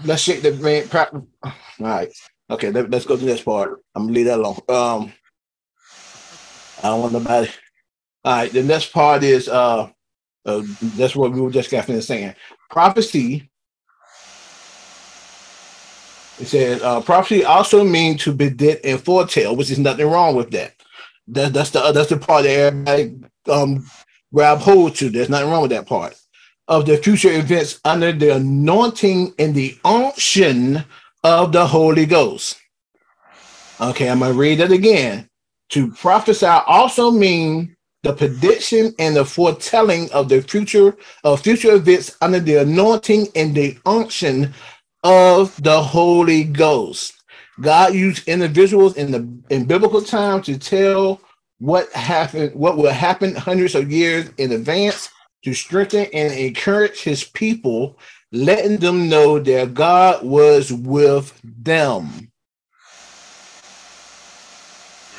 Let's 0.05 0.22
shake 0.22 0.42
the 0.42 0.53
man. 0.53 0.88
All 0.92 1.62
right. 1.78 2.12
Okay, 2.51 2.70
let, 2.70 2.92
us 2.94 3.07
go 3.07 3.16
to 3.16 3.24
this 3.24 3.42
part. 3.42 3.82
I'm 3.94 4.05
gonna 4.05 4.12
leave 4.12 4.26
that 4.26 4.38
alone. 4.38 4.61
Um, 4.68 5.12
I 6.78 6.88
don't 6.88 7.01
want 7.01 7.12
nobody. 7.14 7.51
All 8.24 8.36
right, 8.36 8.53
the 8.53 8.62
next 8.62 8.92
part 8.92 9.24
is 9.24 9.49
uh, 9.49 9.88
uh 10.44 10.62
that's 10.80 11.16
what 11.16 11.32
we 11.32 11.40
were 11.40 11.51
just 11.51 11.70
got 11.70 11.86
finished 11.86 12.09
saying. 12.09 12.34
Prophecy. 12.70 13.51
It 16.38 16.49
says 16.49 16.82
uh, 16.82 17.01
prophecy 17.01 17.47
also 17.47 17.82
means 17.82 18.22
to 18.24 18.36
predict 18.36 18.84
and 18.84 19.03
foretell, 19.03 19.57
which 19.57 19.70
is 19.70 19.78
nothing 19.78 20.07
wrong 20.07 20.36
with 20.36 20.51
that. 20.51 20.76
That 21.29 21.53
that's 21.53 21.70
the 21.70 21.93
that's 21.93 22.11
the 22.11 22.16
part 22.18 22.45
that 22.45 22.51
everybody 22.51 23.16
um 23.51 23.87
grab 24.33 24.59
hold 24.59 24.95
to. 24.97 25.11
There's 25.11 25.29
nothing 25.29 25.51
wrong 25.51 25.62
with 25.62 25.72
that 25.72 25.87
part 25.87 26.16
of 26.68 26.87
the 26.87 26.97
future 26.97 27.33
events 27.33 27.81
under 27.85 28.12
the 28.12 28.37
anointing 28.37 29.35
and 29.39 29.55
the 29.55 29.79
unction 29.85 30.85
of 31.24 31.53
the 31.53 31.66
Holy 31.66 32.07
Ghost. 32.07 32.59
Okay, 33.81 34.09
I'm 34.09 34.20
to 34.20 34.33
read 34.33 34.61
it 34.61 34.72
again. 34.72 35.29
To 35.70 35.91
prophesy 35.91 36.47
also 36.47 37.11
mean 37.11 37.77
the 38.03 38.12
prediction 38.12 38.95
and 38.99 39.16
the 39.16 39.24
foretelling 39.24 40.11
of 40.12 40.29
the 40.29 40.41
future 40.43 40.97
of 41.24 41.41
future 41.41 41.74
events 41.74 42.16
under 42.20 42.39
the 42.39 42.57
anointing 42.57 43.27
and 43.35 43.55
the 43.55 43.77
unction 43.85 44.55
of 45.03 45.61
the 45.62 45.83
Holy 45.83 46.45
Ghost. 46.45 47.16
God 47.61 47.95
used 47.95 48.29
individuals 48.29 48.97
in 48.97 49.11
the 49.11 49.55
in 49.55 49.65
biblical 49.65 50.03
time 50.03 50.43
to 50.43 50.59
tell 50.59 51.21
what 51.59 51.91
happened, 51.93 52.55
what 52.55 52.77
will 52.77 52.93
happen 52.93 53.35
hundreds 53.35 53.75
of 53.75 53.91
years 53.91 54.31
in 54.37 54.53
advance 54.53 55.11
to 55.43 55.55
strengthen 55.55 56.07
and 56.13 56.33
encourage 56.35 57.03
his 57.03 57.25
people, 57.25 57.99
letting 58.31 58.77
them 58.77 59.09
know 59.09 59.39
that 59.39 59.73
God 59.73 60.25
was 60.25 60.73
with 60.73 61.39
them. 61.43 62.31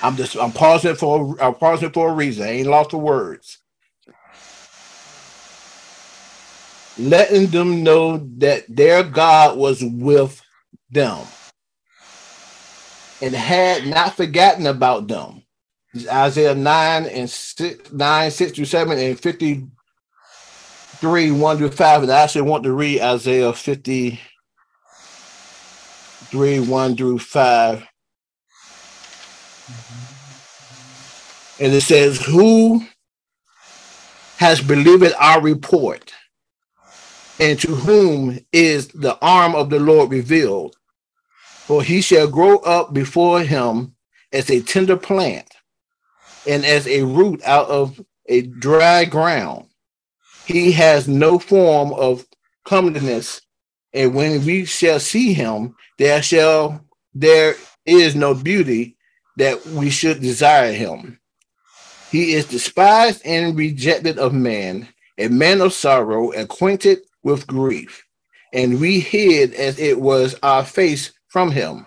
I'm 0.04 0.16
just 0.16 0.36
I'm 0.36 0.52
pausing 0.52 0.96
for 0.96 1.36
I'm 1.42 1.56
pausing 1.56 1.92
for 1.92 2.10
a 2.10 2.14
reason. 2.14 2.44
I 2.44 2.52
ain't 2.52 2.68
lost 2.68 2.92
the 2.92 3.00
words. 3.00 3.58
Letting 7.00 7.48
them 7.48 7.84
know 7.84 8.18
that 8.38 8.66
their 8.68 9.04
God 9.04 9.58
was 9.58 9.84
with 9.84 10.42
them 10.92 11.26
and 13.22 13.36
had 13.36 13.88
not 13.88 14.16
forgotten 14.16 14.68
about 14.68 15.08
them. 15.08 15.44
Isaiah 16.12 16.56
9 16.56 17.06
and 17.06 17.30
6, 17.30 17.92
9, 17.92 18.32
6 18.32 18.52
through 18.54 18.66
7 18.66 19.00
and 19.00 19.20
53, 19.20 19.86
1 21.32 21.58
through 21.58 21.72
5, 21.72 22.04
and 22.04 22.12
I 22.12 22.22
actually 22.24 22.42
want 22.44 22.64
to 22.66 22.74
read 22.74 23.02
Isaiah 23.02 23.54
53, 23.54 24.20
1 26.62 26.98
through 26.98 27.20
5. 27.20 27.88
And 31.60 31.74
it 31.74 31.82
says, 31.82 32.24
Who 32.26 32.84
has 34.38 34.62
believed 34.62 35.14
our 35.20 35.42
report? 35.42 36.14
And 37.40 37.60
to 37.62 37.76
whom 37.76 38.40
is 38.52 38.90
the 38.90 39.18
arm 39.22 39.56
of 39.56 39.70
the 39.70 39.80
Lord 39.80 40.12
revealed? 40.12 40.76
For 41.68 41.84
he 41.84 42.00
shall 42.00 42.30
grow 42.30 42.60
up 42.60 42.94
before 42.94 43.42
him 43.42 43.96
as 44.32 44.50
a 44.50 44.62
tender 44.62 44.96
plant 44.96 45.54
and 46.48 46.66
as 46.66 46.88
a 46.88 47.04
root 47.04 47.42
out 47.44 47.68
of 47.68 48.02
a 48.28 48.44
dry 48.44 49.04
ground. 49.04 49.68
He 50.46 50.72
has 50.72 51.10
no 51.10 51.40
form 51.40 51.92
of 51.94 52.26
comeliness, 52.64 53.42
and 53.94 54.16
when 54.16 54.46
we 54.46 54.64
shall 54.64 55.02
see 55.02 55.34
him, 55.34 55.76
there 55.98 56.22
shall 56.22 56.86
there 57.14 57.56
is 57.86 58.16
no 58.16 58.34
beauty 58.34 58.96
that 59.36 59.66
we 59.66 59.90
should 59.90 60.22
desire 60.22 60.72
him. 60.72 61.20
He 62.12 62.34
is 62.34 62.46
despised 62.46 63.22
and 63.26 63.58
rejected 63.58 64.18
of 64.20 64.34
man, 64.34 64.88
a 65.18 65.28
man 65.28 65.60
of 65.60 65.74
sorrow, 65.74 66.32
acquainted 66.32 67.00
with 67.24 67.46
grief, 67.46 68.06
and 68.54 68.80
we 68.80 69.02
hid 69.02 69.54
as 69.54 69.78
it 69.80 70.00
was 70.00 70.34
our 70.42 70.64
face 70.64 71.12
from 71.38 71.52
him. 71.52 71.86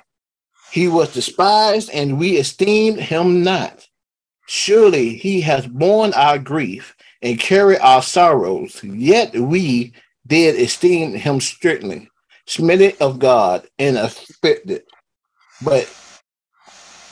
He 0.71 0.87
was 0.87 1.13
despised, 1.13 1.91
and 1.93 2.21
we 2.21 2.37
esteemed 2.37 3.01
him 3.01 3.43
not. 3.43 3.85
Surely 4.47 5.17
he 5.17 5.41
has 5.41 5.67
borne 5.67 6.15
our 6.15 6.39
grief 6.39 6.95
and 7.21 7.37
carried 7.37 7.81
our 7.81 8.01
sorrows, 8.01 8.81
yet 8.85 9.35
we 9.35 9.93
did 10.25 10.55
esteem 10.55 11.15
him 11.15 11.41
strictly, 11.41 12.09
smitten 12.47 12.93
of 13.01 13.19
God 13.19 13.67
and 13.77 13.99
afflicted. 13.99 14.85
But 15.65 15.93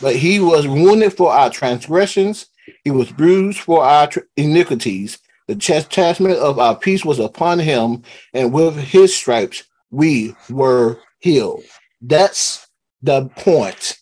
but 0.00 0.14
he 0.14 0.38
was 0.38 0.68
wounded 0.68 1.12
for 1.14 1.32
our 1.32 1.50
transgressions, 1.50 2.46
he 2.84 2.92
was 2.92 3.10
bruised 3.10 3.58
for 3.58 3.82
our 3.82 4.08
iniquities. 4.36 5.18
The 5.48 5.56
chastisement 5.56 6.38
of 6.38 6.60
our 6.60 6.76
peace 6.76 7.04
was 7.04 7.18
upon 7.18 7.58
him, 7.58 8.04
and 8.32 8.52
with 8.52 8.76
his 8.76 9.12
stripes 9.12 9.64
we 9.90 10.36
were 10.48 11.00
healed. 11.18 11.64
That's 12.02 12.66
the 13.02 13.28
point 13.28 13.98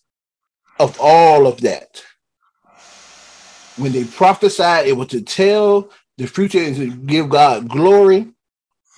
of 0.79 0.99
all 1.01 1.47
of 1.47 1.63
that 1.63 2.03
when 3.77 3.93
they 3.93 4.05
prophesied, 4.05 4.87
it 4.87 4.95
was 4.97 5.09
to 5.09 5.23
tell 5.23 5.91
the 6.19 6.27
future 6.27 6.61
and 6.61 6.77
to 6.77 6.91
give 6.91 7.29
God 7.31 7.69
glory, 7.69 8.29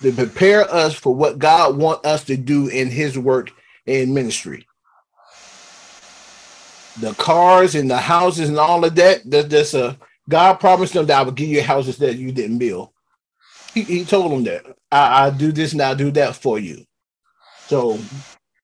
to 0.01 0.13
prepare 0.13 0.63
us 0.73 0.93
for 0.95 1.15
what 1.15 1.39
God 1.39 1.77
wants 1.77 2.07
us 2.07 2.25
to 2.25 2.37
do 2.37 2.67
in 2.69 2.89
his 2.89 3.17
work 3.19 3.51
and 3.87 4.13
ministry. 4.13 4.59
the 6.95 7.15
cars 7.15 7.75
and 7.75 7.89
the 7.89 7.97
houses 7.97 8.49
and 8.49 8.59
all 8.59 8.85
of 8.85 8.95
that. 8.95 9.29
That 9.29 9.51
that's 9.51 9.75
a 9.75 9.97
God 10.29 10.55
promised 10.55 10.93
them 10.93 11.07
that 11.07 11.19
I 11.19 11.23
would 11.23 11.35
give 11.35 11.49
you 11.49 11.63
houses 11.63 11.97
that 11.99 12.17
you 12.17 12.31
didn't 12.31 12.59
build. 12.59 12.91
He, 13.73 13.83
he 13.83 14.05
told 14.05 14.31
them 14.31 14.43
that 14.45 14.65
I, 14.91 15.27
I 15.27 15.29
do 15.31 15.51
this 15.51 15.73
and 15.73 15.81
I 15.81 15.95
do 15.95 16.11
that 16.11 16.35
for 16.35 16.59
you. 16.59 16.85
So, 17.67 18.09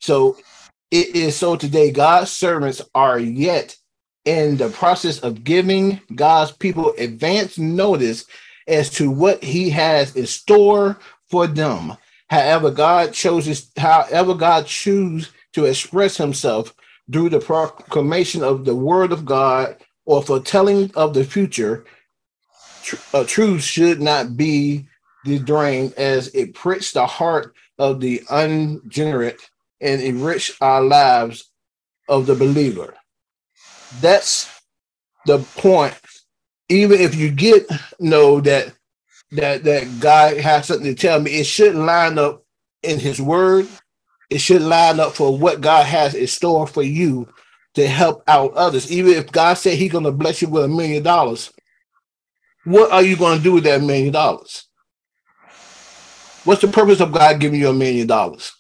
so 0.05 0.37
it 0.91 1.15
is 1.15 1.35
so 1.35 1.55
today. 1.55 1.91
God's 1.91 2.31
servants 2.31 2.81
are 2.93 3.19
yet 3.19 3.75
in 4.23 4.57
the 4.57 4.69
process 4.69 5.19
of 5.19 5.43
giving 5.43 5.99
God's 6.13 6.51
people 6.51 6.93
advance 6.97 7.57
notice 7.57 8.25
as 8.67 8.89
to 8.91 9.09
what 9.09 9.43
He 9.43 9.69
has 9.71 10.15
in 10.15 10.27
store 10.27 10.97
for 11.29 11.47
them. 11.47 11.97
However, 12.29 12.71
God 12.71 13.13
chooses, 13.13 13.71
however, 13.77 14.35
God 14.35 14.67
choose 14.67 15.31
to 15.53 15.65
express 15.65 16.17
Himself 16.17 16.73
through 17.11 17.29
the 17.29 17.39
proclamation 17.39 18.43
of 18.43 18.65
the 18.65 18.75
Word 18.75 19.11
of 19.11 19.25
God 19.25 19.77
or 20.05 20.21
foretelling 20.23 20.91
of 20.95 21.13
the 21.13 21.23
future. 21.23 21.85
Tr- 22.83 22.95
uh, 23.13 23.23
truth 23.25 23.63
should 23.63 24.01
not 24.01 24.37
be 24.37 24.87
drained 25.43 25.93
as 25.95 26.27
it 26.35 26.53
pricks 26.53 26.91
the 26.91 27.05
heart 27.05 27.55
of 27.79 27.99
the 27.99 28.23
unregenerate 28.29 29.41
and 29.85 30.01
enrich 30.01 30.53
our 30.61 30.83
lives 30.83 31.51
of 32.09 32.27
the 32.27 32.35
believer. 32.35 32.95
That's 34.01 34.49
the 35.25 35.39
point. 35.57 35.95
Even 36.69 36.99
if 36.99 37.15
you 37.15 37.31
get 37.31 37.67
know 37.99 38.41
that 38.41 38.73
that 39.31 39.63
that 39.65 39.99
God 39.99 40.37
has 40.37 40.67
something 40.67 40.87
to 40.87 40.95
tell 40.95 41.19
me, 41.21 41.39
it 41.39 41.45
should 41.45 41.75
line 41.75 42.17
up 42.19 42.43
in 42.83 42.99
His 42.99 43.21
Word. 43.21 43.67
It 44.29 44.39
should 44.39 44.63
line 44.63 44.99
up 44.99 45.13
for 45.15 45.37
what 45.37 45.61
God 45.61 45.85
has 45.85 46.15
in 46.15 46.27
store 46.27 46.67
for 46.67 46.83
you 46.83 47.27
to 47.75 47.87
help 47.87 48.23
out 48.27 48.53
others. 48.55 48.91
Even 48.91 49.13
if 49.13 49.31
God 49.31 49.55
said 49.55 49.77
He's 49.77 49.91
going 49.91 50.05
to 50.05 50.11
bless 50.11 50.41
you 50.41 50.49
with 50.49 50.65
a 50.65 50.69
million 50.69 51.03
dollars, 51.03 51.53
what 52.65 52.91
are 52.91 53.03
you 53.03 53.17
going 53.17 53.37
to 53.37 53.43
do 53.43 53.53
with 53.53 53.65
that 53.65 53.81
million 53.83 54.13
dollars? 54.13 54.67
What's 56.45 56.61
the 56.61 56.67
purpose 56.69 57.01
of 57.01 57.11
God 57.13 57.39
giving 57.39 57.59
you 57.59 57.69
a 57.69 57.73
million 57.73 58.07
dollars? 58.07 58.53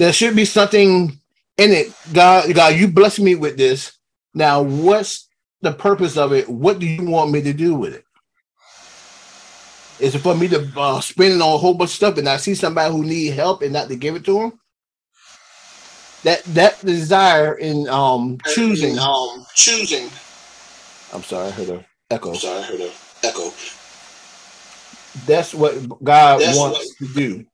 There 0.00 0.14
should 0.14 0.34
be 0.34 0.46
something 0.46 1.20
in 1.58 1.72
it. 1.72 1.92
God, 2.14 2.54
God, 2.54 2.74
you 2.74 2.88
bless 2.88 3.18
me 3.18 3.34
with 3.34 3.58
this. 3.58 3.98
Now, 4.32 4.62
what's 4.62 5.28
the 5.60 5.72
purpose 5.72 6.16
of 6.16 6.32
it? 6.32 6.48
What 6.48 6.78
do 6.78 6.86
you 6.86 7.04
want 7.04 7.32
me 7.32 7.42
to 7.42 7.52
do 7.52 7.74
with 7.74 7.92
it? 7.92 8.04
Is 10.02 10.14
it 10.14 10.20
for 10.20 10.34
me 10.34 10.48
to 10.48 10.66
uh, 10.74 11.02
spend 11.02 11.34
it 11.34 11.42
on 11.42 11.52
a 11.52 11.58
whole 11.58 11.74
bunch 11.74 11.90
of 11.90 11.96
stuff 11.96 12.16
and 12.16 12.30
I 12.30 12.38
see 12.38 12.54
somebody 12.54 12.90
who 12.90 13.04
need 13.04 13.34
help 13.34 13.60
and 13.60 13.74
not 13.74 13.88
to 13.88 13.96
give 13.96 14.16
it 14.16 14.24
to 14.24 14.32
them? 14.38 14.58
That 16.24 16.44
that 16.44 16.80
desire 16.80 17.56
in 17.56 17.86
um 17.90 18.38
choosing 18.54 18.98
um 18.98 19.44
choosing. 19.54 20.08
I'm 21.12 21.22
sorry, 21.22 21.48
I 21.48 21.50
heard 21.50 21.68
a 21.68 21.86
echo. 22.10 22.30
I'm 22.30 22.36
sorry, 22.36 22.58
I 22.60 22.62
heard 22.62 22.80
a 22.80 22.90
echo. 23.22 23.52
That's 25.26 25.52
what 25.52 26.02
God 26.02 26.40
That's 26.40 26.56
wants 26.56 26.78
what... 26.78 27.08
to 27.08 27.14
do 27.14 27.44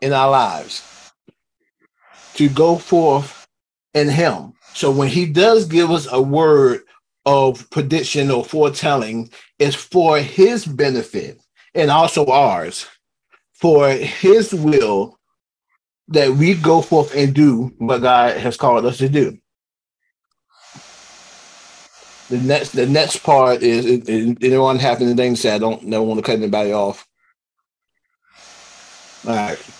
in 0.00 0.12
our 0.12 0.30
lives. 0.30 0.93
To 2.36 2.48
go 2.48 2.78
forth 2.78 3.46
in 3.94 4.08
Him. 4.08 4.54
So 4.74 4.90
when 4.90 5.08
He 5.08 5.26
does 5.26 5.66
give 5.66 5.90
us 5.90 6.08
a 6.10 6.20
word 6.20 6.82
of 7.26 7.68
prediction 7.70 8.30
or 8.30 8.44
foretelling, 8.44 9.30
it's 9.58 9.76
for 9.76 10.18
His 10.18 10.66
benefit 10.66 11.40
and 11.74 11.90
also 11.90 12.26
ours, 12.26 12.86
for 13.52 13.88
His 13.90 14.52
will 14.52 15.18
that 16.08 16.32
we 16.32 16.54
go 16.54 16.82
forth 16.82 17.14
and 17.14 17.34
do 17.34 17.72
what 17.78 18.02
God 18.02 18.36
has 18.36 18.56
called 18.56 18.84
us 18.84 18.98
to 18.98 19.08
do. 19.08 19.38
The 22.30 22.38
next, 22.38 22.70
the 22.70 22.86
next 22.86 23.18
part 23.18 23.62
is, 23.62 23.84
is, 23.86 24.08
is 24.08 24.36
anyone 24.42 24.78
have 24.78 25.00
anything 25.00 25.34
to 25.34 25.40
say? 25.40 25.54
I 25.54 25.58
don't 25.58 25.84
never 25.84 26.02
want 26.04 26.18
to 26.18 26.22
cut 26.22 26.36
anybody 26.38 26.72
off. 26.72 27.06
All 29.26 29.34
right. 29.34 29.73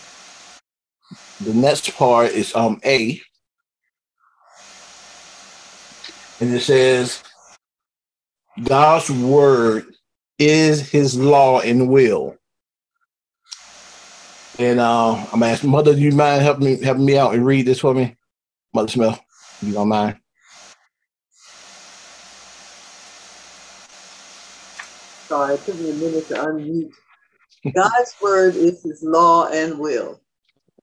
The 1.41 1.55
next 1.55 1.95
part 1.95 2.32
is 2.32 2.55
um 2.55 2.80
A, 2.85 3.20
and 6.41 6.55
it 6.55 6.61
says 6.61 7.22
God's 8.62 9.11
word 9.11 9.87
is 10.39 10.91
His 10.91 11.18
law 11.18 11.61
and 11.61 11.89
will. 11.89 12.37
And 14.59 14.80
uh, 14.80 15.26
I'm 15.32 15.43
asking 15.43 15.70
Mother, 15.70 15.95
do 15.95 16.01
you 16.01 16.12
mind 16.12 16.43
helping 16.43 16.64
me 16.66 16.82
helping 16.82 17.05
me 17.07 17.18
out 17.18 17.35
and 17.35 17.47
read 17.47 17.66
this 17.66 17.80
for 17.80 17.95
me, 17.95 18.16
Mother 18.74 18.89
Smith? 18.89 19.20
You 19.61 19.74
don't 19.74 19.89
mind? 19.89 20.18
sorry, 25.28 25.57
it 25.57 25.66
took 25.66 25.76
me 25.80 25.91
a 25.91 25.95
minute 25.95 26.28
to 26.28 26.35
unmute. 26.37 26.93
God's 27.74 28.16
word 28.20 28.57
is 28.57 28.82
his 28.82 29.03
law 29.03 29.49
and 29.49 29.78
will. 29.78 30.20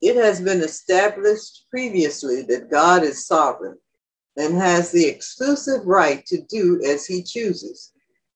It 0.02 0.16
has 0.16 0.41
been 0.41 0.62
established 0.62 1.66
previously 1.70 2.41
that 2.43 2.72
God 2.72 3.04
is 3.04 3.28
sovereign 3.28 3.78
and 4.36 4.56
has 4.56 4.91
the 4.91 5.06
exclusive 5.06 5.86
right 5.86 6.26
to 6.26 6.41
do 6.41 6.82
as 6.84 7.06
he 7.06 7.22
chooses. 7.22 7.91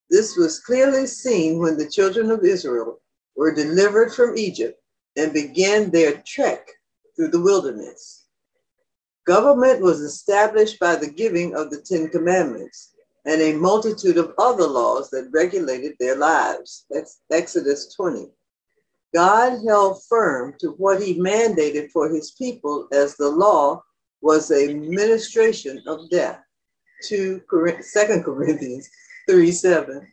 This 0.10 0.38
was 0.38 0.60
clearly 0.60 1.08
seen 1.08 1.58
when 1.60 1.78
the 1.78 1.90
children 1.90 2.30
of 2.30 2.44
Israel 2.46 3.02
were 3.36 3.54
delivered 3.54 4.14
from 4.14 4.38
Egypt 4.38 4.80
and 5.18 5.34
began 5.34 5.90
their 5.90 6.22
trek 6.26 6.68
through 7.16 7.30
the 7.30 7.42
wilderness. 7.42 8.26
Government 9.26 9.82
was 9.82 10.02
established 10.02 10.80
by 10.80 10.96
the 10.96 11.10
giving 11.10 11.56
of 11.56 11.72
the 11.72 11.82
Ten 11.82 12.10
Commandments 12.10 12.92
and 13.26 13.42
a 13.42 13.54
multitude 13.54 14.18
of 14.18 14.36
other 14.38 14.68
laws 14.68 15.10
that 15.10 15.32
regulated 15.34 15.96
their 16.00 16.16
lives. 16.16 16.86
That's 16.92 17.22
Exodus 17.32 17.92
20. 17.96 18.30
God 19.16 19.66
held 19.66 20.04
firm 20.10 20.56
to 20.60 20.72
what 20.72 21.02
he 21.02 21.18
mandated 21.18 21.90
for 21.92 22.10
his 22.10 22.32
people 22.32 22.90
as 22.92 23.16
the 23.16 23.30
law 23.30 23.82
was 24.22 24.52
a 24.52 24.74
ministration 24.74 25.82
of 25.88 26.10
death. 26.10 26.42
2 27.08 27.42
Corinthians 27.48 28.90
3 29.30 29.52
7. 29.54 30.06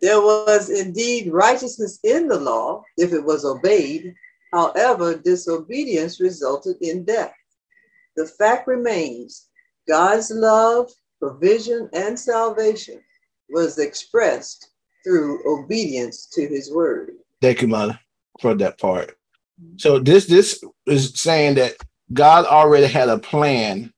There 0.00 0.22
was 0.22 0.70
indeed 0.70 1.30
righteousness 1.30 1.98
in 2.04 2.26
the 2.26 2.40
law 2.40 2.82
if 2.96 3.12
it 3.12 3.22
was 3.22 3.44
obeyed. 3.44 4.14
However, 4.50 5.14
disobedience 5.14 6.18
resulted 6.18 6.76
in 6.80 7.04
death. 7.04 7.34
The 8.16 8.26
fact 8.26 8.66
remains 8.66 9.48
God's 9.86 10.30
love 10.30 10.90
provision, 11.20 11.90
and 11.92 12.18
salvation 12.18 13.02
was 13.50 13.78
expressed 13.78 14.70
through 15.04 15.40
obedience 15.46 16.28
to 16.32 16.48
his 16.48 16.72
word. 16.72 17.10
Thank 17.42 17.60
you, 17.60 17.68
Mother, 17.68 17.98
for 18.42 18.54
that 18.54 18.78
part. 18.78 19.16
So 19.76 19.98
this 19.98 20.26
this 20.26 20.62
is 20.86 21.18
saying 21.18 21.54
that 21.54 21.76
God 22.12 22.44
already 22.44 22.86
had 22.86 23.08
a 23.08 23.18
plan 23.18 23.92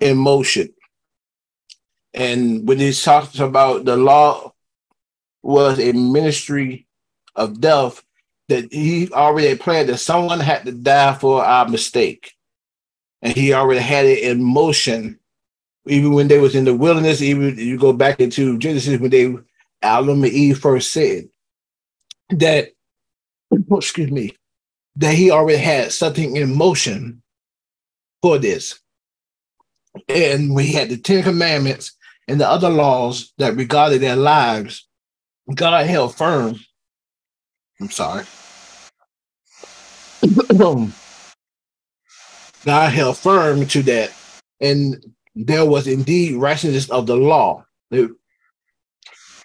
in 0.00 0.18
motion. 0.18 0.74
And 2.12 2.66
when 2.66 2.78
he 2.78 2.92
talks 2.92 3.38
about 3.38 3.84
the 3.84 3.96
law 3.96 4.52
was 5.42 5.78
a 5.78 5.92
ministry 5.92 6.86
of 7.36 7.60
death, 7.60 8.02
that 8.48 8.72
he 8.72 9.10
already 9.12 9.56
planned 9.56 9.88
that 9.88 9.98
someone 9.98 10.40
had 10.40 10.64
to 10.64 10.72
die 10.72 11.14
for 11.14 11.44
our 11.44 11.68
mistake. 11.68 12.34
And 13.22 13.34
he 13.34 13.54
already 13.54 13.80
had 13.80 14.06
it 14.06 14.24
in 14.24 14.42
motion 14.42 15.20
even 15.86 16.12
when 16.12 16.28
they 16.28 16.38
was 16.38 16.54
in 16.54 16.64
the 16.64 16.74
wilderness, 16.74 17.22
even 17.22 17.58
you 17.58 17.78
go 17.78 17.92
back 17.92 18.20
into 18.20 18.58
Genesis 18.58 19.00
when 19.00 19.10
they 19.10 19.34
Adam 19.82 20.22
and 20.22 20.32
Eve 20.32 20.58
first 20.58 20.92
said 20.92 21.28
that, 22.30 22.72
Oh, 23.52 23.76
excuse 23.76 24.10
me, 24.10 24.36
that 24.96 25.14
he 25.14 25.30
already 25.30 25.58
had 25.58 25.92
something 25.92 26.36
in 26.36 26.56
motion 26.56 27.22
for 28.22 28.38
this. 28.38 28.80
And 30.08 30.54
we 30.54 30.72
had 30.72 30.88
the 30.88 30.96
Ten 30.96 31.22
Commandments 31.22 31.96
and 32.28 32.40
the 32.40 32.48
other 32.48 32.68
laws 32.70 33.32
that 33.38 33.56
regarded 33.56 34.00
their 34.00 34.16
lives. 34.16 34.86
God 35.52 35.86
held 35.86 36.14
firm. 36.16 36.56
I'm 37.80 37.90
sorry. 37.90 38.24
God 42.64 42.92
held 42.92 43.16
firm 43.16 43.66
to 43.66 43.82
that. 43.82 44.12
And 44.60 45.04
there 45.34 45.64
was 45.64 45.86
indeed 45.86 46.36
righteousness 46.36 46.90
of 46.90 47.06
the 47.06 47.16
law. 47.16 47.64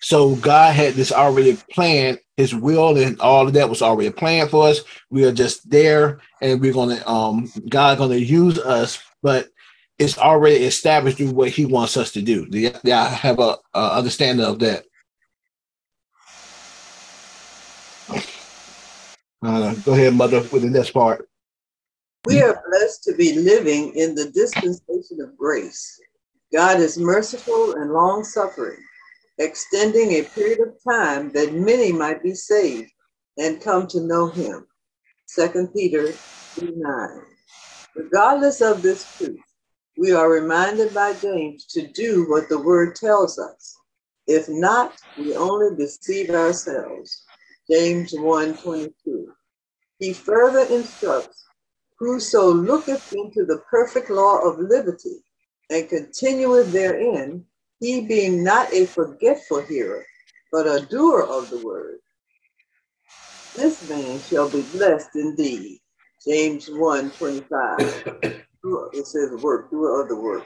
So 0.06 0.36
God 0.36 0.76
had 0.76 0.94
this 0.94 1.12
already 1.12 1.58
planned, 1.72 2.20
his 2.38 2.54
will 2.54 2.96
and 2.96 3.20
all 3.20 3.48
of 3.48 3.54
that 3.54 3.72
was 3.72 3.82
already 3.82 4.12
planned 4.12 4.52
for 4.52 4.68
us. 4.68 4.82
We 5.10 5.26
are 5.26 5.32
just 5.32 5.68
there 5.68 6.20
and 6.44 6.62
we're 6.62 6.74
gonna 6.74 7.02
um 7.08 7.52
God 7.68 7.98
gonna 7.98 8.18
use 8.18 8.60
us, 8.60 9.02
but 9.24 9.50
it's 9.98 10.20
already 10.20 10.58
established 10.58 11.20
what 11.22 11.50
he 11.50 11.66
wants 11.66 11.98
us 11.98 12.12
to 12.12 12.22
do. 12.22 12.46
Do 12.46 12.60
y'all 12.60 13.06
have 13.06 13.40
a, 13.40 13.58
a 13.74 13.98
understanding 13.98 14.46
of 14.46 14.60
that? 14.60 14.86
Uh, 19.44 19.74
go 19.74 19.94
ahead, 19.94 20.14
mother, 20.14 20.42
with 20.52 20.62
the 20.62 20.70
next 20.70 20.92
part. 20.92 21.28
We 22.26 22.44
are 22.44 22.64
blessed 22.70 23.04
to 23.06 23.16
be 23.16 23.40
living 23.40 23.92
in 23.96 24.14
the 24.14 24.30
dispensation 24.30 25.20
of 25.20 25.36
grace. 25.36 26.00
God 26.54 26.80
is 26.80 27.00
merciful 27.00 27.74
and 27.74 27.92
long 27.92 28.24
suffering, 28.24 28.78
extending 29.38 30.12
a 30.12 30.24
period 30.24 30.60
of 30.60 30.76
time 30.88 31.32
that 31.34 31.54
many 31.54 31.92
might 31.92 32.24
be 32.24 32.34
saved 32.34 32.92
and 33.38 33.62
come 33.62 33.88
to 33.88 34.02
know 34.02 34.30
him. 34.30 34.66
2 35.36 35.70
Peter 35.74 36.12
3 36.12 36.74
9. 36.76 37.10
Regardless 37.96 38.62
of 38.62 38.82
this 38.82 39.18
truth, 39.18 39.40
we 39.98 40.12
are 40.12 40.32
reminded 40.32 40.94
by 40.94 41.14
James 41.14 41.66
to 41.68 41.88
do 41.88 42.30
what 42.30 42.50
the 42.50 42.60
word 42.60 42.96
tells 42.96 43.40
us. 43.40 43.78
If 44.28 44.48
not, 44.50 44.94
we 45.18 45.36
only 45.36 45.76
deceive 45.76 46.30
ourselves. 46.30 47.26
James 47.70 48.14
1 48.14 48.58
22. 48.58 49.34
He 50.00 50.14
further 50.14 50.66
instructs 50.74 51.46
Whoso 51.98 52.52
looketh 52.52 53.14
into 53.14 53.46
the 53.46 53.64
perfect 53.70 54.10
law 54.10 54.40
of 54.40 54.60
liberty 54.60 55.24
and 55.70 55.88
continueth 55.88 56.74
therein, 56.74 57.46
he 57.86 58.02
being 58.02 58.44
not 58.44 58.74
a 58.74 58.86
forgetful 58.86 59.62
hearer, 59.62 60.04
but 60.52 60.66
a 60.66 60.86
doer 60.86 61.22
of 61.22 61.50
the 61.50 61.64
word, 61.64 61.98
this 63.56 63.88
man 63.88 64.20
shall 64.20 64.50
be 64.50 64.62
blessed 64.74 65.10
indeed. 65.16 65.80
James 66.28 66.68
1 66.70 67.12
25. 67.12 67.78
it 68.94 69.08
says 69.08 69.32
work, 69.42 69.70
doer 69.70 70.02
of 70.02 70.10
the 70.10 70.16
work. 70.16 70.46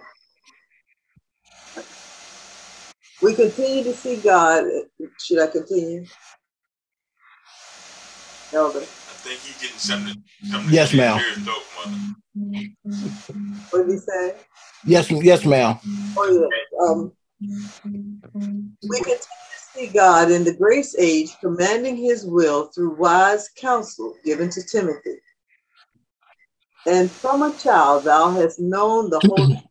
We 3.22 3.34
continue 3.36 3.84
to 3.84 3.94
see 3.94 4.18
God. 4.18 4.66
Should 5.20 5.40
I 5.40 5.48
continue? 5.48 6.06
Elder 8.54 8.86
think 9.30 9.40
he's 9.42 9.62
getting 9.62 9.78
something. 9.78 10.24
something 10.50 10.74
yes, 10.74 10.94
ma'am. 10.94 11.22
What 13.70 13.88
did 13.88 13.94
he 13.94 13.98
say? 14.00 14.36
Yes, 14.86 15.12
yes, 15.12 15.46
ma'am. 15.46 15.78
Oh 16.18 16.50
yeah. 16.52 16.88
Um, 16.88 17.12
Mm-hmm. 17.42 18.68
we 18.90 18.98
continue 18.98 19.16
to 19.16 19.60
see 19.74 19.88
God 19.88 20.30
in 20.30 20.44
the 20.44 20.54
grace 20.54 20.94
age 21.00 21.38
commanding 21.40 21.96
His 21.96 22.26
will 22.26 22.66
through 22.68 22.96
wise 22.96 23.50
counsel 23.58 24.16
given 24.26 24.50
to 24.50 24.62
Timothy. 24.62 25.20
And 26.86 27.10
from 27.10 27.44
a 27.44 27.56
child 27.58 28.04
thou 28.04 28.32
hast 28.32 28.60
known 28.60 29.10
the 29.10 29.22
holy 29.24 29.56
mm-hmm. 29.56 29.66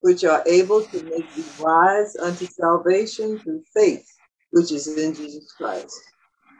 which 0.00 0.24
are 0.24 0.42
able 0.46 0.82
to 0.82 1.02
make 1.04 1.34
thee 1.34 1.44
wise 1.58 2.16
unto 2.16 2.44
salvation 2.44 3.38
through 3.38 3.62
faith, 3.74 4.06
which 4.50 4.70
is 4.70 4.88
in 4.88 5.14
Jesus 5.14 5.50
Christ. 5.52 5.98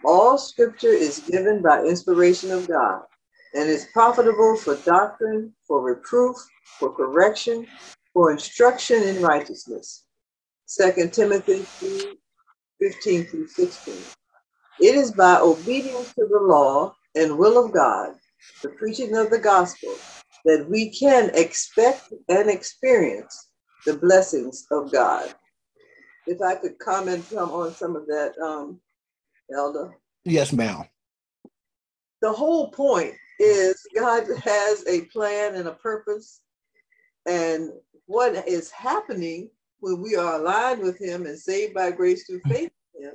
All 0.06 0.38
scripture 0.38 0.88
is 0.88 1.20
given 1.30 1.60
by 1.60 1.82
inspiration 1.82 2.50
of 2.50 2.66
God 2.66 3.02
and 3.54 3.68
is 3.68 3.88
profitable 3.92 4.56
for 4.56 4.76
doctrine, 4.76 5.52
for 5.66 5.82
reproof, 5.82 6.36
for 6.78 6.94
correction, 6.94 7.66
for 8.18 8.32
instruction 8.32 9.00
in 9.04 9.22
righteousness. 9.22 10.04
2 10.76 11.08
Timothy 11.10 11.60
3 11.60 12.18
15 12.80 13.24
through 13.26 13.46
16. 13.46 13.94
It 14.80 14.96
is 14.96 15.12
by 15.12 15.36
obedience 15.36 16.12
to 16.14 16.26
the 16.28 16.40
law 16.40 16.96
and 17.14 17.38
will 17.38 17.64
of 17.64 17.72
God, 17.72 18.16
the 18.60 18.70
preaching 18.70 19.14
of 19.14 19.30
the 19.30 19.38
gospel, 19.38 19.94
that 20.44 20.66
we 20.68 20.90
can 20.90 21.30
expect 21.34 22.12
and 22.28 22.50
experience 22.50 23.50
the 23.86 23.96
blessings 23.96 24.66
of 24.72 24.90
God. 24.90 25.32
If 26.26 26.42
I 26.42 26.56
could 26.56 26.76
comment 26.80 27.32
on 27.32 27.72
some 27.72 27.94
of 27.94 28.04
that, 28.06 28.32
um, 28.44 28.80
Elder? 29.56 29.96
Yes, 30.24 30.52
ma'am. 30.52 30.88
The 32.20 32.32
whole 32.32 32.72
point 32.72 33.14
is 33.38 33.80
God 33.94 34.26
has 34.42 34.84
a 34.88 35.02
plan 35.02 35.54
and 35.54 35.68
a 35.68 35.74
purpose. 35.74 36.40
And 37.28 37.70
what 38.06 38.48
is 38.48 38.70
happening 38.70 39.50
when 39.80 40.00
we 40.02 40.16
are 40.16 40.40
aligned 40.40 40.82
with 40.82 40.98
Him 40.98 41.26
and 41.26 41.38
saved 41.38 41.74
by 41.74 41.90
grace 41.90 42.26
through 42.26 42.40
mm. 42.40 42.52
faith 42.52 42.70
in 42.96 43.04
Him 43.04 43.14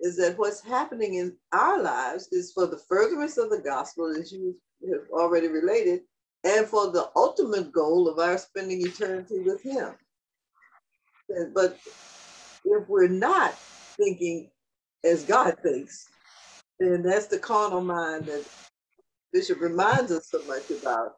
is 0.00 0.16
that 0.16 0.36
what's 0.36 0.60
happening 0.60 1.14
in 1.14 1.36
our 1.52 1.80
lives 1.80 2.28
is 2.32 2.52
for 2.52 2.66
the 2.66 2.80
furtherance 2.88 3.38
of 3.38 3.48
the 3.48 3.60
gospel, 3.60 4.12
as 4.18 4.32
you 4.32 4.56
have 4.90 5.08
already 5.12 5.46
related, 5.46 6.00
and 6.42 6.66
for 6.66 6.90
the 6.90 7.10
ultimate 7.16 7.72
goal 7.72 8.08
of 8.08 8.18
our 8.18 8.36
spending 8.36 8.82
eternity 8.82 9.38
with 9.40 9.62
Him. 9.62 9.94
But 11.54 11.78
if 12.64 12.88
we're 12.88 13.08
not 13.08 13.54
thinking 13.96 14.50
as 15.04 15.24
God 15.24 15.56
thinks. 15.62 16.08
And 16.80 17.04
that's 17.04 17.26
the 17.26 17.38
carnal 17.38 17.80
mind 17.80 18.26
that 18.26 18.44
Bishop 19.32 19.60
reminds 19.60 20.10
us 20.10 20.28
so 20.28 20.42
much 20.46 20.70
about. 20.70 21.16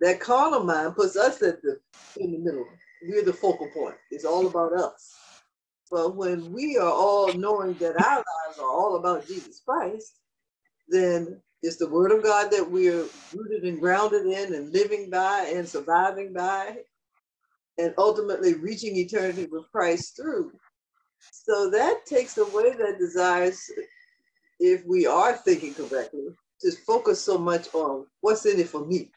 That 0.00 0.20
carnal 0.20 0.64
mind 0.64 0.94
puts 0.96 1.16
us 1.16 1.42
at 1.42 1.62
the 1.62 1.80
in 2.16 2.32
the 2.32 2.38
middle. 2.38 2.66
We're 3.02 3.24
the 3.24 3.32
focal 3.32 3.68
point. 3.68 3.94
It's 4.10 4.24
all 4.24 4.46
about 4.46 4.72
us. 4.72 5.16
But 5.90 6.16
when 6.16 6.52
we 6.52 6.76
are 6.76 6.90
all 6.90 7.32
knowing 7.32 7.74
that 7.74 7.96
our 7.96 8.16
lives 8.16 8.58
are 8.58 8.68
all 8.68 8.96
about 8.96 9.26
Jesus 9.26 9.62
Christ, 9.64 10.18
then 10.88 11.40
it's 11.62 11.76
the 11.76 11.88
word 11.88 12.12
of 12.12 12.22
God 12.22 12.50
that 12.50 12.70
we're 12.70 13.04
rooted 13.34 13.64
and 13.64 13.80
grounded 13.80 14.26
in 14.26 14.54
and 14.54 14.72
living 14.72 15.10
by 15.10 15.50
and 15.54 15.68
surviving 15.68 16.32
by 16.32 16.78
and 17.78 17.94
ultimately 17.98 18.54
reaching 18.54 18.96
eternity 18.96 19.46
with 19.50 19.70
Christ 19.70 20.16
through. 20.16 20.52
So 21.32 21.70
that 21.70 22.04
takes 22.06 22.36
away 22.38 22.74
that 22.74 22.98
desires, 22.98 23.60
if 24.60 24.84
we 24.84 25.06
are 25.06 25.36
thinking 25.36 25.74
correctly, 25.74 26.28
to 26.60 26.72
focus 26.86 27.20
so 27.20 27.38
much 27.38 27.72
on 27.74 28.06
what's 28.20 28.46
in 28.46 28.58
it 28.58 28.68
for 28.68 28.84
me. 28.84 29.10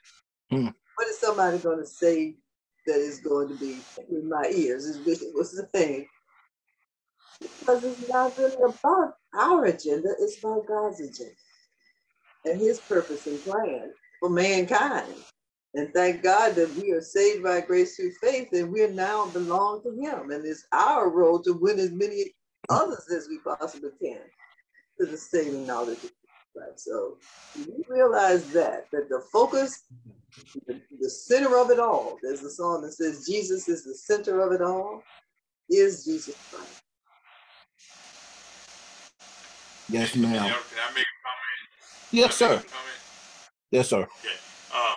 Mm. 0.52 0.74
What 0.95 1.08
is 1.08 1.20
somebody 1.20 1.58
going 1.60 1.80
to 1.80 1.86
say 1.86 2.36
that 2.86 2.97
is 2.97 3.20
going 3.20 3.49
to 3.49 3.56
be 3.56 3.78
in 4.10 4.30
my 4.30 4.52
ears, 4.54 4.86
as 4.86 4.97
Bishop 4.97 5.30
was 5.34 5.60
saying? 5.74 6.08
Because 7.39 7.84
it's 7.84 8.10
not 8.10 8.38
really 8.38 8.56
about 8.64 9.16
our 9.34 9.66
agenda, 9.66 10.10
it's 10.20 10.39
about 10.39 10.68
God's 10.68 10.99
agenda 10.99 11.32
and 12.45 12.60
his 12.60 12.80
purpose 12.80 13.28
and 13.28 13.41
plan 13.43 13.91
for 14.20 14.30
mankind. 14.30 15.14
And 15.74 15.93
thank 15.93 16.22
God 16.22 16.56
that 16.56 16.76
we 16.76 16.91
are 16.91 17.02
saved 17.02 17.43
by 17.43 17.62
grace 17.62 17.95
through 17.95 18.12
faith 18.22 18.49
and 18.52 18.72
we 18.72 18.84
are 18.84 18.91
now 18.91 19.28
belong 19.28 19.82
to 19.84 19.91
Him. 19.91 20.32
And 20.32 20.45
it's 20.45 20.66
our 20.74 21.10
role 21.10 21.41
to 21.43 21.54
win 21.54 21.80
as 21.80 21.91
many 21.91 22.34
others 22.70 23.08
as 23.16 23.30
we 23.30 23.39
possibly 23.39 23.91
can 24.02 24.20
to 24.99 25.06
the 25.06 25.18
saving 25.18 25.66
knowledge 25.66 25.99
Christ. 26.56 26.84
So 26.84 27.18
we 27.56 27.84
realize 27.88 28.52
that, 28.52 28.88
that 28.91 29.08
the 29.08 29.24
focus, 29.32 29.84
the, 30.67 30.82
the 30.99 31.09
center 31.09 31.57
of 31.57 31.69
it 31.69 31.79
all, 31.79 32.17
there's 32.21 32.43
a 32.43 32.49
song 32.49 32.82
that 32.84 32.93
says 32.93 33.25
Jesus 33.25 33.67
is 33.67 33.84
the 33.84 33.95
center 33.95 34.41
of 34.41 34.51
it 34.51 34.61
all, 34.61 35.03
is 35.69 36.05
Jesus 36.05 36.36
Christ. 36.49 36.82
Yes, 39.89 40.15
ma'am. 40.15 40.32
Can 40.32 40.43
I 40.43 40.93
make 40.95 41.03
a 41.03 41.19
comment? 41.19 41.61
Yes, 42.11 42.36
sir. 42.36 42.63
Yes, 43.71 43.89
sir. 43.89 44.03
Okay. 44.03 44.38
Um, 44.71 44.95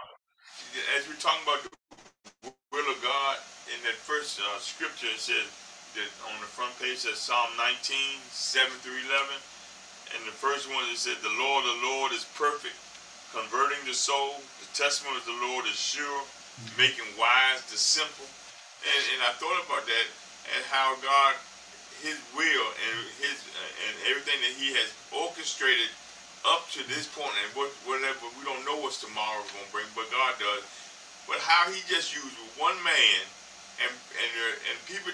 as 0.97 1.07
we're 1.09 1.19
talking 1.19 1.43
about 1.43 1.63
the 1.63 2.53
will 2.71 2.91
of 2.91 3.03
God, 3.03 3.37
in 3.75 3.83
that 3.83 3.99
first 3.99 4.39
uh, 4.39 4.59
scripture, 4.59 5.11
it 5.11 5.19
says 5.19 5.47
that 5.99 6.11
on 6.31 6.37
the 6.39 6.47
front 6.47 6.75
page 6.79 7.03
says 7.03 7.19
Psalm 7.19 7.51
19, 7.59 7.97
7 8.31 8.71
through 8.83 8.99
11. 9.11 9.35
And 10.15 10.23
the 10.27 10.37
first 10.37 10.71
one 10.71 10.85
it 10.91 10.99
said, 10.99 11.19
The 11.23 11.35
Lord, 11.43 11.65
the 11.67 11.81
Lord 11.83 12.13
is 12.13 12.23
perfect, 12.39 12.79
converting 13.35 13.83
the 13.85 13.93
soul. 13.93 14.39
The 14.63 14.71
testimony 14.73 15.19
of 15.19 15.27
the 15.27 15.41
Lord 15.51 15.67
is 15.67 15.75
sure, 15.75 16.23
making 16.79 17.05
wise 17.19 17.67
the 17.67 17.77
simple. 17.77 18.31
And, 18.87 19.03
and 19.19 19.21
I 19.27 19.35
thought 19.43 19.59
about 19.67 19.83
that 19.85 20.07
and 20.55 20.63
how 20.71 20.95
God, 21.03 21.35
His 21.99 22.17
will 22.39 22.67
and 22.87 22.97
His 23.19 23.43
uh, 23.51 23.87
and 23.91 23.95
everything 24.15 24.39
that 24.39 24.55
He 24.55 24.71
has 24.79 24.95
orchestrated 25.11 25.91
up 26.47 26.69
to 26.77 26.85
this 26.93 27.09
point, 27.09 27.33
and 27.41 27.51
what, 27.57 27.73
whatever 27.89 28.29
we 28.37 28.45
don't 28.45 28.61
know 28.69 28.77
what 28.85 28.93
tomorrow's 29.01 29.49
gonna 29.51 29.73
bring, 29.73 29.89
but 29.97 30.05
God 30.13 30.37
does. 30.37 30.63
But 31.27 31.41
how 31.41 31.67
He 31.73 31.81
just 31.89 32.13
used 32.13 32.37
one 32.61 32.77
man, 32.85 33.23
and 33.83 33.91
and 33.91 34.31
uh, 34.31 34.69
and 34.71 34.77
people 34.87 35.11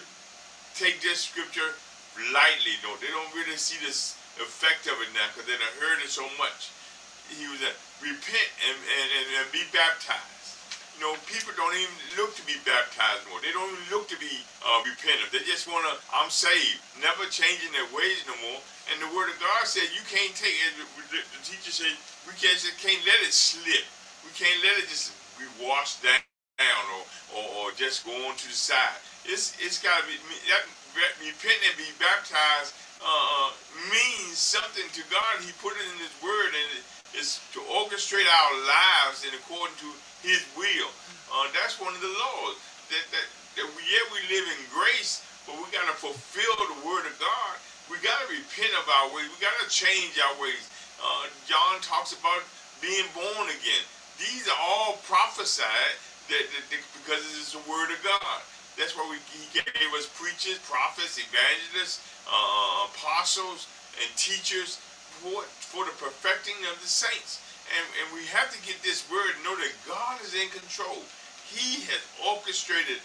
take 0.75 1.01
this 1.01 1.23
scripture 1.25 1.79
lightly, 2.35 2.75
though 2.83 2.99
they 2.99 3.09
don't 3.15 3.31
really 3.33 3.57
see 3.57 3.79
this 3.81 4.19
effect 4.43 4.91
of 4.91 4.99
it 4.99 5.11
now 5.15 5.25
because 5.31 5.47
they 5.47 5.55
have 5.55 5.79
heard 5.79 6.03
it 6.03 6.11
so 6.11 6.27
much. 6.37 6.75
He 7.31 7.47
was 7.47 7.63
a 7.63 7.71
repent 8.03 8.51
and, 8.67 8.77
and, 8.77 9.09
and, 9.21 9.27
and 9.41 9.47
be 9.53 9.63
baptized 9.73 10.41
you 11.01 11.09
know, 11.09 11.17
people 11.33 11.57
don't 11.57 11.73
even 11.73 11.97
look 12.21 12.37
to 12.37 12.45
be 12.45 12.61
baptized 12.69 13.25
more. 13.33 13.41
They 13.41 13.57
don't 13.57 13.73
even 13.73 13.89
look 13.89 14.05
to 14.13 14.21
be 14.21 14.45
uh, 14.61 14.85
repentant. 14.85 15.33
They 15.33 15.41
just 15.49 15.65
want 15.65 15.89
to, 15.89 15.97
I'm 16.13 16.29
saved, 16.29 16.77
never 17.01 17.25
changing 17.33 17.73
their 17.73 17.89
ways 17.97 18.21
no 18.29 18.37
more. 18.45 18.61
And 18.93 19.01
the 19.01 19.09
Word 19.17 19.33
of 19.33 19.41
God 19.41 19.65
said 19.65 19.89
you 19.97 20.05
can't 20.13 20.37
take 20.37 20.53
it. 20.53 20.77
The, 21.09 21.25
teacher 21.41 21.73
said 21.73 21.97
we 22.29 22.37
can't 22.37 22.61
just 22.61 22.77
can't 22.85 23.01
let 23.09 23.17
it 23.25 23.33
slip. 23.33 23.81
We 24.29 24.31
can't 24.37 24.61
let 24.61 24.77
it 24.77 24.93
just 24.93 25.17
be 25.41 25.49
washed 25.57 26.05
down 26.05 26.21
or, 26.93 27.03
or, 27.33 27.47
or 27.57 27.67
just 27.81 28.05
go 28.05 28.13
on 28.29 28.37
to 28.37 28.47
the 28.47 28.53
side. 28.53 29.01
It's 29.25 29.57
it's 29.57 29.81
got 29.81 29.97
to 29.97 30.05
be 30.05 30.21
that 30.53 30.69
repent 31.25 31.65
and 31.65 31.75
be 31.81 31.89
baptized 31.97 32.77
uh, 33.01 33.09
uh, 33.09 33.49
means 33.89 34.37
something 34.37 34.85
to 34.93 35.03
God. 35.09 35.41
He 35.41 35.53
put 35.65 35.73
it 35.73 35.87
in 35.89 35.99
His 36.05 36.13
Word, 36.21 36.53
and 36.53 36.69
is 37.17 37.41
to 37.53 37.61
orchestrate 37.67 38.27
our 38.27 38.55
lives 38.67 39.27
in 39.27 39.33
according 39.35 39.75
to 39.83 39.91
His 40.23 40.43
will. 40.55 40.91
Uh, 41.31 41.47
that's 41.55 41.79
one 41.81 41.95
of 41.95 42.03
the 42.03 42.11
laws. 42.11 42.57
That, 42.91 43.05
that, 43.15 43.27
that 43.59 43.67
we, 43.75 43.83
yeah, 43.87 44.05
we 44.11 44.21
live 44.31 44.47
in 44.47 44.61
grace, 44.71 45.23
but 45.47 45.55
we 45.59 45.67
got 45.71 45.87
to 45.91 45.97
fulfill 45.97 46.55
the 46.67 46.81
Word 46.87 47.07
of 47.07 47.15
God. 47.19 47.55
We 47.91 47.99
got 48.03 48.19
to 48.23 48.27
repent 48.31 48.71
of 48.79 48.87
our 48.87 49.15
ways. 49.15 49.27
We 49.31 49.39
got 49.43 49.55
to 49.63 49.69
change 49.71 50.19
our 50.19 50.37
ways. 50.39 50.71
Uh, 50.99 51.27
John 51.47 51.83
talks 51.83 52.15
about 52.15 52.43
being 52.79 53.07
born 53.15 53.47
again. 53.51 53.85
These 54.19 54.47
are 54.47 54.61
all 54.61 55.01
prophesied 55.07 55.97
that, 56.31 56.45
that, 56.45 56.65
because 57.03 57.23
it 57.25 57.37
is 57.43 57.51
the 57.55 57.65
Word 57.67 57.91
of 57.91 57.99
God. 58.03 58.41
That's 58.79 58.95
why 58.95 59.07
we, 59.11 59.19
He 59.35 59.51
gave 59.51 59.91
us 59.99 60.07
preachers, 60.07 60.59
prophets, 60.63 61.19
evangelists, 61.19 62.03
uh, 62.31 62.87
apostles, 62.91 63.67
and 63.99 64.09
teachers 64.17 64.79
for, 65.21 65.45
for 65.45 65.85
the 65.85 65.95
perfecting 66.01 66.57
of 66.73 66.81
the 66.81 66.89
saints. 66.89 67.45
And, 67.71 67.87
and 68.03 68.07
we 68.17 68.27
have 68.33 68.51
to 68.51 68.59
get 68.67 68.81
this 68.83 69.07
word, 69.07 69.37
know 69.47 69.55
that 69.55 69.75
God 69.87 70.19
is 70.25 70.35
in 70.35 70.49
control. 70.51 71.05
He 71.47 71.87
has 71.87 72.03
orchestrated 72.25 72.99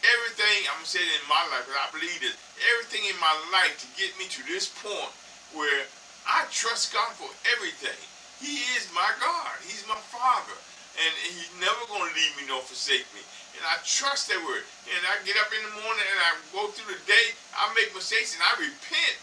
everything, 0.00 0.58
I'm 0.72 0.86
saying 0.86 1.04
in 1.04 1.24
my 1.28 1.42
life, 1.52 1.68
and 1.68 1.76
I 1.76 1.88
believe 1.92 2.20
that 2.24 2.36
everything 2.72 3.04
in 3.04 3.18
my 3.20 3.32
life 3.52 3.76
to 3.84 3.88
get 4.00 4.16
me 4.16 4.30
to 4.32 4.40
this 4.48 4.70
point 4.80 5.12
where 5.52 5.84
I 6.24 6.48
trust 6.48 6.94
God 6.94 7.12
for 7.18 7.28
everything. 7.52 7.96
He 8.40 8.64
is 8.80 8.88
my 8.96 9.08
God. 9.20 9.52
He's 9.60 9.84
my 9.84 10.00
Father. 10.08 10.56
And 10.96 11.12
he's 11.22 11.52
never 11.60 11.80
going 11.88 12.08
to 12.08 12.16
leave 12.16 12.34
me 12.40 12.48
nor 12.48 12.60
forsake 12.64 13.06
me. 13.12 13.22
And 13.56 13.64
I 13.68 13.80
trust 13.84 14.28
that 14.32 14.40
word. 14.42 14.64
And 14.88 15.00
I 15.06 15.20
get 15.24 15.36
up 15.40 15.52
in 15.52 15.60
the 15.64 15.74
morning 15.84 16.06
and 16.08 16.20
I 16.24 16.30
go 16.52 16.68
through 16.72 16.92
the 16.92 17.00
day. 17.04 17.36
I 17.56 17.68
make 17.76 17.92
mistakes 17.92 18.36
and 18.36 18.42
I 18.44 18.52
repent 18.58 19.16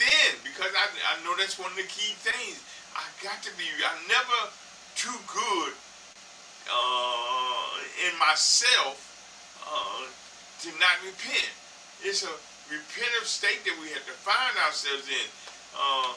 then 0.00 0.32
because 0.42 0.72
I, 0.72 0.86
I 1.12 1.14
know 1.22 1.36
that's 1.36 1.60
one 1.60 1.70
of 1.70 1.76
the 1.76 1.86
key 1.86 2.16
things. 2.16 2.64
I 2.96 3.04
got 3.22 3.38
to 3.44 3.52
be, 3.54 3.68
I'm 3.84 4.02
never 4.08 4.40
too 4.96 5.14
good 5.28 5.72
uh, 6.66 8.08
in 8.08 8.12
myself 8.18 8.98
uh, 9.62 10.08
to 10.64 10.68
not 10.80 10.96
repent. 11.04 11.52
It's 12.02 12.24
a 12.24 12.32
repentant 12.72 13.28
state 13.28 13.62
that 13.68 13.76
we 13.78 13.92
have 13.92 14.04
to 14.08 14.16
find 14.24 14.54
ourselves 14.66 15.06
in. 15.06 15.28
Uh, 15.76 16.10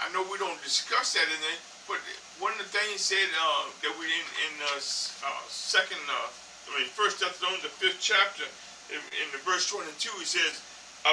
I 0.00 0.12
know 0.12 0.24
we 0.30 0.38
don't 0.38 0.60
discuss 0.62 1.14
that 1.14 1.26
in 1.26 1.42
it, 1.52 1.60
but 1.88 2.00
one 2.38 2.52
of 2.52 2.60
the 2.60 2.70
things 2.70 3.00
said 3.00 3.28
uh, 3.32 3.64
that 3.80 3.92
we 3.96 4.06
in, 4.06 4.26
in 4.48 4.54
uh, 4.68 4.76
uh, 4.76 5.44
second, 5.48 6.00
uh, 6.08 6.28
I 6.68 6.80
mean, 6.80 6.88
First 6.92 7.20
Thessalonians, 7.20 7.64
the 7.64 7.72
fifth 7.72 8.00
chapter, 8.00 8.44
in, 8.92 9.00
in 9.22 9.28
the 9.32 9.40
verse 9.42 9.66
22, 9.70 9.88
he 10.20 10.26
says, 10.26 10.60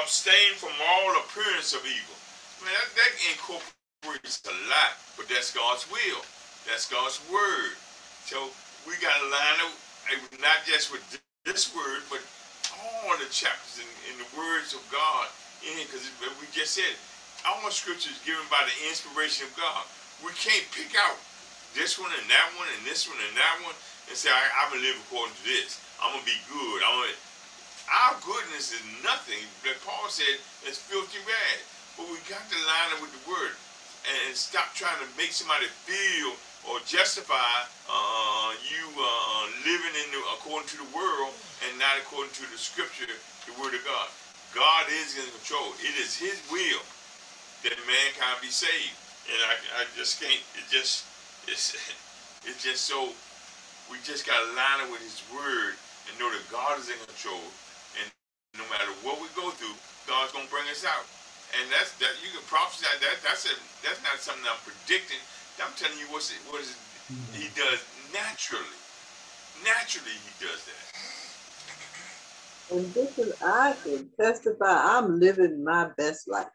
abstain 0.02 0.54
from 0.58 0.72
all 0.80 1.10
appearance 1.22 1.72
of 1.74 1.82
evil. 1.86 2.16
Man, 2.64 2.72
that, 2.74 2.88
that 2.98 3.12
incorporates 3.32 4.42
a 4.46 4.54
lot, 4.70 4.98
but 5.16 5.28
that's 5.28 5.54
God's 5.54 5.86
will. 5.90 6.22
That's 6.66 6.88
God's 6.90 7.20
word. 7.30 7.76
So 8.26 8.50
we 8.88 8.96
got 9.00 9.14
to 9.20 9.26
line 9.28 9.58
up 9.68 9.74
eh, 10.12 10.20
not 10.40 10.64
just 10.66 10.92
with 10.92 11.04
this 11.44 11.74
word, 11.76 12.02
but 12.10 12.20
all 12.80 13.16
the 13.20 13.28
chapters 13.30 13.80
in, 13.80 14.16
the 14.18 14.28
words 14.36 14.72
of 14.74 14.82
God 14.90 15.28
in 15.62 15.76
here, 15.76 15.86
because 15.88 16.06
we 16.40 16.46
just 16.52 16.74
said 16.74 16.94
all 17.44 17.68
scripture 17.70 18.10
is 18.10 18.20
given 18.24 18.44
by 18.48 18.64
the 18.64 18.76
inspiration 18.88 19.46
of 19.48 19.52
God. 19.56 19.84
We 20.24 20.32
can't 20.40 20.64
pick 20.72 20.96
out 20.96 21.20
this 21.76 22.00
one 22.00 22.10
and 22.16 22.26
that 22.30 22.48
one 22.56 22.68
and 22.72 22.82
this 22.88 23.04
one 23.04 23.20
and 23.20 23.36
that 23.36 23.56
one 23.64 23.76
and 24.08 24.16
say, 24.16 24.32
I, 24.32 24.70
to 24.72 24.78
live 24.80 24.96
according 25.08 25.34
to 25.36 25.44
this. 25.44 25.80
I'm 26.00 26.12
going 26.12 26.24
to 26.24 26.28
be 26.28 26.40
good. 26.48 26.78
I'm 26.84 26.94
gonna, 27.04 27.16
our 27.90 28.16
goodness 28.24 28.72
is 28.72 28.84
nothing 29.04 29.44
that 29.64 29.76
Paul 29.84 30.08
said 30.08 30.40
is 30.64 30.80
filthy 30.80 31.20
rags. 31.24 31.64
But 31.96 32.10
we 32.10 32.18
got 32.26 32.42
to 32.42 32.58
line 32.66 32.90
up 32.96 33.00
with 33.04 33.14
the 33.14 33.22
word 33.30 33.54
and 34.04 34.36
stop 34.36 34.74
trying 34.74 34.98
to 35.00 35.08
make 35.16 35.32
somebody 35.32 35.70
feel 35.88 36.34
or 36.68 36.80
justify 36.88 37.54
uh, 37.88 38.50
you 38.64 38.84
uh, 38.96 39.42
living 39.68 39.94
in 40.00 40.08
the, 40.12 40.20
according 40.36 40.68
to 40.72 40.78
the 40.80 40.90
world 40.96 41.32
and 41.64 41.72
not 41.78 41.96
according 42.00 42.32
to 42.34 42.44
the 42.48 42.58
scripture, 42.58 43.08
the 43.46 43.54
word 43.60 43.76
of 43.76 43.84
God. 43.84 44.08
God 44.56 44.88
is 44.88 45.16
in 45.20 45.26
control. 45.40 45.76
It 45.84 45.94
is 46.00 46.16
his 46.16 46.40
will 46.48 46.82
that 47.64 47.76
mankind 47.84 48.38
be 48.40 48.52
saved. 48.52 48.96
And 49.28 49.38
I, 49.44 49.82
I 49.82 49.82
just 49.96 50.20
can't, 50.20 50.40
it 50.56 50.66
just, 50.68 51.04
it's, 51.48 51.76
it's 52.48 52.60
just 52.64 52.84
so, 52.88 53.12
we 53.92 54.00
just 54.04 54.26
got 54.26 54.36
to 54.40 54.48
line 54.56 54.84
up 54.84 54.90
with 54.92 55.04
his 55.04 55.20
word 55.32 55.76
and 56.08 56.12
know 56.20 56.28
that 56.32 56.44
God 56.50 56.80
is 56.80 56.88
in 56.88 56.98
control. 57.08 57.44
And 58.54 58.62
no 58.62 58.66
matter 58.70 58.86
what 59.02 59.18
we 59.18 59.26
go 59.34 59.50
through, 59.50 59.74
God's 60.06 60.30
going 60.30 60.46
to 60.46 60.52
bring 60.54 60.70
us 60.70 60.86
out. 60.86 61.02
And 61.58 61.66
that's 61.74 61.98
that 61.98 62.14
you 62.22 62.30
can 62.30 62.42
prophesy 62.46 62.86
that 62.86 63.18
that's 63.22 63.46
a 63.46 63.54
that's 63.82 64.02
not 64.02 64.22
something 64.22 64.46
I'm 64.46 64.62
predicting. 64.62 65.18
I'm 65.58 65.74
telling 65.74 65.98
you 65.98 66.06
what's 66.10 66.30
it 66.30 66.38
what 66.50 66.62
is 66.62 66.70
it 66.70 66.78
he 67.34 67.46
mm-hmm. 67.46 67.58
does 67.58 67.84
naturally. 68.14 68.78
Naturally 69.62 70.14
he 70.22 70.32
does 70.44 70.64
that. 70.66 70.84
And 72.74 72.94
this 72.94 73.18
is 73.18 73.34
I 73.42 73.74
can 73.84 74.10
testify 74.18 74.98
I'm 74.98 75.20
living 75.20 75.62
my 75.62 75.90
best 75.96 76.28
life. 76.28 76.48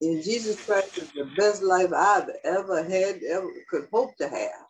And 0.00 0.22
Jesus 0.22 0.64
Christ 0.64 0.98
is 0.98 1.10
the 1.12 1.30
best 1.36 1.62
life 1.62 1.92
I've 1.94 2.28
ever 2.44 2.82
had, 2.82 3.22
ever 3.22 3.48
could 3.70 3.88
hope 3.92 4.16
to 4.16 4.28
have. 4.28 4.66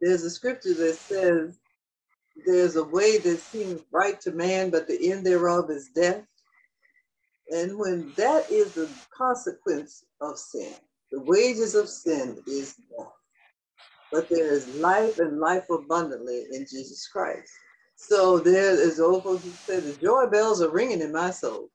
There's 0.00 0.24
a 0.24 0.30
scripture 0.30 0.74
that 0.74 0.96
says, 0.96 1.58
There's 2.46 2.76
a 2.76 2.84
way 2.84 3.18
that 3.18 3.38
seems 3.40 3.82
right 3.92 4.20
to 4.22 4.32
man, 4.32 4.70
but 4.70 4.88
the 4.88 5.12
end 5.12 5.26
thereof 5.26 5.70
is 5.70 5.90
death. 5.94 6.24
And 7.50 7.78
when 7.78 8.12
that 8.16 8.50
is 8.50 8.74
the 8.74 8.88
consequence 9.16 10.04
of 10.20 10.38
sin, 10.38 10.74
the 11.12 11.20
wages 11.22 11.74
of 11.74 11.88
sin 11.88 12.42
is 12.46 12.74
death. 12.96 13.12
But 14.12 14.28
there 14.30 14.52
is 14.52 14.68
life 14.76 15.18
and 15.18 15.40
life 15.40 15.66
abundantly 15.70 16.46
in 16.52 16.66
Jesus 16.70 17.08
Christ. 17.08 17.52
So 17.96 18.38
there 18.40 18.72
is 18.72 19.00
over, 19.00 19.38
he 19.38 19.50
said, 19.50 19.84
the 19.84 19.96
joy 20.02 20.26
bells 20.28 20.62
are 20.62 20.70
ringing 20.70 21.02
in 21.02 21.12
my 21.12 21.30
soul. 21.30 21.70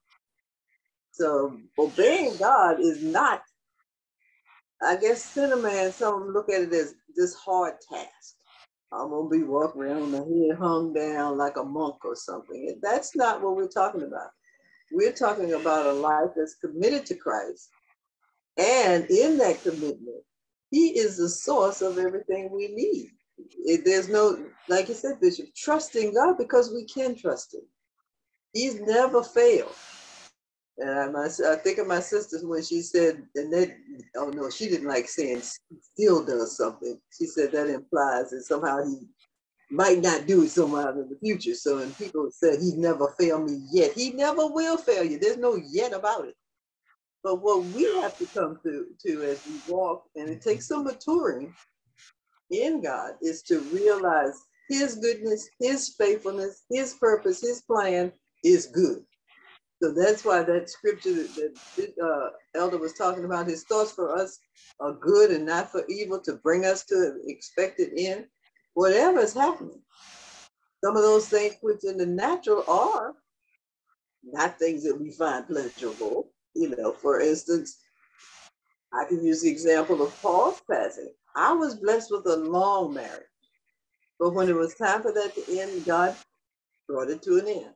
So 1.11 1.57
obeying 1.80 2.38
God 2.38 2.80
is 2.82 3.03
not, 3.03 3.41
I 4.82 4.97
guess, 4.97 5.24
Cinnamon, 5.24 5.91
some 5.93 6.34
look 6.34 6.49
at 6.49 6.63
it 6.63 6.74
as 6.74 6.95
this 7.16 7.36
hard 7.36 7.76
task. 7.91 8.35
I'm 8.96 9.10
gonna 9.10 9.30
be 9.30 9.43
walking 9.43 9.82
around 9.82 10.02
with 10.02 10.12
my 10.12 10.18
head 10.20 10.58
hung 10.58 10.93
down 10.93 11.38
like 11.38 11.58
a 11.58 11.64
monk 11.64 12.06
or 12.06 12.16
something. 12.16 12.80
That's 12.82 13.16
not 13.16 13.41
what 13.41 13.56
we're 13.56 13.68
talking 13.68 14.04
about. 14.04 14.30
We're 14.91 15.12
talking 15.12 15.54
about 15.54 15.88
a 15.88 15.93
life 15.93 16.30
that's 16.36 16.56
committed 16.56 17.06
to 17.08 17.16
Christ. 17.16 17.70
And 18.58 19.06
in 19.10 19.38
that 19.39 19.62
commitment, 19.64 20.24
He 20.72 20.98
is 20.98 21.18
the 21.18 21.30
source 21.30 21.82
of 21.82 21.98
everything 21.98 22.50
we 22.52 22.70
need. 22.70 23.12
It, 23.66 23.84
there's 23.84 24.08
no, 24.08 24.46
like 24.70 24.88
you 24.88 24.93
said, 24.93 25.20
Bishop, 25.20 25.48
trusting 25.56 26.14
God 26.14 26.38
because 26.38 26.72
we 26.74 26.86
can 26.86 27.16
trust 27.16 27.54
Him. 27.54 27.64
He's 28.54 28.80
never 28.80 29.22
failed. 29.24 29.76
And 30.78 30.90
I, 30.90 31.08
my, 31.10 31.26
I 31.26 31.56
think 31.56 31.78
of 31.78 31.88
my 31.88 32.02
sisters 32.02 32.44
when 32.44 32.62
she 32.62 32.82
said, 32.82 33.24
and 33.36 33.54
they, 33.54 33.76
oh 34.18 34.30
no, 34.30 34.50
she 34.50 34.68
didn't 34.68 34.88
like 34.88 35.08
saying 35.08 35.42
still 35.82 36.26
does 36.26 36.58
something. 36.58 37.00
She 37.18 37.28
said 37.28 37.54
that 37.54 37.68
implies 37.68 38.32
that 38.32 38.44
somehow 38.44 38.84
he 38.84 39.08
might 39.72 40.02
not 40.02 40.28
do 40.28 40.44
it 40.44 40.50
somehow 40.50 40.92
in 40.92 41.10
the 41.10 41.18
future. 41.22 41.56
So 41.56 41.78
when 41.78 41.94
people 41.94 42.30
said 42.32 42.60
he 42.60 42.74
never 42.76 43.14
failed 43.18 43.50
me 43.50 43.66
yet, 43.72 43.94
he 43.94 44.12
never 44.12 44.48
will 44.48 44.78
fail 44.78 45.04
you. 45.04 45.18
There's 45.18 45.38
no 45.38 45.56
yet 45.56 45.94
about 45.94 46.26
it. 46.26 46.36
But 47.24 47.42
what 47.42 47.64
we 47.64 47.84
have 48.02 48.18
to 48.20 48.26
come 48.28 48.60
to, 48.64 48.86
to 49.06 49.24
as 49.24 49.42
we 49.48 49.74
walk, 49.74 50.04
and 50.16 50.30
it 50.30 50.42
takes 50.42 50.68
some 50.68 50.84
maturing 50.84 51.56
in 52.52 52.82
God, 52.84 53.14
is 53.22 53.42
to 53.44 53.62
realize 53.74 54.44
his 54.70 54.96
goodness, 54.96 55.50
his 55.60 55.96
faithfulness, 55.98 56.64
his 56.70 56.94
purpose, 56.96 57.42
his 57.42 57.62
plan 57.62 58.12
is 58.44 58.68
good. 58.68 59.04
So 59.82 59.94
that's 59.94 60.24
why 60.24 60.42
that 60.44 60.70
scripture 60.70 61.14
that, 61.14 61.94
uh, 62.02 62.30
Elder 62.58 62.78
was 62.78 62.94
talking 62.94 63.26
about, 63.26 63.48
his 63.48 63.64
thoughts 63.64 63.92
for 63.92 64.16
us 64.16 64.40
are 64.80 64.94
good 64.94 65.32
and 65.32 65.46
not 65.46 65.72
for 65.72 65.86
evil 65.88 66.20
to 66.22 66.36
bring 66.36 66.66
us 66.66 66.86
to 66.86 66.96
an 66.96 67.22
expected 67.28 67.92
end 67.98 68.26
whatever 68.74 69.20
is 69.20 69.34
happening. 69.34 69.82
Some 70.84 70.96
of 70.96 71.04
those 71.04 71.28
things 71.28 71.56
which 71.62 71.84
in 71.84 71.98
the 71.98 72.06
natural 72.06 72.64
are 72.68 73.14
not 74.24 74.60
things 74.60 74.84
that 74.84 75.00
we 75.00 75.12
find 75.12 75.48
pleasurable. 75.48 76.30
You 76.54 76.76
know, 76.76 76.94
for 76.94 77.20
instance, 77.22 77.78
I 78.94 79.06
can 79.08 79.24
use 79.24 79.42
the 79.42 79.50
example 79.50 80.02
of 80.02 80.22
Paul's 80.22 80.62
passing. 80.70 81.12
I 81.36 81.54
was 81.54 81.76
blessed 81.76 82.12
with 82.12 82.26
a 82.28 82.38
long 82.38 82.94
marriage, 82.94 83.24
but 84.20 84.34
when 84.34 84.48
it 84.50 84.56
was 84.56 84.76
time 84.76 85.02
for 85.02 85.12
that 85.12 85.36
to 85.36 85.60
end, 85.60 85.86
God 85.86 86.16
brought 86.88 87.10
it 87.10 87.22
to 87.24 87.40
an 87.40 87.48
end. 87.48 87.74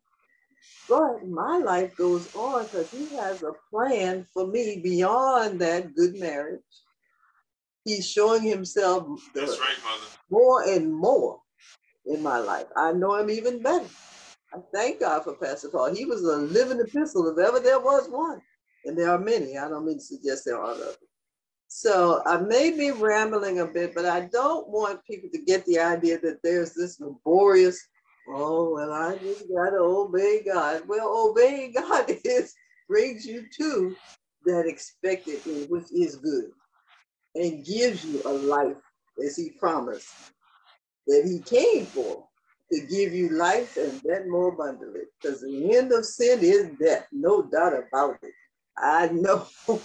But 0.88 1.28
my 1.28 1.57
life 1.57 1.95
goes 1.95 2.34
on 2.36 2.64
because 2.64 2.89
He 2.91 3.16
has 3.16 3.43
a 3.43 3.53
plan 3.70 4.26
for 4.34 4.47
me 4.47 4.80
beyond 4.84 5.60
that 5.62 5.95
good 5.95 6.16
marriage 6.20 6.62
he's 7.86 8.10
showing 8.10 8.43
himself 8.43 9.07
That's 9.34 9.60
right, 9.60 9.76
mother. 9.84 10.05
more 10.30 10.64
and 10.64 10.93
more 10.93 11.41
in 12.05 12.22
my 12.22 12.38
life. 12.39 12.68
I 12.76 12.93
know 12.93 13.16
him 13.16 13.30
even 13.30 13.62
better. 13.62 13.88
I 14.53 14.57
thank 14.74 14.99
God 14.99 15.24
for 15.24 15.36
Pastor 15.36 15.70
Paul. 15.70 15.93
He 15.93 16.05
was 16.05 16.24
a 16.24 16.38
living 16.38 16.80
epistle 16.80 17.28
if 17.30 17.38
ever 17.38 17.60
there 17.60 17.80
was 17.80 18.10
one. 18.10 18.41
And 18.86 18.97
there 18.97 19.10
are 19.12 19.20
many. 19.20 19.57
I 19.57 19.68
don't 19.68 19.86
mean 19.86 19.97
to 19.97 20.03
suggest 20.03 20.43
there 20.45 20.57
are 20.57 20.72
others. 20.72 20.97
So 21.68 22.24
I 22.26 22.38
may 22.38 22.72
be 22.72 22.91
rambling 22.91 23.60
a 23.60 23.66
bit, 23.66 23.93
but 23.93 24.05
I 24.05 24.22
don't 24.22 24.68
want 24.70 25.05
people 25.05 25.30
to 25.32 25.41
get 25.41 25.66
the 25.66 25.80
idea 25.80 26.20
that 26.22 26.39
there's 26.43 26.74
this 26.74 26.99
laborious, 26.99 27.80
oh, 28.30 28.73
well, 28.73 28.91
I 28.91 29.17
just 29.17 29.47
got 29.49 29.71
to 29.71 29.80
obey 29.80 30.43
God. 30.45 30.84
Well, 30.88 31.30
obeying 31.30 31.73
God 31.77 32.05
is 32.23 32.53
brings 32.88 33.25
you 33.25 33.45
to 33.57 33.95
that 34.45 34.65
expected 34.65 35.39
which 35.69 35.91
is 35.91 36.15
good, 36.17 36.51
and 37.36 37.65
gives 37.65 38.05
you 38.05 38.21
a 38.25 38.34
life 38.34 38.77
as 39.23 39.36
he 39.36 39.51
promised 39.59 40.09
that 41.07 41.23
he 41.25 41.39
came 41.39 41.86
for 41.86 42.25
to 42.71 42.82
give 42.82 43.13
you 43.13 43.30
life 43.30 43.77
and 43.77 43.99
that 44.05 44.27
more 44.27 44.49
abundantly. 44.53 45.01
Because 45.21 45.41
the 45.41 45.75
end 45.75 45.91
of 45.91 46.05
sin 46.05 46.39
is 46.41 46.69
death, 46.80 47.07
no 47.11 47.43
doubt 47.43 47.73
about 47.73 48.17
it. 48.21 48.34
I 48.77 49.07
know 49.07 49.47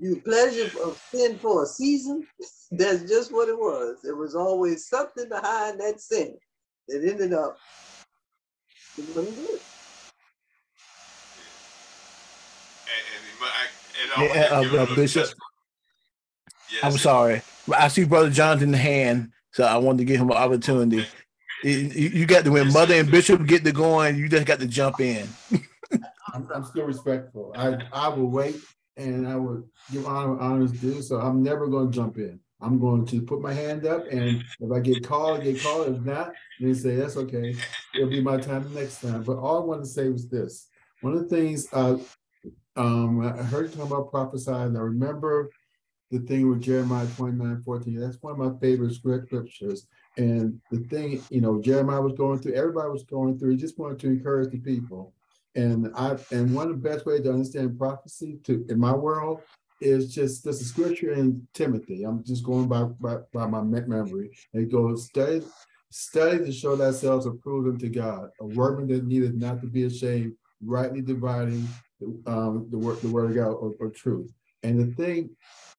you 0.00 0.20
pleasure 0.22 0.70
of 0.84 1.02
sin 1.10 1.38
for 1.38 1.64
a 1.64 1.66
season. 1.66 2.26
That's 2.72 3.02
just 3.02 3.32
what 3.32 3.48
it 3.48 3.58
was. 3.58 3.98
There 4.02 4.16
was 4.16 4.34
always 4.34 4.88
something 4.88 5.28
behind 5.28 5.80
that 5.80 6.00
sin 6.00 6.36
that 6.88 7.08
ended 7.08 7.32
up 7.32 7.56
it 8.98 9.16
wasn't 9.16 9.36
good. 9.36 9.60
Yeah, 14.18 14.48
uh, 14.50 14.82
uh, 14.82 14.94
Bishop. 14.94 15.26
Yes. 16.70 16.84
I'm 16.84 16.98
sorry. 16.98 17.42
I 17.74 17.88
see 17.88 18.04
Brother 18.04 18.28
Jonathan 18.28 18.64
in 18.64 18.72
the 18.72 18.78
hand, 18.78 19.32
so 19.52 19.64
I 19.64 19.78
wanted 19.78 19.98
to 19.98 20.04
give 20.04 20.20
him 20.20 20.30
an 20.30 20.36
opportunity. 20.36 21.06
You, 21.62 21.70
you 21.70 22.26
got 22.26 22.44
to 22.44 22.50
when 22.50 22.72
Mother 22.72 22.94
and 22.94 23.10
Bishop 23.10 23.46
get 23.46 23.64
to 23.64 23.72
going, 23.72 24.16
you 24.16 24.28
just 24.28 24.46
got 24.46 24.60
to 24.60 24.66
jump 24.66 25.00
in. 25.00 25.26
I'm, 26.34 26.48
I'm, 26.54 26.64
still 26.64 26.84
respectful. 26.84 27.52
I 27.56 27.78
I 27.92 28.08
will 28.08 28.28
wait 28.28 28.56
and 28.96 29.28
I 29.28 29.36
will 29.36 29.64
give 29.92 30.06
honor 30.06 30.38
honors 30.40 30.72
due. 30.72 31.00
So 31.02 31.20
I'm 31.20 31.42
never 31.42 31.68
going 31.68 31.90
to 31.90 31.94
jump 31.94 32.18
in. 32.18 32.40
I'm 32.62 32.78
going 32.78 33.04
to 33.06 33.20
put 33.22 33.40
my 33.40 33.52
hand 33.52 33.86
up, 33.86 34.06
and 34.10 34.44
if 34.60 34.72
I 34.72 34.80
get 34.80 35.06
called, 35.06 35.40
I 35.40 35.44
get 35.44 35.62
called. 35.62 35.88
If 35.88 36.02
not, 36.02 36.32
they 36.60 36.74
say 36.74 36.96
that's 36.96 37.16
okay. 37.16 37.54
It'll 37.94 38.08
be 38.08 38.20
my 38.20 38.36
time 38.36 38.72
next 38.72 39.00
time. 39.00 39.22
But 39.24 39.38
all 39.38 39.62
I 39.62 39.64
want 39.64 39.82
to 39.82 39.88
say 39.88 40.08
was 40.08 40.28
this: 40.28 40.68
one 41.00 41.14
of 41.14 41.28
the 41.28 41.36
things 41.36 41.66
uh, 41.72 41.98
um, 42.76 43.20
I 43.20 43.42
heard 43.42 43.70
you 43.70 43.76
talk 43.76 43.86
about 43.86 44.10
prophesying. 44.10 44.76
I 44.76 44.80
remember 44.80 45.50
the 46.10 46.20
thing 46.20 46.48
with 46.48 46.62
Jeremiah 46.62 47.06
29, 47.16 47.62
14. 47.62 48.00
That's 48.00 48.22
one 48.22 48.32
of 48.32 48.38
my 48.38 48.58
favorite 48.60 48.94
scriptures. 48.94 49.86
And 50.16 50.60
the 50.70 50.80
thing, 50.80 51.22
you 51.30 51.40
know, 51.40 51.60
Jeremiah 51.60 52.02
was 52.02 52.12
going 52.14 52.38
through, 52.38 52.52
everybody 52.54 52.90
was 52.90 53.04
going 53.04 53.38
through, 53.38 53.50
he 53.50 53.56
just 53.56 53.78
wanted 53.78 53.98
to 54.00 54.08
encourage 54.08 54.50
the 54.50 54.58
people. 54.58 55.14
And 55.54 55.90
I 55.94 56.16
and 56.30 56.54
one 56.54 56.70
of 56.70 56.82
the 56.82 56.88
best 56.88 57.04
ways 57.04 57.22
to 57.22 57.32
understand 57.32 57.78
prophecy 57.78 58.38
to 58.44 58.64
in 58.70 58.78
my 58.78 58.94
world 58.94 59.42
is 59.82 60.14
just 60.14 60.44
there's 60.44 60.60
a 60.60 60.64
scripture 60.64 61.12
in 61.12 61.46
Timothy. 61.54 62.04
I'm 62.04 62.24
just 62.24 62.44
going 62.44 62.68
by 62.68 62.84
by, 62.84 63.16
by 63.32 63.46
my 63.46 63.62
memory. 63.62 64.30
It 64.52 64.70
goes, 64.70 65.06
study, 65.06 65.42
study 65.90 66.38
to 66.38 66.52
show 66.52 66.76
thyself 66.76 67.26
approved 67.26 67.68
unto 67.68 67.88
God, 67.88 68.30
a 68.40 68.46
workman 68.46 68.88
that 68.88 69.06
needeth 69.06 69.34
not 69.34 69.60
to 69.60 69.66
be 69.66 69.84
ashamed, 69.84 70.34
rightly 70.64 71.00
dividing 71.00 71.68
um, 72.26 72.68
the 72.70 72.78
word 72.78 73.00
the 73.00 73.08
word 73.08 73.30
of 73.30 73.36
God 73.36 73.52
or, 73.52 73.74
or 73.80 73.90
truth. 73.90 74.32
And 74.62 74.78
the 74.78 74.94
thing, 74.94 75.30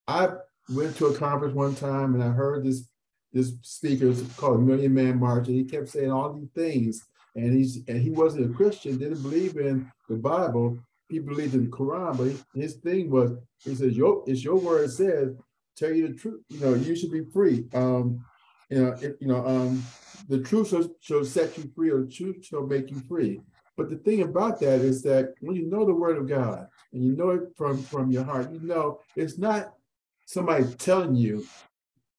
I 0.06 0.28
went 0.68 0.96
to 0.96 1.06
a 1.06 1.16
conference 1.16 1.54
one 1.54 1.74
time 1.74 2.14
and 2.14 2.22
I 2.22 2.28
heard 2.28 2.64
this 2.64 2.88
this 3.32 3.52
speaker 3.62 4.14
called 4.36 4.62
Million 4.62 4.94
Man 4.94 5.18
March, 5.18 5.48
and 5.48 5.56
he 5.56 5.64
kept 5.64 5.88
saying 5.88 6.10
all 6.10 6.32
these 6.32 6.50
things. 6.54 7.02
And 7.36 7.52
he's 7.52 7.80
and 7.88 8.00
he 8.00 8.10
wasn't 8.10 8.50
a 8.50 8.54
Christian, 8.54 8.96
didn't 8.96 9.22
believe 9.22 9.56
in 9.56 9.90
the 10.08 10.14
Bible. 10.14 10.78
He 11.08 11.18
believed 11.18 11.54
in 11.54 11.64
the 11.64 11.70
Quran, 11.70 12.16
but 12.16 12.60
his 12.60 12.74
thing 12.76 13.10
was 13.10 13.32
he 13.58 13.74
says, 13.74 13.96
"Your 13.96 14.24
it's 14.26 14.42
your 14.42 14.56
word 14.56 14.90
says, 14.90 15.34
tell 15.76 15.92
you 15.92 16.08
the 16.08 16.14
truth. 16.14 16.42
You 16.48 16.60
know, 16.60 16.74
you 16.74 16.96
should 16.96 17.12
be 17.12 17.24
free. 17.32 17.66
Um, 17.74 18.24
you 18.70 18.82
know, 18.82 18.92
if, 19.00 19.12
you 19.20 19.28
know, 19.28 19.46
um, 19.46 19.82
the 20.28 20.40
truth 20.40 20.70
shall, 20.70 20.88
shall 21.00 21.24
set 21.24 21.56
you 21.58 21.70
free, 21.76 21.90
or 21.90 22.02
the 22.02 22.10
truth 22.10 22.44
shall 22.44 22.66
make 22.66 22.90
you 22.90 23.00
free." 23.08 23.40
But 23.76 23.90
the 23.90 23.96
thing 23.96 24.22
about 24.22 24.60
that 24.60 24.80
is 24.80 25.02
that 25.02 25.34
when 25.40 25.56
you 25.56 25.66
know 25.66 25.84
the 25.84 25.94
word 25.94 26.16
of 26.16 26.28
God 26.28 26.68
and 26.92 27.02
you 27.02 27.16
know 27.16 27.30
it 27.30 27.42
from, 27.56 27.82
from 27.82 28.10
your 28.10 28.24
heart, 28.24 28.52
you 28.52 28.60
know 28.60 29.00
it's 29.16 29.36
not 29.36 29.74
somebody 30.26 30.64
telling 30.74 31.14
you 31.14 31.44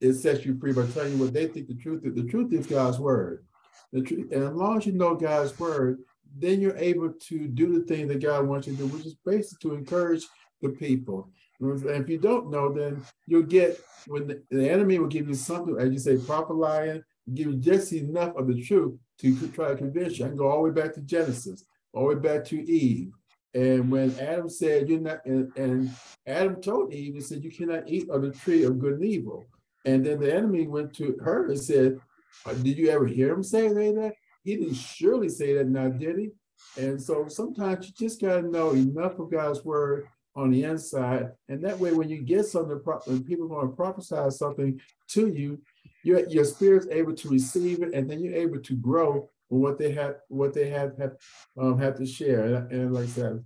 it 0.02 0.14
sets 0.14 0.46
you 0.46 0.58
free 0.60 0.74
by 0.74 0.86
telling 0.88 1.14
you 1.14 1.18
what 1.24 1.34
they 1.34 1.48
think 1.48 1.68
the 1.68 1.76
truth 1.76 2.06
is. 2.06 2.14
The 2.14 2.30
truth 2.30 2.52
is 2.54 2.68
God's 2.68 3.00
word. 3.00 3.46
The 3.94 4.02
truth, 4.02 4.32
and 4.32 4.44
as 4.44 4.54
long 4.54 4.78
as 4.78 4.86
you 4.86 4.94
know 4.94 5.16
God's 5.16 5.58
word, 5.58 6.00
then 6.38 6.60
you're 6.60 6.78
able 6.78 7.12
to 7.12 7.48
do 7.48 7.80
the 7.80 7.86
thing 7.86 8.08
that 8.08 8.22
God 8.22 8.48
wants 8.48 8.68
you 8.68 8.74
to 8.74 8.80
do, 8.80 8.88
which 8.88 9.06
is 9.06 9.16
basically 9.26 9.70
to 9.70 9.76
encourage 9.76 10.26
the 10.62 10.70
people. 10.70 11.30
And 11.60 11.86
if 11.86 12.10
you 12.10 12.18
don't 12.18 12.52
know, 12.52 12.74
then 12.74 13.02
you'll 13.28 13.44
get 13.44 13.80
when 14.08 14.28
the, 14.28 14.42
the 14.52 14.70
enemy 14.70 15.00
will 15.00 15.08
give 15.08 15.28
you 15.28 15.36
something, 15.36 15.78
as 15.80 15.92
you 15.92 16.00
say, 16.00 16.18
proper 16.18 16.54
lying, 16.54 17.02
give 17.34 17.48
you 17.48 17.56
just 17.56 17.94
enough 17.94 18.36
of 18.36 18.48
the 18.48 18.62
truth 18.62 18.98
to 19.20 19.48
try 19.50 19.70
to 19.70 19.76
convince 19.76 20.20
you. 20.20 20.26
I 20.26 20.28
can 20.28 20.38
go 20.38 20.50
all 20.50 20.64
the 20.64 20.70
way 20.70 20.82
back 20.82 20.94
to 20.96 21.02
Genesis, 21.02 21.64
all 21.94 22.10
the 22.10 22.16
way 22.16 22.22
back 22.22 22.44
to 22.46 22.70
Eve. 22.70 23.12
And 23.54 23.90
when 23.90 24.20
Adam 24.20 24.50
said, 24.50 24.90
You're 24.90 25.00
not, 25.00 25.26
and, 25.26 25.50
and 25.56 25.90
Adam 26.28 26.62
told 26.62 26.94
Eve, 26.94 27.16
He 27.16 27.22
said, 27.22 27.44
You 27.44 27.52
cannot 27.52 27.88
eat 27.88 28.10
of 28.10 28.22
the 28.22 28.32
tree 28.32 28.64
of 28.64 28.80
good 28.80 28.96
and 28.96 29.06
evil. 29.06 29.46
And 29.86 30.06
then 30.06 30.20
the 30.20 30.34
enemy 30.34 30.68
went 30.68 30.94
to 30.96 31.16
her 31.24 31.48
and 31.48 31.60
said, 31.60 32.00
uh, 32.46 32.54
Did 32.54 32.78
you 32.78 32.90
ever 32.90 33.08
hear 33.08 33.32
him 33.32 33.44
say 33.44 33.70
that? 33.70 34.14
He 34.46 34.56
didn't 34.56 34.76
surely 34.76 35.28
say 35.28 35.56
that 35.56 35.68
now, 35.68 35.90
did 35.90 36.20
he? 36.20 36.30
And 36.78 37.02
so 37.02 37.28
sometimes 37.28 37.88
you 37.88 37.94
just 37.98 38.22
got 38.22 38.42
to 38.42 38.48
know 38.48 38.72
enough 38.72 39.20
of 39.20 39.32
God's 39.32 39.66
word 39.66 40.08
on 40.36 40.52
the 40.52 40.64
inside. 40.64 41.32
And 41.50 41.64
that 41.64 41.80
way, 41.80 41.94
when 41.94 42.10
you 42.10 42.22
get 42.22 42.46
something, 42.46 42.80
when 43.06 43.24
people 43.24 43.46
are 43.46 43.50
going 43.50 43.70
to 43.70 43.76
prophesy 43.76 44.30
something 44.30 44.80
to 45.10 45.28
you, 45.28 45.62
your 46.04 46.28
your 46.30 46.46
spirit's 46.46 46.88
able 46.92 47.16
to 47.16 47.30
receive 47.30 47.82
it, 47.82 47.94
and 47.94 48.10
then 48.10 48.20
you're 48.20 48.36
able 48.36 48.60
to 48.60 48.76
grow 48.76 49.28
with 49.50 49.62
what 49.62 49.80
they 49.80 49.92
have 49.94 50.18
what 50.28 50.54
they 50.54 50.70
have 50.70 50.96
have 51.00 51.14
um, 51.60 51.80
have 51.80 51.98
to 51.98 52.06
share. 52.06 52.44
And, 52.44 52.72
and 52.72 52.94
like 52.94 53.06
I 53.06 53.08
said, 53.08 53.46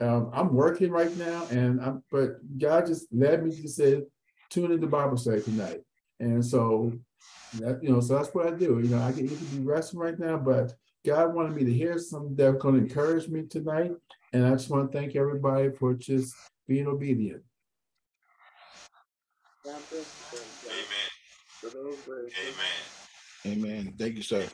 um, 0.00 0.30
I'm 0.32 0.52
working 0.52 0.90
right 0.90 1.16
now, 1.16 1.46
and 1.50 1.80
I'm 1.80 2.02
but 2.10 2.36
God 2.58 2.86
just 2.86 3.06
led 3.12 3.44
me 3.44 3.54
to 3.62 3.68
say, 3.68 4.02
tune 4.50 4.72
into 4.72 4.88
Bible 4.88 5.16
study 5.16 5.42
tonight, 5.42 5.82
and 6.18 6.44
so 6.44 6.92
that 7.54 7.82
you 7.82 7.90
know, 7.90 8.00
so 8.00 8.16
that's 8.16 8.34
what 8.34 8.46
I 8.46 8.50
do. 8.50 8.80
You 8.80 8.88
know, 8.88 9.02
I 9.02 9.12
can 9.12 9.24
either 9.24 9.56
be 9.56 9.62
resting 9.62 10.00
right 10.00 10.18
now, 10.18 10.36
but 10.36 10.74
God 11.04 11.34
wanted 11.34 11.54
me 11.54 11.64
to 11.64 11.72
hear 11.72 11.98
something 11.98 12.34
that's 12.34 12.56
going 12.58 12.76
to 12.76 12.80
encourage 12.80 13.28
me 13.28 13.42
tonight, 13.42 13.92
and 14.32 14.46
I 14.46 14.50
just 14.50 14.70
want 14.70 14.90
to 14.90 14.98
thank 14.98 15.16
everybody 15.16 15.70
for 15.70 15.94
just 15.94 16.34
being 16.66 16.86
obedient. 16.86 17.42
Amen. 19.66 19.82
Amen. 23.46 23.46
Amen. 23.46 23.94
Thank 23.98 24.16
you, 24.16 24.22
sir. 24.22 24.46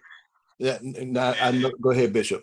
Yeah, 0.58 0.78
now, 0.82 1.34
I 1.40 1.52
know, 1.52 1.70
go 1.80 1.90
ahead, 1.90 2.12
Bishop. 2.12 2.42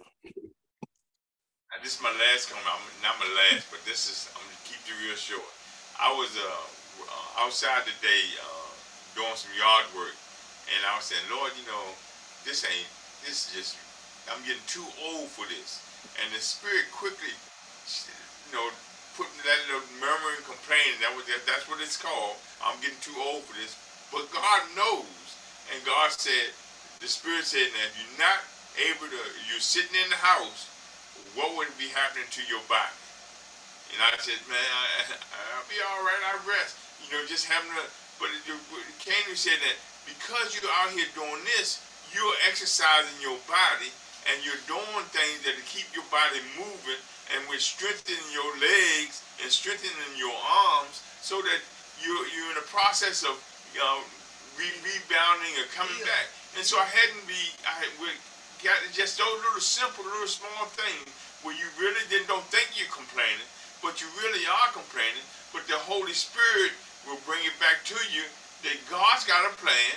This 1.84 1.98
is 1.98 2.02
my 2.02 2.10
last 2.10 2.50
comment. 2.50 2.66
I'm, 2.66 2.82
not 3.04 3.20
my 3.20 3.30
last, 3.36 3.70
but 3.70 3.84
this 3.86 4.10
is 4.10 4.32
I'm 4.34 4.42
gonna 4.42 4.58
keep 4.64 4.82
it 4.88 4.96
real 5.06 5.16
short. 5.16 5.46
I 6.02 6.10
was 6.18 6.34
uh, 6.34 7.06
uh, 7.06 7.46
outside 7.46 7.86
today 7.86 8.26
uh, 8.42 8.65
doing 9.16 9.36
some 9.40 9.52
yard 9.56 9.88
work, 9.96 10.16
and 10.70 10.80
I 10.86 11.00
was 11.00 11.08
saying, 11.10 11.24
Lord, 11.32 11.56
you 11.56 11.66
know, 11.66 11.96
this 12.44 12.68
ain't 12.68 12.92
this 13.26 13.48
is 13.48 13.52
just 13.56 13.72
I'm 14.30 14.42
getting 14.46 14.64
too 14.70 14.86
old 15.02 15.32
for 15.32 15.48
this. 15.50 15.82
And 16.22 16.30
the 16.32 16.42
spirit 16.42 16.86
quickly, 16.94 17.34
you 17.34 18.52
know, 18.54 18.70
putting 19.18 19.40
that 19.42 19.60
little 19.72 19.88
murmuring, 19.98 20.44
complaining. 20.46 21.00
That 21.02 21.16
was 21.18 21.26
that's 21.48 21.66
what 21.66 21.82
it's 21.82 21.98
called. 21.98 22.38
I'm 22.62 22.78
getting 22.84 23.00
too 23.02 23.16
old 23.18 23.46
for 23.48 23.56
this. 23.58 23.74
But 24.14 24.30
God 24.30 24.62
knows. 24.78 25.26
And 25.74 25.82
God 25.82 26.14
said, 26.14 26.54
the 27.02 27.10
Spirit 27.10 27.46
said, 27.46 27.66
now 27.74 27.90
if 27.90 27.96
you're 27.98 28.22
not 28.22 28.40
able 28.78 29.10
to, 29.10 29.22
you're 29.50 29.64
sitting 29.64 29.98
in 29.98 30.10
the 30.14 30.22
house, 30.22 30.70
what 31.34 31.58
would 31.58 31.74
be 31.82 31.90
happening 31.90 32.30
to 32.32 32.42
your 32.46 32.62
body? 32.70 32.96
And 33.94 34.00
I 34.04 34.14
said, 34.22 34.38
man, 34.46 34.62
I, 34.62 35.10
will 35.58 35.68
be 35.68 35.80
all 35.82 36.02
right. 36.06 36.22
I 36.22 36.38
rest. 36.46 36.78
You 37.02 37.18
know, 37.18 37.22
just 37.26 37.50
having 37.50 37.72
to, 37.76 37.86
but 38.20 38.30
Canaan 39.04 39.38
said 39.38 39.60
that 39.62 39.78
because 40.06 40.56
you're 40.56 40.72
out 40.82 40.92
here 40.94 41.08
doing 41.14 41.44
this, 41.58 41.82
you're 42.14 42.38
exercising 42.48 43.18
your 43.20 43.38
body 43.50 43.92
and 44.32 44.42
you're 44.42 44.62
doing 44.66 45.06
things 45.14 45.46
that 45.46 45.54
keep 45.68 45.86
your 45.94 46.06
body 46.10 46.42
moving 46.58 47.02
and 47.34 47.42
we're 47.50 47.62
strengthening 47.62 48.22
your 48.32 48.50
legs 48.62 49.26
and 49.42 49.50
strengthening 49.50 50.14
your 50.18 50.34
arms 50.34 51.02
so 51.22 51.42
that 51.42 51.62
you're, 52.02 52.26
you're 52.32 52.50
in 52.54 52.58
the 52.58 52.70
process 52.70 53.26
of 53.26 53.38
you 53.74 53.82
know, 53.82 54.00
re- 54.56 54.80
rebounding 54.86 55.54
or 55.60 55.68
coming 55.74 55.98
yeah. 56.00 56.08
back. 56.08 56.28
And 56.56 56.64
so 56.64 56.80
I 56.80 56.88
hadn't 56.88 57.26
be, 57.28 57.42
I 57.68 57.84
we 58.00 58.14
got 58.64 58.80
just 58.96 59.20
those 59.20 59.38
little 59.44 59.60
simple, 59.60 60.06
little 60.08 60.30
small 60.30 60.70
things 60.72 61.12
where 61.44 61.54
you 61.54 61.68
really 61.76 62.02
then 62.08 62.24
don't 62.26 62.46
think 62.48 62.74
you're 62.80 62.92
complaining, 62.94 63.46
but 63.84 64.00
you 64.00 64.08
really 64.24 64.48
are 64.48 64.72
complaining. 64.72 65.26
But 65.52 65.68
the 65.68 65.78
Holy 65.78 66.16
Spirit 66.16 66.72
will 67.06 67.22
bring 67.26 67.42
it 67.46 67.56
back 67.62 67.86
to 67.90 67.98
you 68.12 68.26
that 68.66 68.78
God's 68.90 69.26
got 69.26 69.46
a 69.46 69.54
plan. 69.58 69.94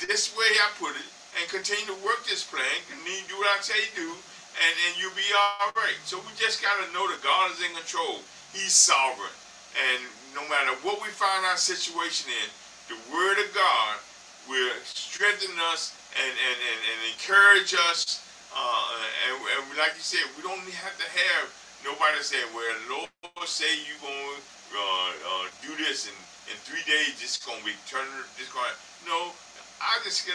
This 0.00 0.32
way 0.36 0.48
I 0.62 0.68
put 0.80 0.96
it, 0.96 1.08
and 1.36 1.44
continue 1.50 1.86
to 1.92 1.98
work 2.04 2.24
this 2.24 2.44
plan. 2.44 2.64
Continue 2.88 3.22
to 3.24 3.28
do 3.28 3.36
what 3.38 3.50
I 3.52 3.60
say 3.60 3.78
do, 3.94 4.08
and, 4.08 4.74
and 4.88 4.92
you'll 4.96 5.16
be 5.18 5.26
all 5.36 5.72
right. 5.76 5.98
So 6.08 6.18
we 6.22 6.30
just 6.38 6.62
got 6.62 6.78
to 6.80 6.86
know 6.94 7.04
that 7.10 7.20
God 7.20 7.50
is 7.52 7.60
in 7.60 7.74
control. 7.74 8.22
He's 8.54 8.72
sovereign. 8.72 9.34
And 9.76 10.00
no 10.34 10.42
matter 10.48 10.72
what 10.86 11.02
we 11.04 11.12
find 11.12 11.44
our 11.46 11.60
situation 11.60 12.32
in, 12.32 12.48
the 12.88 12.98
Word 13.12 13.36
of 13.42 13.52
God 13.52 14.00
will 14.48 14.72
strengthen 14.84 15.52
us 15.70 15.92
and, 16.16 16.32
and, 16.32 16.58
and, 16.58 16.80
and 16.88 16.98
encourage 17.12 17.76
us. 17.92 18.24
Uh, 18.48 19.28
and, 19.28 19.36
and 19.36 19.62
like 19.76 19.92
you 19.92 20.02
said, 20.02 20.24
we 20.34 20.42
don't 20.42 20.64
have 20.80 20.96
to 20.96 21.04
have 21.04 21.52
nobody 21.84 22.18
say, 22.24 22.40
well, 22.56 22.74
Lord 22.88 23.08
say 23.44 23.68
you're 23.86 24.02
going 24.02 24.40
to 24.40 24.76
uh, 24.76 24.80
uh, 24.80 25.44
do 25.62 25.72
this 25.76 26.08
in, 26.08 26.16
in 26.48 26.56
three 26.64 26.82
days, 26.88 27.20
this 27.20 27.36
to 27.38 27.52
be 27.64 27.76
turning, 27.88 28.10
this 28.36 28.48
going 28.52 28.72
No, 29.06 29.32
I 29.80 30.00
just 30.04 30.26
to, 30.26 30.34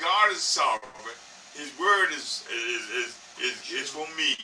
God 0.00 0.32
is 0.32 0.42
sovereign. 0.42 1.18
His 1.54 1.70
word 1.78 2.10
is 2.10 2.42
is, 2.50 2.82
is, 2.90 3.10
is, 3.38 3.56
is 3.70 3.88
for 3.90 4.08
me 4.18 4.34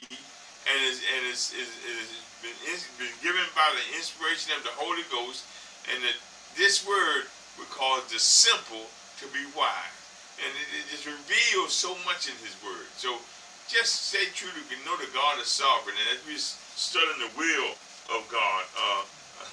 and 0.70 0.78
is 0.86 1.02
and 1.02 1.22
is, 1.26 1.50
is, 1.58 1.70
is 1.88 2.08
been, 2.40 2.54
been 3.02 3.16
given 3.20 3.44
by 3.56 3.66
the 3.74 3.98
inspiration 3.98 4.54
of 4.56 4.62
the 4.62 4.74
Holy 4.78 5.02
Ghost 5.10 5.44
and 5.90 5.98
that 6.04 6.16
this 6.54 6.86
word 6.86 7.26
would 7.58 7.68
cause 7.74 8.06
the 8.12 8.18
simple 8.22 8.86
to 9.18 9.26
be 9.34 9.42
wise 9.58 10.00
and 10.40 10.50
it, 10.56 10.68
it 10.80 10.84
just 10.88 11.06
reveals 11.06 11.72
so 11.72 11.92
much 12.08 12.28
in 12.28 12.36
His 12.40 12.56
Word. 12.64 12.88
So 12.96 13.20
just 13.68 14.10
stay 14.10 14.26
true 14.32 14.50
to 14.50 14.76
know 14.88 14.96
that 14.96 15.12
God 15.12 15.38
is 15.38 15.46
sovereign, 15.46 15.94
and 15.94 16.08
as 16.16 16.20
we 16.26 16.36
study 16.40 17.12
the 17.20 17.30
will 17.36 17.76
of 18.16 18.26
God, 18.32 18.64
uh, 18.74 19.04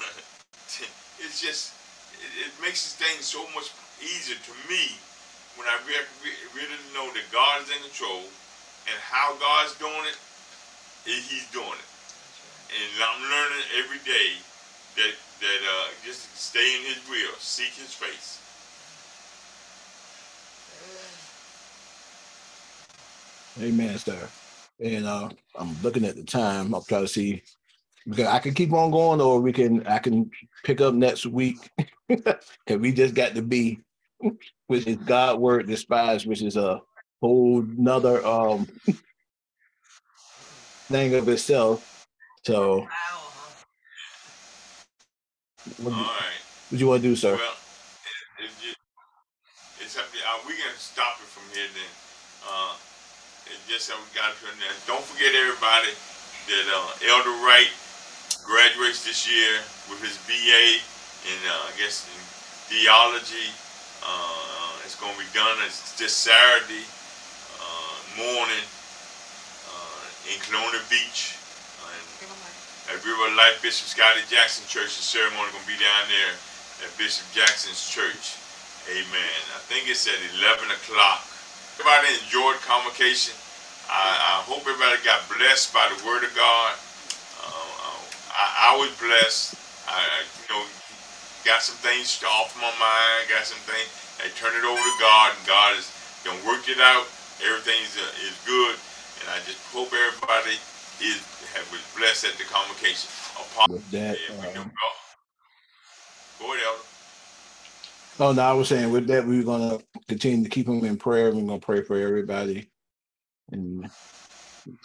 it's 1.19 1.41
just 1.41 1.73
it, 2.19 2.47
it, 2.47 2.53
makes 2.61 2.93
things 2.93 3.25
so 3.25 3.43
much 3.55 3.71
easier 4.01 4.37
to 4.37 4.53
me 4.69 4.95
when 5.55 5.67
I 5.67 5.77
re- 5.87 6.09
re- 6.23 6.47
really 6.53 6.79
know 6.93 7.07
that 7.13 7.25
God 7.31 7.63
is 7.63 7.69
in 7.71 7.81
control 7.83 8.23
and 8.87 8.97
how 9.01 9.35
God's 9.39 9.75
doing 9.79 10.05
it, 10.07 10.17
He's 11.05 11.47
doing 11.51 11.77
it, 11.79 11.89
and 12.71 12.91
I'm 12.99 13.21
learning 13.23 13.65
every 13.79 13.99
day 14.03 14.37
that 14.97 15.13
that 15.41 15.61
uh, 15.63 15.87
just 16.05 16.35
stay 16.37 16.77
in 16.79 16.83
His 16.85 16.99
will, 17.09 17.35
seek 17.39 17.73
His 17.73 17.93
face. 17.93 18.41
Amen, 23.61 23.97
sir. 23.97 24.29
And 24.79 25.05
uh, 25.05 25.29
I'm 25.55 25.81
looking 25.81 26.05
at 26.05 26.15
the 26.15 26.23
time. 26.23 26.75
I'll 26.75 26.81
try 26.83 27.01
to 27.01 27.07
see 27.07 27.41
because 28.07 28.27
I 28.27 28.39
can 28.39 28.53
keep 28.53 28.71
on 28.73 28.91
going, 28.91 29.19
or 29.19 29.39
we 29.41 29.51
can 29.51 29.85
I 29.85 29.99
can 29.99 30.31
pick 30.63 30.81
up 30.81 30.93
next 30.93 31.25
week. 31.25 31.57
Cause 32.09 32.77
we 32.77 32.93
just 32.93 33.13
got 33.13 33.35
to 33.35 33.41
be, 33.41 33.79
which 34.67 34.87
is 34.87 34.95
God 34.97 35.39
word 35.39 35.67
despised, 35.67 36.25
which 36.25 36.41
is 36.41 36.55
a 36.55 36.81
whole 37.21 37.61
nother 37.61 38.25
um 38.25 38.67
thing 40.87 41.15
of 41.15 41.27
itself. 41.27 42.07
So 42.45 42.87
what, 45.77 45.93
All 45.93 45.99
right. 45.99 46.39
what 46.69 46.79
you 46.79 46.87
want 46.87 47.01
to 47.01 47.09
do, 47.09 47.15
sir? 47.15 47.35
Well, 47.35 47.53
uh, 49.97 50.39
we 50.47 50.53
can 50.53 50.75
stop 50.77 51.19
it 51.19 51.27
from 51.27 51.43
here 51.55 51.67
then. 51.73 51.91
Uh, 52.47 52.75
just 53.67 53.87
that 53.87 53.97
we 53.99 54.07
got 54.15 54.31
to. 54.35 54.47
Don't 54.87 55.03
forget 55.03 55.35
everybody 55.35 55.91
that 56.47 56.65
uh, 56.71 57.11
Elder 57.11 57.35
Wright 57.43 57.71
graduates 58.47 59.03
this 59.03 59.27
year 59.27 59.59
with 59.91 59.99
his 59.99 60.15
BA 60.23 60.79
in 61.27 61.39
uh, 61.51 61.67
I 61.67 61.75
guess 61.75 62.07
in 62.07 62.23
theology. 62.71 63.51
Uh, 63.99 64.87
it's 64.87 64.95
going 64.95 65.11
to 65.11 65.19
be 65.19 65.27
done 65.35 65.59
this 65.67 66.15
Saturday 66.15 66.87
uh, 67.59 67.95
morning 68.15 68.65
uh, 69.67 70.31
in 70.31 70.39
Kelowna 70.47 70.79
Beach. 70.87 71.35
At 72.87 73.03
River 73.03 73.35
Life 73.35 73.59
Bishop 73.59 73.91
Scotty 73.91 74.23
Jackson 74.31 74.63
Church, 74.71 74.95
the 74.95 75.03
ceremony 75.03 75.51
going 75.51 75.59
to 75.59 75.67
be 75.67 75.75
down 75.75 76.07
there 76.07 76.31
at 76.87 76.91
Bishop 76.95 77.27
Jackson's 77.35 77.83
church. 77.83 78.39
Amen. 78.87 79.39
I 79.51 79.59
think 79.67 79.91
it's 79.91 80.07
at 80.07 80.15
11 80.39 80.71
o'clock. 80.71 81.27
Everybody 81.75 82.15
enjoyed 82.23 82.55
convocation. 82.63 83.35
I, 83.91 84.39
I, 84.39 84.47
hope 84.47 84.63
everybody 84.63 85.03
got 85.03 85.27
blessed 85.27 85.75
by 85.75 85.83
the 85.91 85.99
word 86.07 86.23
of 86.23 86.31
God. 86.31 86.79
Uh, 88.37 88.45
I, 88.45 88.73
I, 88.73 88.77
was 88.77 88.93
blessed. 89.01 89.57
I, 89.89 90.05
you 90.45 90.53
know, 90.53 90.61
got 91.41 91.65
some 91.65 91.77
things 91.81 92.21
off 92.21 92.53
my 92.61 92.69
mind, 92.77 93.33
got 93.33 93.49
some 93.49 93.57
things. 93.65 93.89
I 94.21 94.29
turn 94.37 94.53
it 94.53 94.61
over 94.61 94.77
to 94.77 94.95
God, 95.01 95.33
and 95.33 95.47
God 95.47 95.73
is 95.77 95.89
gonna 96.21 96.37
work 96.45 96.69
it 96.69 96.77
out. 96.77 97.05
Everything 97.41 97.81
is, 97.81 97.97
uh, 97.97 98.27
is 98.29 98.37
good, 98.45 98.77
and 99.21 99.29
I 99.33 99.41
just 99.45 99.57
hope 99.73 99.89
everybody 99.89 100.57
is 101.01 101.21
was 101.71 101.81
blessed 101.97 102.25
at 102.25 102.37
the 102.37 102.45
convocation. 102.45 103.09
With 103.69 103.89
that, 103.91 104.17
um, 104.29 104.71
go 106.39 106.53
ahead, 106.53 106.61
Elder. 106.65 106.83
Oh 108.19 108.31
no, 108.33 108.41
I 108.41 108.53
was 108.53 108.69
saying 108.69 108.91
with 108.91 109.07
that 109.07 109.25
we 109.25 109.39
are 109.39 109.43
gonna 109.43 109.79
continue 110.07 110.43
to 110.43 110.49
keep 110.49 110.65
them 110.65 110.83
in 110.85 110.97
prayer. 110.97 111.33
We're 111.33 111.41
gonna 111.41 111.59
pray 111.59 111.81
for 111.83 111.97
everybody, 111.97 112.69
and 113.51 113.89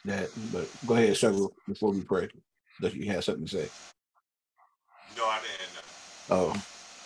that. 0.04 0.30
But 0.36 0.70
go 0.84 0.94
ahead, 0.94 1.16
struggle 1.16 1.54
before 1.66 1.92
we 1.92 2.02
pray. 2.02 2.28
Does 2.80 2.94
you 2.94 3.10
have 3.12 3.24
something 3.24 3.46
to 3.46 3.50
say? 3.50 3.68
No, 5.16 5.24
I 5.24 5.38
didn't. 5.40 5.82
Oh, 6.30 6.52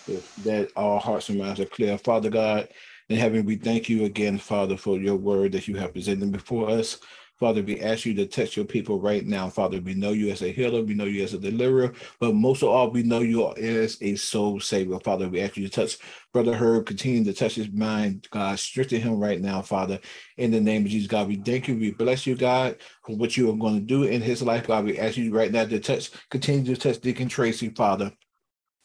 if 0.08 0.34
that 0.44 0.70
all 0.76 0.98
hearts 0.98 1.28
and 1.28 1.38
minds 1.38 1.60
are 1.60 1.66
clear, 1.66 1.98
Father 1.98 2.30
God 2.30 2.68
in 3.08 3.18
heaven, 3.18 3.44
we 3.44 3.56
thank 3.56 3.88
you 3.88 4.04
again, 4.04 4.38
Father, 4.38 4.76
for 4.76 4.98
your 4.98 5.16
word 5.16 5.52
that 5.52 5.68
you 5.68 5.76
have 5.76 5.92
presented 5.92 6.32
before 6.32 6.68
us. 6.70 6.98
Father, 7.38 7.62
we 7.62 7.80
ask 7.80 8.06
you 8.06 8.14
to 8.14 8.26
touch 8.26 8.56
your 8.56 8.64
people 8.64 8.98
right 8.98 9.26
now. 9.26 9.50
Father, 9.50 9.78
we 9.80 9.94
know 9.94 10.12
you 10.12 10.30
as 10.30 10.40
a 10.40 10.52
healer, 10.52 10.82
we 10.82 10.94
know 10.94 11.04
you 11.04 11.22
as 11.22 11.34
a 11.34 11.38
deliverer, 11.38 11.92
but 12.18 12.34
most 12.34 12.62
of 12.62 12.70
all, 12.70 12.90
we 12.90 13.02
know 13.02 13.20
you 13.20 13.52
as 13.54 13.98
a 14.00 14.16
soul 14.16 14.58
savior. 14.58 14.98
Father, 15.00 15.28
we 15.28 15.42
ask 15.42 15.56
you 15.56 15.68
to 15.68 15.70
touch 15.70 15.98
Brother 16.32 16.54
Herb, 16.54 16.86
continue 16.86 17.24
to 17.24 17.34
touch 17.34 17.54
his 17.54 17.70
mind, 17.70 18.26
God, 18.30 18.58
strengthen 18.58 19.00
him 19.00 19.18
right 19.18 19.40
now, 19.40 19.62
Father, 19.62 19.98
in 20.38 20.50
the 20.50 20.60
name 20.60 20.84
of 20.84 20.90
Jesus, 20.90 21.08
God. 21.08 21.28
We 21.28 21.36
thank 21.36 21.68
you, 21.68 21.76
we 21.76 21.90
bless 21.90 22.26
you, 22.26 22.36
God, 22.36 22.76
for 23.04 23.16
what 23.16 23.36
you 23.36 23.50
are 23.50 23.56
going 23.56 23.74
to 23.74 23.80
do 23.80 24.04
in 24.04 24.22
his 24.22 24.42
life, 24.42 24.66
God. 24.66 24.84
We 24.84 24.98
ask 24.98 25.16
you 25.16 25.34
right 25.34 25.52
now 25.52 25.64
to 25.64 25.80
touch, 25.80 26.10
continue 26.30 26.74
to 26.74 26.80
touch 26.80 27.00
Deacon 27.00 27.28
Tracy, 27.28 27.68
Father. 27.70 28.12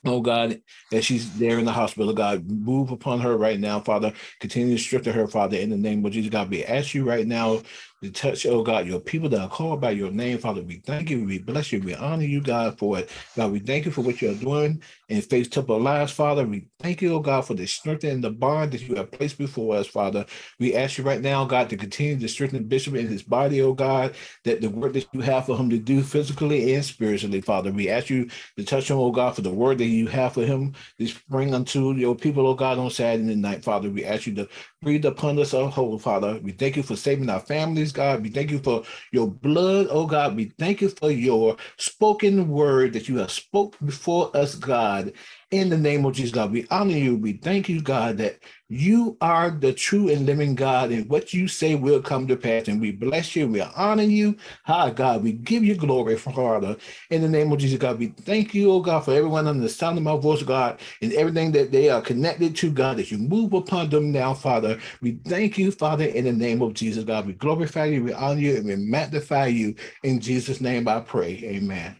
Oh 0.03 0.19
God, 0.19 0.59
as 0.91 1.05
she's 1.05 1.31
there 1.37 1.59
in 1.59 1.65
the 1.65 1.71
hospital, 1.71 2.11
God, 2.11 2.49
move 2.49 2.89
upon 2.89 3.19
her 3.19 3.37
right 3.37 3.59
now, 3.59 3.79
Father. 3.79 4.13
Continue 4.39 4.75
to 4.75 4.81
strengthen 4.81 5.13
her, 5.13 5.27
Father, 5.27 5.57
in 5.57 5.69
the 5.69 5.77
name 5.77 6.03
of 6.03 6.11
Jesus. 6.11 6.31
God, 6.31 6.49
we 6.49 6.63
ask 6.63 6.95
you 6.95 7.03
right 7.03 7.27
now 7.27 7.61
to 8.03 8.11
touch, 8.11 8.45
oh 8.45 8.63
God, 8.63 8.87
your 8.87 8.99
people 8.99 9.29
that 9.29 9.41
are 9.41 9.49
called 9.49 9.81
by 9.81 9.91
your 9.91 10.11
name, 10.11 10.39
Father. 10.39 10.61
We 10.63 10.81
thank 10.85 11.09
you, 11.09 11.25
we 11.25 11.39
bless 11.39 11.71
you, 11.71 11.81
we 11.81 11.95
honor 11.95 12.25
you, 12.25 12.41
God, 12.41 12.79
for 12.79 12.99
it. 12.99 13.09
God, 13.37 13.51
we 13.51 13.59
thank 13.59 13.85
you 13.85 13.91
for 13.91 14.01
what 14.01 14.21
you're 14.21 14.35
doing 14.35 14.83
in 15.09 15.21
Faith 15.21 15.51
Temple 15.51 15.79
lives, 15.79 16.13
Father. 16.13 16.45
We 16.45 16.67
thank 16.79 17.01
you, 17.01 17.15
oh 17.15 17.19
God, 17.19 17.41
for 17.45 17.55
the 17.55 17.67
strength 17.67 18.03
and 18.05 18.23
the 18.23 18.31
bond 18.31 18.73
that 18.73 18.81
you 18.81 18.95
have 18.95 19.11
placed 19.11 19.37
before 19.37 19.75
us, 19.77 19.87
Father. 19.87 20.25
We 20.59 20.75
ask 20.75 20.97
you 20.97 21.03
right 21.03 21.21
now, 21.21 21.45
God, 21.45 21.69
to 21.71 21.77
continue 21.77 22.19
to 22.19 22.27
strengthen 22.29 22.65
Bishop 22.65 22.95
in 22.95 23.07
his 23.07 23.23
body, 23.23 23.61
oh 23.61 23.73
God, 23.73 24.15
that 24.45 24.61
the 24.61 24.69
work 24.69 24.93
that 24.93 25.07
you 25.13 25.21
have 25.21 25.47
for 25.47 25.57
him 25.57 25.69
to 25.71 25.77
do 25.77 26.03
physically 26.03 26.73
and 26.75 26.85
spiritually, 26.85 27.41
Father. 27.41 27.71
We 27.71 27.89
ask 27.89 28.09
you 28.09 28.29
to 28.57 28.63
touch 28.65 28.89
him, 28.89 28.97
oh 28.97 29.11
God, 29.11 29.35
for 29.35 29.41
the 29.41 29.51
word 29.51 29.79
that 29.79 29.85
you 29.85 30.07
have 30.07 30.33
for 30.33 30.45
him 30.45 30.73
to 30.99 31.13
bring 31.29 31.53
unto 31.53 31.93
your 31.93 32.15
people, 32.15 32.47
oh 32.47 32.55
God, 32.55 32.79
on 32.79 32.91
Saturday 32.91 33.35
night, 33.35 33.63
Father. 33.63 33.89
We 33.89 34.05
ask 34.05 34.27
you 34.27 34.35
to 34.35 34.49
breathe 34.81 35.05
upon 35.05 35.37
us, 35.39 35.53
oh 35.53 35.67
whole, 35.67 35.99
Father. 35.99 36.39
We 36.41 36.53
thank 36.53 36.77
you 36.77 36.83
for 36.83 36.95
saving 36.95 37.29
our 37.29 37.41
families, 37.41 37.91
God. 37.91 38.23
We 38.23 38.29
thank 38.29 38.49
you 38.49 38.59
for 38.59 38.83
your 39.11 39.27
blood, 39.27 39.87
oh 39.91 40.07
God. 40.07 40.35
We 40.37 40.45
thank 40.57 40.81
you 40.81 40.89
for 40.89 41.11
your 41.11 41.57
spoken 41.77 42.47
word 42.49 42.93
that 42.93 43.09
you 43.09 43.17
have 43.17 43.31
spoke 43.31 43.77
before 43.85 44.35
us, 44.35 44.55
God. 44.55 45.13
In 45.51 45.69
the 45.69 45.77
name 45.77 46.05
of 46.05 46.13
Jesus, 46.13 46.31
God, 46.31 46.51
we 46.51 46.65
honor 46.71 46.97
you. 46.97 47.17
We 47.17 47.33
thank 47.33 47.69
you, 47.69 47.81
God, 47.81 48.17
that 48.19 48.39
you 48.71 49.17
are 49.19 49.51
the 49.51 49.73
true 49.73 50.07
and 50.07 50.25
living 50.25 50.55
God, 50.55 50.91
and 50.91 51.09
what 51.09 51.33
you 51.33 51.49
say 51.49 51.75
will 51.75 52.01
come 52.01 52.25
to 52.27 52.37
pass. 52.37 52.69
And 52.69 52.79
we 52.79 52.93
bless 52.93 53.35
you. 53.35 53.45
We 53.45 53.59
honor 53.59 54.03
you. 54.03 54.37
Hi, 54.63 54.91
God. 54.91 55.23
We 55.23 55.33
give 55.33 55.65
you 55.65 55.75
glory, 55.75 56.15
Father. 56.15 56.77
In 57.09 57.21
the 57.21 57.27
name 57.27 57.51
of 57.51 57.59
Jesus, 57.59 57.77
God, 57.77 57.99
we 57.99 58.07
thank 58.07 58.53
you, 58.53 58.71
oh 58.71 58.79
God, 58.79 59.01
for 59.03 59.13
everyone 59.13 59.45
under 59.45 59.61
the 59.61 59.67
sound 59.67 59.97
of 59.97 60.05
my 60.05 60.15
voice, 60.15 60.41
God, 60.43 60.79
and 61.01 61.11
everything 61.13 61.51
that 61.51 61.73
they 61.73 61.89
are 61.89 62.01
connected 62.01 62.55
to, 62.57 62.71
God, 62.71 62.95
that 62.95 63.11
you 63.11 63.17
move 63.17 63.51
upon 63.51 63.89
them 63.89 64.09
now, 64.13 64.33
Father. 64.33 64.79
We 65.01 65.19
thank 65.25 65.57
you, 65.57 65.71
Father, 65.71 66.05
in 66.05 66.23
the 66.23 66.31
name 66.31 66.61
of 66.61 66.73
Jesus, 66.73 67.03
God. 67.03 67.27
We 67.27 67.33
glorify 67.33 67.85
you, 67.85 68.05
we 68.05 68.13
honor 68.13 68.39
you, 68.39 68.55
and 68.55 68.67
we 68.67 68.77
magnify 68.77 69.47
you. 69.47 69.75
In 70.03 70.21
Jesus' 70.21 70.61
name 70.61 70.87
I 70.87 71.01
pray. 71.01 71.41
Amen. 71.43 71.97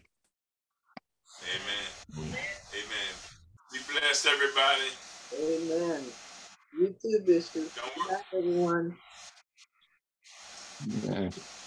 Amen. 1.42 2.28
Amen. 2.72 3.12
Be 3.70 3.78
blessed, 3.92 4.26
everybody. 4.26 4.88
Amen. 5.38 6.02
You 6.82 6.96
too, 7.02 7.20
Bishop. 7.26 7.74
Good 7.94 8.04
night, 8.10 8.24
everyone. 8.38 8.98
Yeah. 10.86 11.30